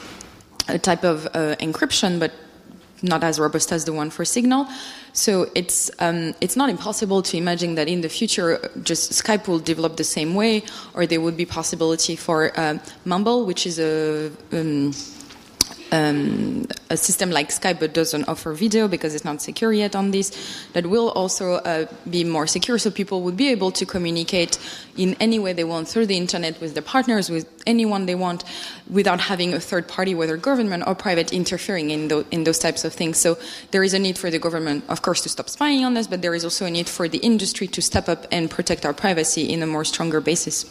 a 0.68 0.78
type 0.78 1.04
of 1.04 1.26
uh, 1.26 1.56
encryption, 1.60 2.18
but 2.18 2.32
not 3.02 3.22
as 3.22 3.38
robust 3.38 3.70
as 3.72 3.84
the 3.84 3.92
one 3.92 4.10
for 4.10 4.24
Signal. 4.24 4.66
So 5.12 5.48
it's 5.54 5.90
um, 6.00 6.34
it's 6.40 6.56
not 6.56 6.70
impossible 6.70 7.22
to 7.22 7.36
imagine 7.36 7.74
that 7.76 7.88
in 7.88 8.00
the 8.00 8.08
future, 8.08 8.58
just 8.82 9.12
Skype 9.12 9.46
will 9.46 9.60
develop 9.60 9.96
the 9.96 10.04
same 10.04 10.34
way, 10.34 10.62
or 10.94 11.06
there 11.06 11.20
would 11.20 11.36
be 11.36 11.46
possibility 11.46 12.16
for 12.16 12.58
uh, 12.58 12.78
Mumble, 13.04 13.44
which 13.46 13.66
is 13.66 13.78
a 13.78 14.32
um, 14.52 14.92
um, 15.95 16.66
a 16.90 16.97
system 16.97 17.30
like 17.30 17.51
Skype 17.51 17.78
but 17.78 17.95
doesn't 17.95 18.24
offer 18.28 18.53
video 18.53 18.88
because 18.88 19.14
it's 19.14 19.24
not 19.24 19.40
secure 19.40 19.72
yet 19.72 19.95
on 19.95 20.11
this, 20.11 20.28
that 20.72 20.86
will 20.86 21.11
also 21.11 21.55
uh, 21.55 21.86
be 22.11 22.24
more 22.24 22.47
secure 22.47 22.78
so 22.78 22.90
people 22.90 23.22
would 23.22 23.36
be 23.36 23.49
able 23.49 23.70
to 23.70 23.86
communicate 23.86 24.59
in 24.97 25.14
any 25.20 25.38
way 25.38 25.53
they 25.53 25.64
want 25.64 25.86
through 25.88 26.07
the 26.07 26.16
internet 26.16 26.61
with 26.61 26.74
their 26.74 26.82
partners, 26.82 27.30
with 27.30 27.47
anyone 27.66 28.07
they 28.07 28.14
want, 28.14 28.45
without 28.90 29.20
having 29.20 29.55
a 29.55 29.61
third 29.61 29.86
party, 29.86 30.14
whether 30.14 30.36
government 30.36 30.82
or 30.86 30.95
private, 30.95 31.32
interfering 31.32 31.90
in, 31.90 32.11
in 32.30 32.45
those 32.45 32.59
types 32.59 32.84
of 32.84 32.92
things. 32.92 33.16
So 33.18 33.38
there 33.70 33.84
is 33.84 33.95
a 33.95 33.99
need 33.99 34.18
for 34.18 34.30
the 34.30 34.38
government, 34.38 34.84
of 34.88 35.03
course, 35.03 35.22
to 35.22 35.28
stop 35.28 35.49
spying 35.49 35.84
on 35.84 35.97
us, 35.97 36.07
but 36.07 36.22
there 36.22 36.34
is 36.34 36.45
also 36.45 36.66
a 36.66 36.70
need 36.70 36.88
for 36.88 37.09
the 37.09 37.18
industry 37.18 37.68
to 37.68 37.80
step 37.80 38.09
up 38.09 38.26
and 38.32 38.51
protect 38.51 38.84
our 38.84 38.92
privacy 38.92 39.53
in 39.53 39.62
a 39.62 39.66
more 39.66 39.84
stronger 39.84 40.20
basis. 40.20 40.64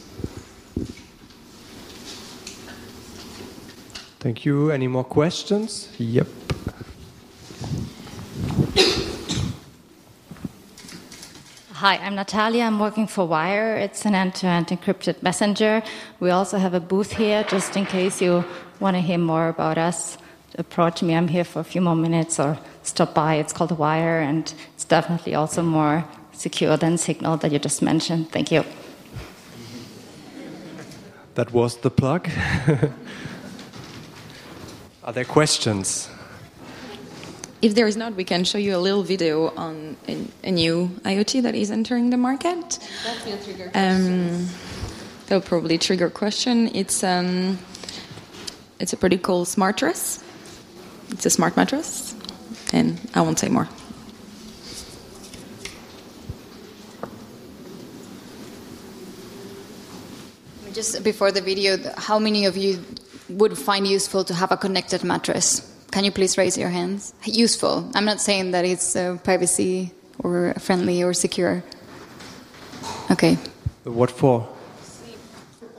Thank 4.24 4.46
you. 4.46 4.72
Any 4.72 4.88
more 4.88 5.04
questions? 5.04 5.90
Yep. 5.98 6.28
Hi, 11.74 11.98
I'm 11.98 12.16
Natalia. 12.16 12.64
I'm 12.64 12.80
working 12.80 13.06
for 13.06 13.28
Wire. 13.28 13.76
It's 13.76 14.06
an 14.06 14.16
end 14.16 14.36
to 14.36 14.48
end 14.48 14.68
encrypted 14.68 15.22
messenger. 15.22 15.84
We 16.22 16.30
also 16.30 16.58
have 16.58 16.74
a 16.74 16.80
booth 16.80 17.12
here 17.12 17.44
just 17.44 17.76
in 17.76 17.86
case 17.86 18.22
you 18.22 18.46
want 18.80 18.96
to 18.96 19.02
hear 19.02 19.18
more 19.18 19.50
about 19.50 19.78
us. 19.78 20.18
Approach 20.58 21.04
me. 21.04 21.16
I'm 21.16 21.28
here 21.28 21.44
for 21.44 21.60
a 21.60 21.66
few 21.66 21.82
more 21.82 21.98
minutes 21.98 22.40
or 22.40 22.58
stop 22.84 23.14
by. 23.14 23.36
It's 23.36 23.52
called 23.52 23.78
Wire 23.78 24.22
and 24.22 24.54
it's 24.74 24.86
definitely 24.86 25.36
also 25.36 25.62
more 25.62 26.06
secure 26.32 26.78
than 26.78 26.98
Signal 26.98 27.36
that 27.38 27.52
you 27.52 27.60
just 27.60 27.82
mentioned. 27.82 28.32
Thank 28.32 28.54
you. 28.54 28.64
That 31.36 31.52
was 31.52 31.76
the 31.76 31.90
plug. 31.90 32.30
Are 35.06 35.12
there 35.12 35.26
questions? 35.26 36.10
If 37.62 37.76
there 37.76 37.88
is 37.88 37.98
not, 37.98 38.16
we 38.16 38.24
can 38.24 38.46
show 38.46 38.58
you 38.58 38.76
a 38.76 38.80
little 38.80 39.04
video 39.04 39.50
on 39.56 39.98
a, 40.08 40.28
a 40.46 40.52
new 40.52 40.88
IoT 41.04 41.44
that 41.44 41.56
is 41.56 41.72
entering 41.72 42.10
the 42.10 42.16
market. 42.16 42.80
That 43.04 43.26
will 43.26 43.38
trigger 43.38 43.72
um, 43.74 44.48
That'll 45.28 45.42
probably 45.42 45.78
trigger 45.78 46.06
a 46.06 46.12
question. 46.12 46.74
It's 46.74 47.04
um, 47.04 47.60
it's 48.80 48.94
a 48.94 48.98
pretty 48.98 49.18
cool 49.18 49.44
smart 49.44 49.76
dress. 49.76 50.24
It's 51.10 51.26
a 51.26 51.30
smart 51.30 51.58
mattress, 51.58 52.16
and 52.72 53.00
I 53.14 53.22
won't 53.22 53.40
say 53.40 53.50
more. 53.50 53.68
Just 60.74 61.04
before 61.04 61.32
the 61.32 61.42
video, 61.42 61.78
how 61.98 62.20
many 62.20 62.46
of 62.46 62.58
you 62.58 62.84
would 63.38 63.58
find 63.58 63.88
useful 63.88 64.24
to 64.26 64.34
have 64.34 64.52
a 64.52 64.58
connected 64.58 65.04
mattress? 65.04 65.70
Can 65.92 66.04
you 66.04 66.12
please 66.12 66.38
raise 66.38 66.58
your 66.58 66.70
hands? 66.70 67.14
Useful. 67.24 67.90
I'm 67.94 68.06
not 68.06 68.20
saying 68.20 68.52
that 68.52 68.66
it's 68.66 68.96
uh, 68.96 69.18
privacy 69.24 69.92
or 70.20 70.54
friendly 70.56 71.04
or 71.04 71.14
secure. 71.14 71.64
Okay. 73.12 73.38
What 73.84 74.10
for? 74.10 74.48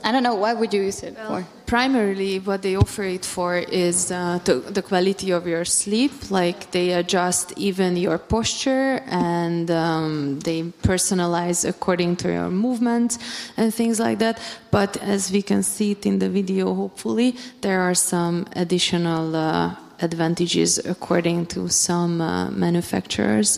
I 0.03 0.11
don't 0.11 0.23
know. 0.23 0.35
Why 0.35 0.53
would 0.53 0.73
you 0.73 0.83
use 0.83 1.03
it 1.03 1.15
well, 1.15 1.41
for? 1.41 1.47
Primarily, 1.65 2.37
what 2.39 2.61
they 2.61 2.75
offer 2.75 3.03
it 3.03 3.25
for 3.25 3.57
is 3.57 4.11
uh, 4.11 4.39
the, 4.45 4.55
the, 4.59 4.83
quality 4.83 5.31
of 5.31 5.47
your 5.47 5.65
sleep. 5.65 6.29
Like 6.29 6.69
they 6.71 6.91
adjust 6.93 7.53
even 7.57 7.97
your 7.97 8.19
posture 8.19 9.01
and 9.07 9.71
um, 9.71 10.39
they 10.41 10.61
personalize 10.83 11.67
according 11.67 12.17
to 12.17 12.31
your 12.31 12.51
movement 12.51 13.17
and 13.57 13.73
things 13.73 13.99
like 13.99 14.19
that. 14.19 14.39
But 14.69 14.97
as 14.97 15.31
we 15.31 15.41
can 15.41 15.63
see 15.63 15.91
it 15.91 16.05
in 16.05 16.19
the 16.19 16.29
video, 16.29 16.71
hopefully, 16.75 17.35
there 17.61 17.81
are 17.81 17.95
some 17.95 18.47
additional. 18.55 19.35
Uh, 19.35 19.75
advantages 20.01 20.77
according 20.79 21.45
to 21.45 21.69
some 21.69 22.19
uh, 22.19 22.51
manufacturers. 22.51 23.57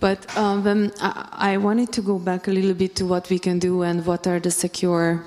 But 0.00 0.34
um, 0.34 0.90
I, 0.98 1.52
I 1.52 1.56
wanted 1.58 1.92
to 1.92 2.00
go 2.00 2.18
back 2.18 2.48
a 2.48 2.50
little 2.50 2.72
bit 2.72 2.96
to 2.96 3.04
what 3.04 3.28
we 3.28 3.38
can 3.38 3.58
do 3.58 3.82
and 3.82 4.06
what 4.06 4.26
are 4.26 4.40
the 4.40 4.50
secure 4.50 5.22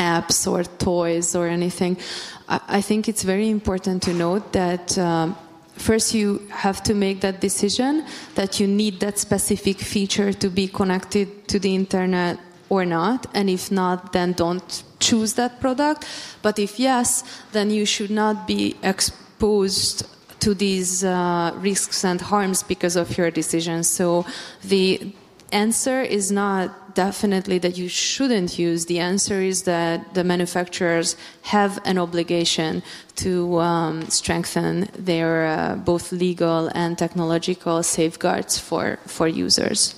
apps 0.00 0.50
or 0.50 0.64
toys 0.64 1.36
or 1.36 1.46
anything. 1.46 1.96
I, 2.48 2.80
think 2.80 3.08
it's 3.08 3.22
very 3.22 3.48
important 3.48 4.02
to 4.04 4.12
note 4.12 4.52
that. 4.52 4.98
Um, 4.98 5.36
first, 5.76 6.14
you 6.14 6.42
have 6.50 6.82
to 6.82 6.94
make 6.94 7.20
that 7.20 7.40
decision 7.40 8.04
that 8.34 8.60
you 8.60 8.66
need 8.66 9.00
that 9.00 9.18
specific 9.18 9.78
feature 9.78 10.32
to 10.32 10.48
be 10.50 10.66
connected 10.68 11.48
to 11.48 11.58
the 11.58 11.74
internet 11.74 12.38
or 12.68 12.84
not. 12.84 13.26
And 13.34 13.48
if 13.48 13.70
not, 13.70 14.12
then 14.12 14.32
don't 14.32 14.82
choose 15.00 15.34
that 15.34 15.60
product. 15.60 16.06
But 16.42 16.58
if 16.58 16.78
yes, 16.78 17.24
then 17.52 17.70
you 17.70 17.86
should 17.86 18.10
not 18.10 18.46
be 18.46 18.76
exposed 18.82 20.06
to 20.40 20.54
these 20.54 21.04
uh, 21.04 21.52
risks 21.56 22.04
and 22.04 22.20
harms 22.20 22.62
because 22.62 22.96
of 22.96 23.16
your 23.18 23.30
decision. 23.30 23.84
So 23.84 24.24
the 24.62 25.12
answer 25.52 26.00
is 26.00 26.30
not 26.30 26.94
definitely 26.94 27.58
that 27.58 27.78
you 27.78 27.88
shouldn't 27.88 28.58
use. 28.58 28.86
The 28.86 28.98
answer 28.98 29.40
is 29.40 29.62
that 29.62 30.14
the 30.14 30.24
manufacturers 30.24 31.16
have 31.42 31.80
an 31.84 31.98
obligation 31.98 32.82
to 33.16 33.58
um, 33.60 34.08
strengthen 34.08 34.88
their 34.98 35.46
uh, 35.46 35.76
both 35.76 36.12
legal 36.12 36.70
and 36.74 36.98
technological 36.98 37.82
safeguards 37.82 38.58
for, 38.58 38.98
for 39.06 39.28
users. 39.28 39.94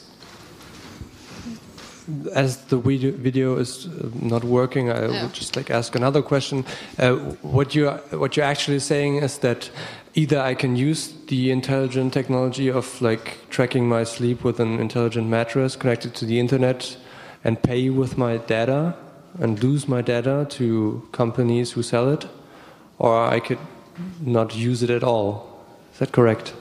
as 2.35 2.57
the 2.67 2.79
video, 2.79 3.57
is 3.59 3.87
uh, 3.87 4.09
not 4.21 4.45
working, 4.45 4.91
I 4.91 5.07
Yeah. 5.07 5.23
would 5.23 5.33
just 5.33 5.57
like 5.57 5.71
ask 5.71 5.95
another 5.95 6.23
question. 6.23 6.65
Uh, 6.99 7.13
what 7.43 7.75
you 7.75 7.91
what 8.11 8.37
you're 8.37 8.51
actually 8.51 8.81
saying 8.81 9.23
is 9.23 9.39
that 9.39 9.71
either 10.15 10.39
I 10.41 10.55
can 10.55 10.77
use 10.77 11.13
the 11.29 11.51
intelligent 11.51 12.13
technology 12.13 12.69
of 12.69 13.01
like 13.01 13.49
tracking 13.49 13.89
my 13.89 14.05
sleep 14.05 14.45
with 14.45 14.61
an 14.61 14.79
intelligent 14.79 15.27
mattress 15.29 15.77
connected 15.77 16.15
to 16.17 16.27
the 16.27 16.39
internet 16.39 16.97
and 17.45 17.63
pay 17.63 17.89
with 17.91 18.19
my 18.19 18.37
data 18.37 18.95
and 19.39 19.63
lose 19.63 19.89
my 19.89 20.03
data 20.03 20.47
to 20.51 21.09
companies 21.13 21.73
who 21.73 21.83
sell 21.83 22.11
it, 22.11 22.27
or 22.99 23.25
I 23.25 23.41
could 23.41 23.59
not 24.21 24.55
use 24.55 24.83
it 24.83 24.91
at 24.91 25.03
all. 25.03 25.65
Is 25.93 25.99
that 26.01 26.13
correct? 26.13 26.53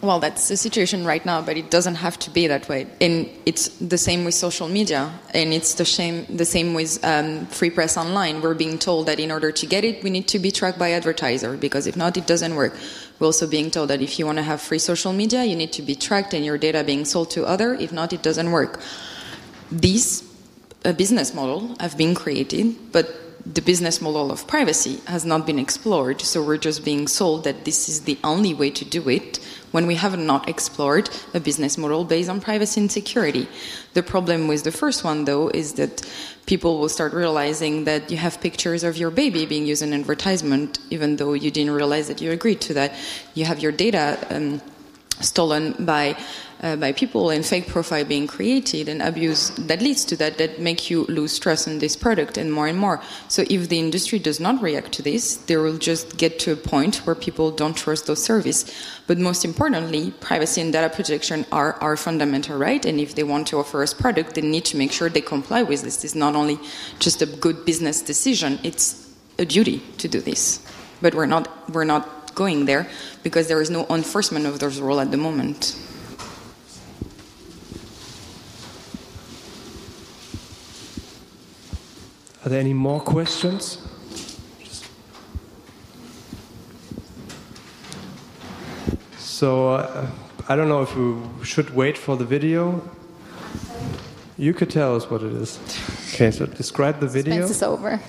Well, 0.00 0.20
that's 0.20 0.46
the 0.46 0.56
situation 0.56 1.04
right 1.04 1.24
now, 1.26 1.42
but 1.42 1.56
it 1.56 1.72
doesn't 1.72 1.96
have 1.96 2.20
to 2.20 2.30
be 2.30 2.46
that 2.46 2.68
way. 2.68 2.86
And 3.00 3.28
it's 3.46 3.68
the 3.78 3.98
same 3.98 4.24
with 4.24 4.34
social 4.34 4.68
media, 4.68 5.12
and 5.34 5.52
it's 5.52 5.74
the 5.74 5.84
same 5.84 6.24
the 6.28 6.44
same 6.44 6.72
with 6.74 7.04
um, 7.04 7.46
free 7.46 7.70
press 7.70 7.96
online. 7.96 8.40
We're 8.40 8.54
being 8.54 8.78
told 8.78 9.06
that 9.06 9.18
in 9.18 9.32
order 9.32 9.50
to 9.50 9.66
get 9.66 9.84
it, 9.84 10.04
we 10.04 10.10
need 10.10 10.28
to 10.28 10.38
be 10.38 10.52
tracked 10.52 10.78
by 10.78 10.92
advertiser 10.92 11.56
because 11.56 11.88
if 11.88 11.96
not, 11.96 12.16
it 12.16 12.28
doesn't 12.28 12.54
work. 12.54 12.76
We're 13.18 13.26
also 13.26 13.48
being 13.48 13.72
told 13.72 13.90
that 13.90 14.00
if 14.00 14.20
you 14.20 14.26
want 14.26 14.38
to 14.38 14.44
have 14.44 14.60
free 14.60 14.78
social 14.78 15.12
media, 15.12 15.42
you 15.42 15.56
need 15.56 15.72
to 15.72 15.82
be 15.82 15.96
tracked 15.96 16.32
and 16.32 16.44
your 16.44 16.58
data 16.58 16.84
being 16.84 17.04
sold 17.04 17.30
to 17.30 17.44
other. 17.44 17.74
If 17.74 17.92
not, 17.92 18.12
it 18.12 18.22
doesn't 18.22 18.52
work. 18.52 18.80
These 19.72 20.22
a 20.84 20.92
business 20.92 21.34
model 21.34 21.74
have 21.80 21.98
been 21.98 22.14
created, 22.14 22.92
but 22.92 23.28
the 23.54 23.62
business 23.62 24.00
model 24.00 24.30
of 24.30 24.46
privacy 24.46 25.00
has 25.06 25.24
not 25.24 25.44
been 25.46 25.58
explored. 25.58 26.20
So 26.20 26.42
we're 26.42 26.58
just 26.58 26.84
being 26.84 27.08
sold 27.08 27.44
that 27.44 27.64
this 27.64 27.88
is 27.88 28.02
the 28.02 28.18
only 28.22 28.54
way 28.54 28.70
to 28.70 28.84
do 28.84 29.08
it 29.08 29.40
when 29.72 29.86
we 29.86 29.94
have 29.96 30.18
not 30.18 30.48
explored 30.48 31.10
a 31.34 31.40
business 31.40 31.76
model 31.76 32.04
based 32.04 32.28
on 32.28 32.40
privacy 32.40 32.80
and 32.80 32.90
security. 32.90 33.48
The 33.94 34.02
problem 34.02 34.48
with 34.48 34.64
the 34.64 34.72
first 34.72 35.04
one, 35.04 35.24
though, 35.24 35.48
is 35.48 35.74
that 35.74 36.08
people 36.46 36.78
will 36.78 36.88
start 36.88 37.12
realizing 37.12 37.84
that 37.84 38.10
you 38.10 38.16
have 38.16 38.40
pictures 38.40 38.84
of 38.84 38.96
your 38.96 39.10
baby 39.10 39.46
being 39.46 39.66
used 39.66 39.82
in 39.82 39.92
advertisement, 39.92 40.78
even 40.90 41.16
though 41.16 41.32
you 41.32 41.50
didn't 41.50 41.72
realize 41.72 42.08
that 42.08 42.20
you 42.20 42.30
agreed 42.30 42.60
to 42.62 42.74
that. 42.74 42.94
You 43.34 43.44
have 43.44 43.60
your 43.60 43.72
data. 43.72 44.18
Um, 44.30 44.60
stolen 45.20 45.74
by 45.80 46.16
uh, 46.62 46.76
by 46.76 46.92
people 46.92 47.30
and 47.30 47.44
fake 47.44 47.68
profile 47.68 48.04
being 48.04 48.26
created 48.26 48.88
and 48.88 49.02
abuse 49.02 49.50
that 49.50 49.80
leads 49.80 50.04
to 50.04 50.16
that 50.16 50.38
that 50.38 50.60
make 50.60 50.90
you 50.90 51.04
lose 51.06 51.38
trust 51.38 51.66
in 51.66 51.78
this 51.78 51.96
product 51.96 52.36
and 52.36 52.52
more 52.52 52.66
and 52.66 52.78
more. 52.78 53.00
So 53.28 53.44
if 53.48 53.68
the 53.68 53.78
industry 53.78 54.18
does 54.18 54.40
not 54.40 54.60
react 54.62 54.92
to 54.92 55.02
this 55.02 55.36
they 55.36 55.56
will 55.56 55.78
just 55.78 56.16
get 56.16 56.38
to 56.40 56.52
a 56.52 56.56
point 56.56 57.06
where 57.06 57.14
people 57.14 57.50
don't 57.50 57.76
trust 57.76 58.06
those 58.06 58.22
services 58.22 58.72
but 59.06 59.18
most 59.18 59.44
importantly 59.44 60.10
privacy 60.20 60.60
and 60.60 60.72
data 60.72 60.94
protection 60.94 61.46
are 61.52 61.74
our 61.74 61.96
fundamental 61.96 62.58
right 62.58 62.84
and 62.84 63.00
if 63.00 63.14
they 63.14 63.22
want 63.22 63.46
to 63.48 63.58
offer 63.58 63.82
us 63.82 63.94
product 63.94 64.34
they 64.34 64.42
need 64.42 64.64
to 64.64 64.76
make 64.76 64.92
sure 64.92 65.08
they 65.08 65.20
comply 65.20 65.62
with 65.62 65.82
this. 65.82 66.04
It's 66.04 66.14
not 66.14 66.34
only 66.34 66.58
just 66.98 67.22
a 67.22 67.26
good 67.26 67.64
business 67.64 68.02
decision 68.02 68.58
it's 68.62 69.08
a 69.38 69.44
duty 69.44 69.82
to 69.98 70.08
do 70.08 70.20
this. 70.20 70.64
But 71.00 71.14
we're 71.14 71.26
not 71.26 71.48
we're 71.70 71.84
not 71.84 72.34
going 72.34 72.66
there 72.66 72.88
because 73.22 73.48
there 73.48 73.60
is 73.60 73.70
no 73.70 73.86
enforcement 73.90 74.46
of 74.46 74.58
those 74.58 74.80
rules 74.80 75.00
at 75.00 75.10
the 75.10 75.16
moment. 75.16 75.76
Are 82.44 82.48
there 82.48 82.60
any 82.60 82.74
more 82.74 83.00
questions? 83.00 83.78
So 89.18 89.70
uh, 89.74 90.06
I 90.48 90.56
don't 90.56 90.68
know 90.68 90.82
if 90.82 90.96
we 90.96 91.44
should 91.44 91.70
wait 91.70 91.98
for 91.98 92.16
the 92.16 92.24
video. 92.24 92.82
You 94.36 94.54
could 94.54 94.70
tell 94.70 94.96
us 94.96 95.10
what 95.10 95.22
it 95.22 95.32
is. 95.32 95.58
Okay, 96.14 96.30
so 96.30 96.46
describe 96.46 97.00
the 97.00 97.08
video. 97.08 97.46
Suspense 97.46 97.56
is 97.56 97.62
over. 97.62 98.00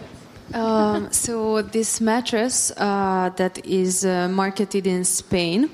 Um, 0.54 1.12
so 1.12 1.62
this 1.62 2.02
mattress 2.02 2.72
uh, 2.78 3.30
that 3.36 3.64
is 3.66 4.06
uh, 4.06 4.30
marketed 4.30 4.88
in 4.88 5.04
Spain 5.06 5.70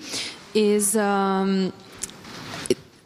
is 0.53 0.95
um, 0.97 1.67
it 1.67 1.84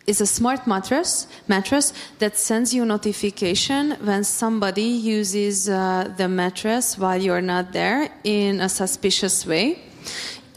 is 0.10 0.22
a 0.22 0.26
smart 0.26 0.66
mattress 0.66 1.28
mattress 1.47 1.93
that 2.18 2.36
sends 2.36 2.74
you 2.74 2.84
notification 2.84 3.91
when 4.10 4.24
somebody 4.24 4.89
uses 5.18 5.70
uh, 5.70 6.12
the 6.18 6.28
mattress 6.28 6.97
while 6.97 7.22
you're 7.22 7.47
not 7.55 7.72
there 7.72 8.10
in 8.24 8.60
a 8.60 8.70
suspicious 8.70 9.45
way. 9.45 9.80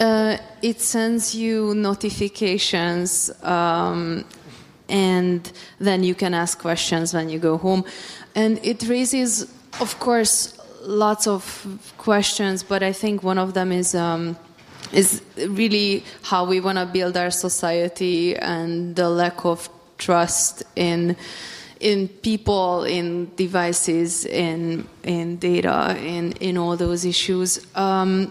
Uh, 0.01 0.37
it 0.63 0.81
sends 0.81 1.35
you 1.35 1.75
notifications 1.75 3.31
um, 3.43 4.25
and 4.89 5.53
then 5.79 6.03
you 6.03 6.15
can 6.15 6.33
ask 6.35 6.59
questions 6.59 7.13
when 7.13 7.29
you 7.29 7.39
go 7.39 7.59
home 7.59 7.85
and 8.35 8.59
it 8.65 8.83
raises 8.89 9.43
of 9.81 9.99
course 10.01 10.59
lots 10.83 11.27
of 11.27 11.43
questions 11.99 12.63
but 12.63 12.83
i 12.83 12.93
think 12.93 13.23
one 13.23 13.39
of 13.39 13.55
them 13.55 13.71
is 13.71 13.95
um, 13.95 14.37
is 14.93 15.22
really 15.36 16.05
how 16.22 16.45
we 16.45 16.61
want 16.61 16.78
to 16.78 16.86
build 16.86 17.16
our 17.16 17.30
society 17.30 18.36
and 18.36 18.97
the 18.97 19.09
lack 19.09 19.45
of 19.45 19.68
trust 19.99 20.62
in 20.76 21.16
in 21.80 22.09
people 22.09 22.84
in 22.84 23.30
devices 23.34 24.24
in 24.26 24.86
in 25.03 25.36
data 25.36 25.97
in 25.99 26.32
in 26.32 26.57
all 26.57 26.76
those 26.76 27.05
issues 27.05 27.66
um, 27.74 28.30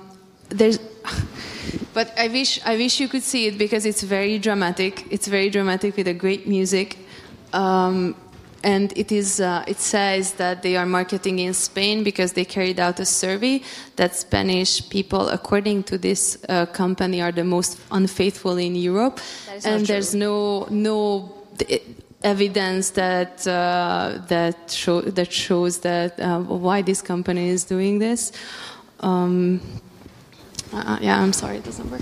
there's 0.49 0.79
but 1.93 2.13
I 2.17 2.27
wish 2.27 2.59
I 2.65 2.75
wish 2.75 2.99
you 2.99 3.07
could 3.07 3.23
see 3.23 3.47
it 3.47 3.57
because 3.57 3.85
it's 3.85 4.03
very 4.03 4.39
dramatic. 4.39 5.05
It's 5.09 5.27
very 5.27 5.49
dramatic 5.49 5.97
with 5.97 6.07
a 6.07 6.13
great 6.13 6.47
music, 6.47 6.97
um, 7.53 8.15
and 8.63 8.93
it 8.97 9.11
is. 9.11 9.39
Uh, 9.39 9.63
it 9.67 9.79
says 9.79 10.33
that 10.33 10.61
they 10.61 10.75
are 10.75 10.85
marketing 10.85 11.39
in 11.39 11.53
Spain 11.53 12.03
because 12.03 12.33
they 12.33 12.45
carried 12.45 12.79
out 12.79 12.99
a 12.99 13.05
survey 13.05 13.61
that 13.95 14.15
Spanish 14.15 14.87
people, 14.89 15.29
according 15.29 15.83
to 15.83 15.97
this 15.97 16.37
uh, 16.49 16.65
company, 16.67 17.21
are 17.21 17.31
the 17.31 17.43
most 17.43 17.79
unfaithful 17.91 18.57
in 18.57 18.75
Europe, 18.75 19.19
That 19.47 19.57
is 19.57 19.65
not 19.65 19.73
and 19.73 19.85
there's 19.87 20.15
no 20.15 20.67
no. 20.69 21.37
Evidence 22.23 22.91
that 22.91 23.47
uh, 23.47 24.19
that 24.27 24.69
show 24.69 25.01
that 25.01 25.33
shows 25.33 25.79
that 25.79 26.19
uh, 26.19 26.39
why 26.39 26.83
this 26.83 27.01
company 27.01 27.49
is 27.49 27.63
doing 27.63 27.97
this. 27.97 28.31
Um, 28.99 29.59
uh, 30.71 30.99
yeah, 31.01 31.19
I'm 31.19 31.33
sorry, 31.33 31.57
it 31.57 31.63
doesn't 31.63 31.89
work. 31.89 32.01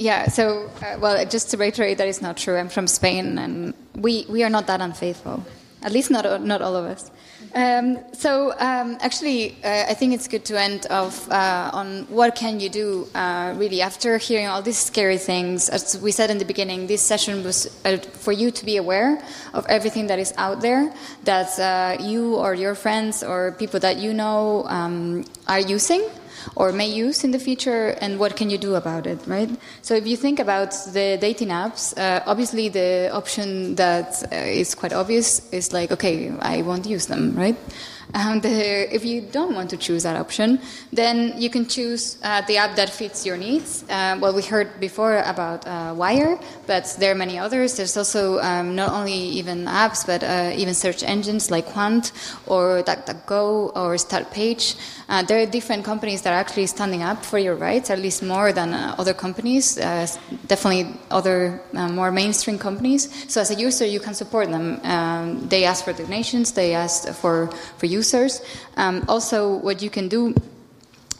Yeah, 0.00 0.28
so, 0.28 0.70
uh, 0.80 0.96
well, 0.98 1.22
just 1.26 1.50
to 1.50 1.58
reiterate, 1.58 1.98
that 1.98 2.08
is 2.08 2.22
not 2.22 2.38
true. 2.38 2.56
I'm 2.56 2.70
from 2.70 2.86
Spain, 2.86 3.36
and 3.36 3.74
we, 3.94 4.24
we 4.30 4.42
are 4.42 4.48
not 4.48 4.66
that 4.68 4.80
unfaithful. 4.80 5.44
At 5.82 5.92
least 5.92 6.10
not, 6.10 6.42
not 6.42 6.62
all 6.62 6.74
of 6.74 6.86
us. 6.86 7.10
Um, 7.54 7.98
so, 8.14 8.52
um, 8.58 8.96
actually, 9.02 9.58
uh, 9.62 9.84
I 9.90 9.92
think 9.92 10.14
it's 10.14 10.26
good 10.26 10.46
to 10.46 10.58
end 10.58 10.86
off 10.88 11.30
uh, 11.30 11.70
on 11.74 12.06
what 12.08 12.34
can 12.34 12.60
you 12.60 12.70
do, 12.70 13.08
uh, 13.14 13.52
really, 13.58 13.82
after 13.82 14.16
hearing 14.16 14.46
all 14.46 14.62
these 14.62 14.78
scary 14.78 15.18
things. 15.18 15.68
As 15.68 16.00
we 16.00 16.12
said 16.12 16.30
in 16.30 16.38
the 16.38 16.46
beginning, 16.46 16.86
this 16.86 17.02
session 17.02 17.44
was 17.44 17.66
uh, 17.84 17.98
for 17.98 18.32
you 18.32 18.50
to 18.50 18.64
be 18.64 18.78
aware 18.78 19.22
of 19.52 19.66
everything 19.68 20.06
that 20.06 20.18
is 20.18 20.32
out 20.38 20.62
there 20.62 20.94
that 21.24 21.58
uh, 21.58 22.02
you 22.02 22.36
or 22.36 22.54
your 22.54 22.74
friends 22.74 23.22
or 23.22 23.52
people 23.58 23.78
that 23.80 23.98
you 23.98 24.14
know 24.14 24.64
um, 24.64 25.26
are 25.46 25.60
using 25.60 26.08
or 26.56 26.72
may 26.72 26.88
use 26.88 27.24
in 27.24 27.30
the 27.30 27.38
future 27.38 27.96
and 28.00 28.18
what 28.18 28.36
can 28.36 28.50
you 28.50 28.58
do 28.58 28.74
about 28.74 29.06
it 29.06 29.18
right? 29.26 29.50
So 29.82 29.94
if 29.94 30.06
you 30.06 30.16
think 30.16 30.38
about 30.38 30.72
the 30.92 31.18
dating 31.20 31.48
apps 31.48 31.96
uh, 31.98 32.22
obviously 32.26 32.68
the 32.68 33.10
option 33.12 33.74
that 33.76 34.22
uh, 34.32 34.36
is 34.36 34.74
quite 34.74 34.92
obvious 34.92 35.48
is 35.52 35.72
like 35.72 35.90
okay 35.92 36.30
i 36.40 36.62
won't 36.62 36.86
use 36.86 37.06
them 37.06 37.34
right 37.34 37.56
and 38.14 38.42
the, 38.42 38.94
if 38.94 39.04
you 39.04 39.20
don't 39.20 39.54
want 39.54 39.70
to 39.70 39.76
choose 39.76 40.02
that 40.02 40.16
option 40.16 40.58
then 40.92 41.34
you 41.36 41.50
can 41.50 41.66
choose 41.66 42.18
uh, 42.22 42.40
the 42.42 42.56
app 42.56 42.76
that 42.76 42.90
fits 42.90 43.24
your 43.24 43.36
needs 43.36 43.84
uh, 43.90 44.16
well 44.20 44.34
we 44.34 44.42
heard 44.42 44.68
before 44.80 45.18
about 45.20 45.66
uh, 45.66 45.94
wire 45.96 46.38
but 46.66 46.96
there 46.98 47.12
are 47.12 47.14
many 47.14 47.38
others 47.38 47.76
there's 47.76 47.96
also 47.96 48.38
um, 48.40 48.74
not 48.74 48.90
only 48.92 49.12
even 49.12 49.64
apps 49.64 50.06
but 50.06 50.22
uh, 50.22 50.50
even 50.54 50.74
search 50.74 51.02
engines 51.02 51.50
like 51.50 51.66
Qwant 51.66 52.12
or 52.46 52.82
duckduckgo 52.82 53.72
or 53.76 53.94
startpage 53.96 54.76
uh, 55.10 55.22
there 55.24 55.42
are 55.42 55.46
different 55.46 55.84
companies 55.84 56.22
that 56.22 56.32
are 56.32 56.38
actually 56.38 56.66
standing 56.66 57.02
up 57.02 57.24
for 57.24 57.36
your 57.36 57.56
rights, 57.56 57.90
at 57.90 57.98
least 57.98 58.22
more 58.22 58.52
than 58.52 58.72
uh, 58.72 58.94
other 58.96 59.12
companies, 59.12 59.74
definitely 59.74 60.94
other 61.10 61.60
more 61.72 62.12
mainstream 62.12 62.56
companies. 62.56 63.10
So 63.26 63.40
as 63.40 63.50
a 63.50 63.56
user, 63.56 63.84
you 63.84 63.98
can 63.98 64.14
support 64.14 64.48
them. 64.50 64.80
Um, 64.84 65.48
they 65.48 65.64
ask 65.64 65.84
for 65.84 65.92
donations, 65.92 66.52
they 66.52 66.74
ask 66.74 67.08
for, 67.08 67.48
for 67.76 67.86
users. 68.00 68.40
Um, 68.76 69.04
also, 69.08 69.38
what 69.66 69.76
you 69.84 69.90
can 69.90 70.08
do 70.08 70.34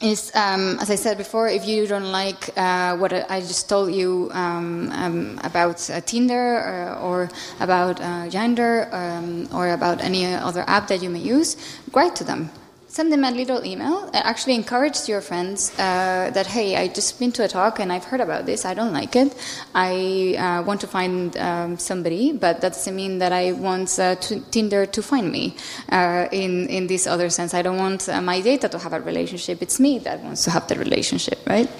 is, 0.01 0.33
um, 0.35 0.79
as 0.81 0.89
I 0.91 0.97
said 0.97 1.17
before, 1.19 1.47
if 1.49 1.63
you 1.71 1.87
don't 1.87 2.11
like 2.23 2.43
uh, 2.57 2.97
what 2.97 3.13
I 3.13 3.41
just 3.41 3.69
told 3.69 3.93
you 3.93 4.31
um, 4.33 4.89
um, 5.03 5.39
about 5.45 5.79
uh, 5.91 6.01
Tinder 6.01 6.47
or, 6.69 6.81
or 7.09 7.19
about 7.61 8.01
uh, 8.01 8.25
Grindr 8.33 8.73
um, 8.93 9.49
or 9.53 9.65
about 9.79 10.01
any 10.01 10.25
other 10.49 10.65
app 10.67 10.89
that 10.89 11.03
you 11.03 11.11
may 11.11 11.21
use, 11.37 11.57
write 11.93 12.17
to 12.17 12.25
them 12.25 12.51
send 12.91 13.13
them 13.13 13.23
a 13.23 13.31
little 13.31 13.65
email. 13.65 14.11
Actually, 14.13 14.57
encourage 14.57 15.09
your 15.09 15.21
friends 15.21 15.71
uh, 15.79 16.31
that 16.35 16.47
hey, 16.47 16.77
I 16.77 16.89
just 16.89 17.21
been 17.21 17.31
to 17.33 17.45
a 17.45 17.49
talk 17.49 17.79
and 17.79 17.93
I've 17.93 18.05
heard 18.05 18.21
about 18.21 18.47
this. 18.47 18.65
I 18.65 18.75
don't 18.75 18.93
like 18.93 19.15
it. 19.15 19.33
I 19.75 20.35
uh, 20.37 20.63
want 20.65 20.81
to 20.81 20.89
find 20.89 21.37
um, 21.37 21.79
somebody, 21.79 22.33
but 22.33 22.61
that 22.61 22.73
doesn't 22.73 22.97
mean 22.97 23.19
that 23.21 23.33
I 23.33 23.53
want 23.53 23.97
uh, 23.99 24.17
Tinder 24.51 24.87
to 24.87 25.03
find 25.03 25.31
me. 25.31 25.55
Uh, 25.89 26.27
in 26.33 26.67
in 26.69 26.89
this 26.89 27.07
other 27.07 27.31
sense, 27.31 27.55
I 27.55 27.63
don't 27.63 27.79
want 27.79 28.09
uh, 28.09 28.21
my 28.21 28.41
data 28.41 28.69
to 28.69 28.79
have 28.79 28.93
a 28.93 29.01
relationship. 29.01 29.63
It's 29.63 29.79
me 29.79 30.01
that 30.01 30.21
wants 30.21 30.43
to 30.45 30.51
have 30.51 30.67
the 30.67 30.75
relationship, 30.75 31.39
right? 31.47 31.71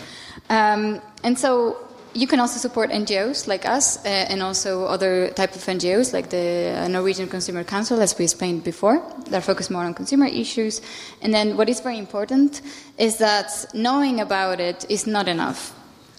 Um, 0.49 1.01
and 1.25 1.37
so 1.37 1.77
you 2.15 2.27
can 2.27 2.41
also 2.41 2.59
support 2.59 2.91
NGOs 2.91 3.47
like 3.47 3.67
us 3.67 4.05
uh, 4.05 4.09
and 4.09 4.43
also 4.43 4.85
other 4.85 5.31
type 5.31 5.55
of 5.55 5.63
NGOs 5.63 6.13
like 6.13 6.31
the 6.31 6.77
uh, 6.77 6.89
Norwegian 6.89 7.29
Consumer 7.29 7.65
Council, 7.65 8.01
as 8.01 8.19
we 8.19 8.25
explained 8.25 8.65
before, 8.65 9.03
that 9.29 9.45
focus 9.45 9.71
more 9.71 9.85
on 9.85 9.95
consumer 9.95 10.27
issues. 10.27 10.81
And 11.23 11.33
then 11.33 11.57
what 11.57 11.69
is 11.69 11.81
very 11.81 11.99
important 11.99 12.63
is 12.99 13.19
that 13.19 13.67
knowing 13.75 14.21
about 14.21 14.61
it 14.61 14.85
is 14.89 15.07
not 15.07 15.29
enough. 15.29 15.73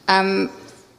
Um, 0.08 0.50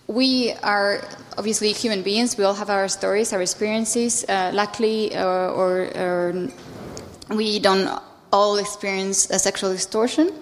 we 0.08 0.52
are 0.62 1.02
obviously 1.38 1.72
human 1.72 2.02
beings. 2.02 2.36
We 2.36 2.44
all 2.44 2.54
have 2.54 2.68
our 2.68 2.88
stories, 2.88 3.32
our 3.32 3.40
experiences. 3.40 4.24
Uh, 4.28 4.50
luckily, 4.52 5.16
or, 5.16 5.48
or, 5.48 5.98
or 5.98 6.48
we 7.30 7.58
don't 7.58 7.88
all 8.30 8.56
experience 8.56 9.30
a 9.30 9.38
sexual 9.38 9.72
extortion. 9.72 10.32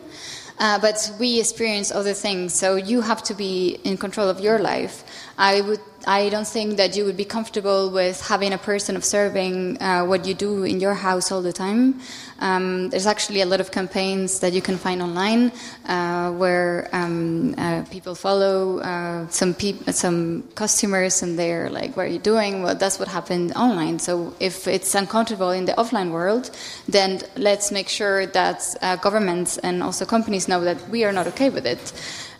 Uh, 0.61 0.79
but 0.79 1.11
we 1.19 1.41
experience 1.41 1.91
other 1.91 2.13
things, 2.13 2.53
so 2.53 2.77
you 2.77 3.01
have 3.01 3.23
to 3.23 3.35
be 3.35 3.79
in 3.83 3.97
control 3.97 4.29
of 4.29 4.41
your 4.41 4.59
life. 4.59 5.05
I 5.39 5.63
would, 5.63 5.81
I 6.07 6.31
don't 6.31 6.47
think 6.47 6.79
that 6.79 6.97
you 6.97 7.05
would 7.05 7.17
be 7.17 7.27
comfortable 7.27 7.91
with 7.91 8.27
having 8.27 8.55
a 8.55 8.59
person 8.59 8.97
observing 8.97 9.81
uh, 9.83 10.05
what 10.05 10.25
you 10.27 10.33
do 10.33 10.65
in 10.65 10.81
your 10.81 10.95
house 10.95 11.31
all 11.31 11.43
the 11.43 11.53
time. 11.53 12.01
Um, 12.39 12.89
there's 12.89 13.07
actually 13.07 13.43
a 13.43 13.47
lot 13.47 13.61
of 13.61 13.71
campaigns 13.71 14.41
that 14.41 14.55
you 14.55 14.63
can 14.63 14.79
find 14.79 15.03
online 15.03 15.53
uh, 15.87 16.33
where 16.33 16.89
um, 16.93 17.55
uh, 17.59 17.83
people 17.91 18.15
follow 18.15 18.79
uh, 18.79 19.29
some 19.29 19.53
peop- 19.53 19.91
some 19.91 20.45
customers 20.55 21.23
and 21.23 21.39
they're 21.39 21.69
like, 21.69 21.97
"What 21.97 22.07
are 22.07 22.13
you 22.13 22.19
doing?" 22.19 22.63
Well, 22.63 22.75
that's 22.75 22.99
what 22.99 23.09
happened 23.09 23.53
online. 23.55 23.99
So 23.99 24.35
if 24.41 24.67
it's 24.67 24.95
uncomfortable 24.95 25.51
in 25.51 25.67
the 25.67 25.75
offline 25.75 26.13
world, 26.13 26.51
then 26.89 27.21
let's 27.37 27.71
make 27.71 27.91
sure 27.91 28.25
that 28.27 28.75
uh, 28.81 28.97
governments 28.97 29.59
and 29.59 29.83
also 29.83 30.07
companies 30.07 30.49
know 30.49 30.65
that 30.65 30.89
we 30.89 31.05
are 31.05 31.13
not 31.13 31.27
okay 31.27 31.51
with 31.51 31.67
it. 31.67 31.93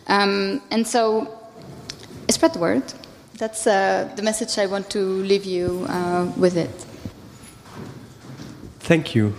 Um, 0.07 0.61
and 0.71 0.87
so, 0.87 1.27
spread 2.29 2.53
the 2.53 2.59
word. 2.59 2.83
That's 3.41 3.65
uh, 3.65 4.07
the 4.15 4.21
message 4.21 4.59
I 4.59 4.67
want 4.67 4.91
to 4.91 4.99
leave 4.99 5.45
you 5.45 5.87
uh, 5.89 6.31
with 6.37 6.55
it. 6.57 6.69
Thank 8.81 9.15
you. 9.15 9.33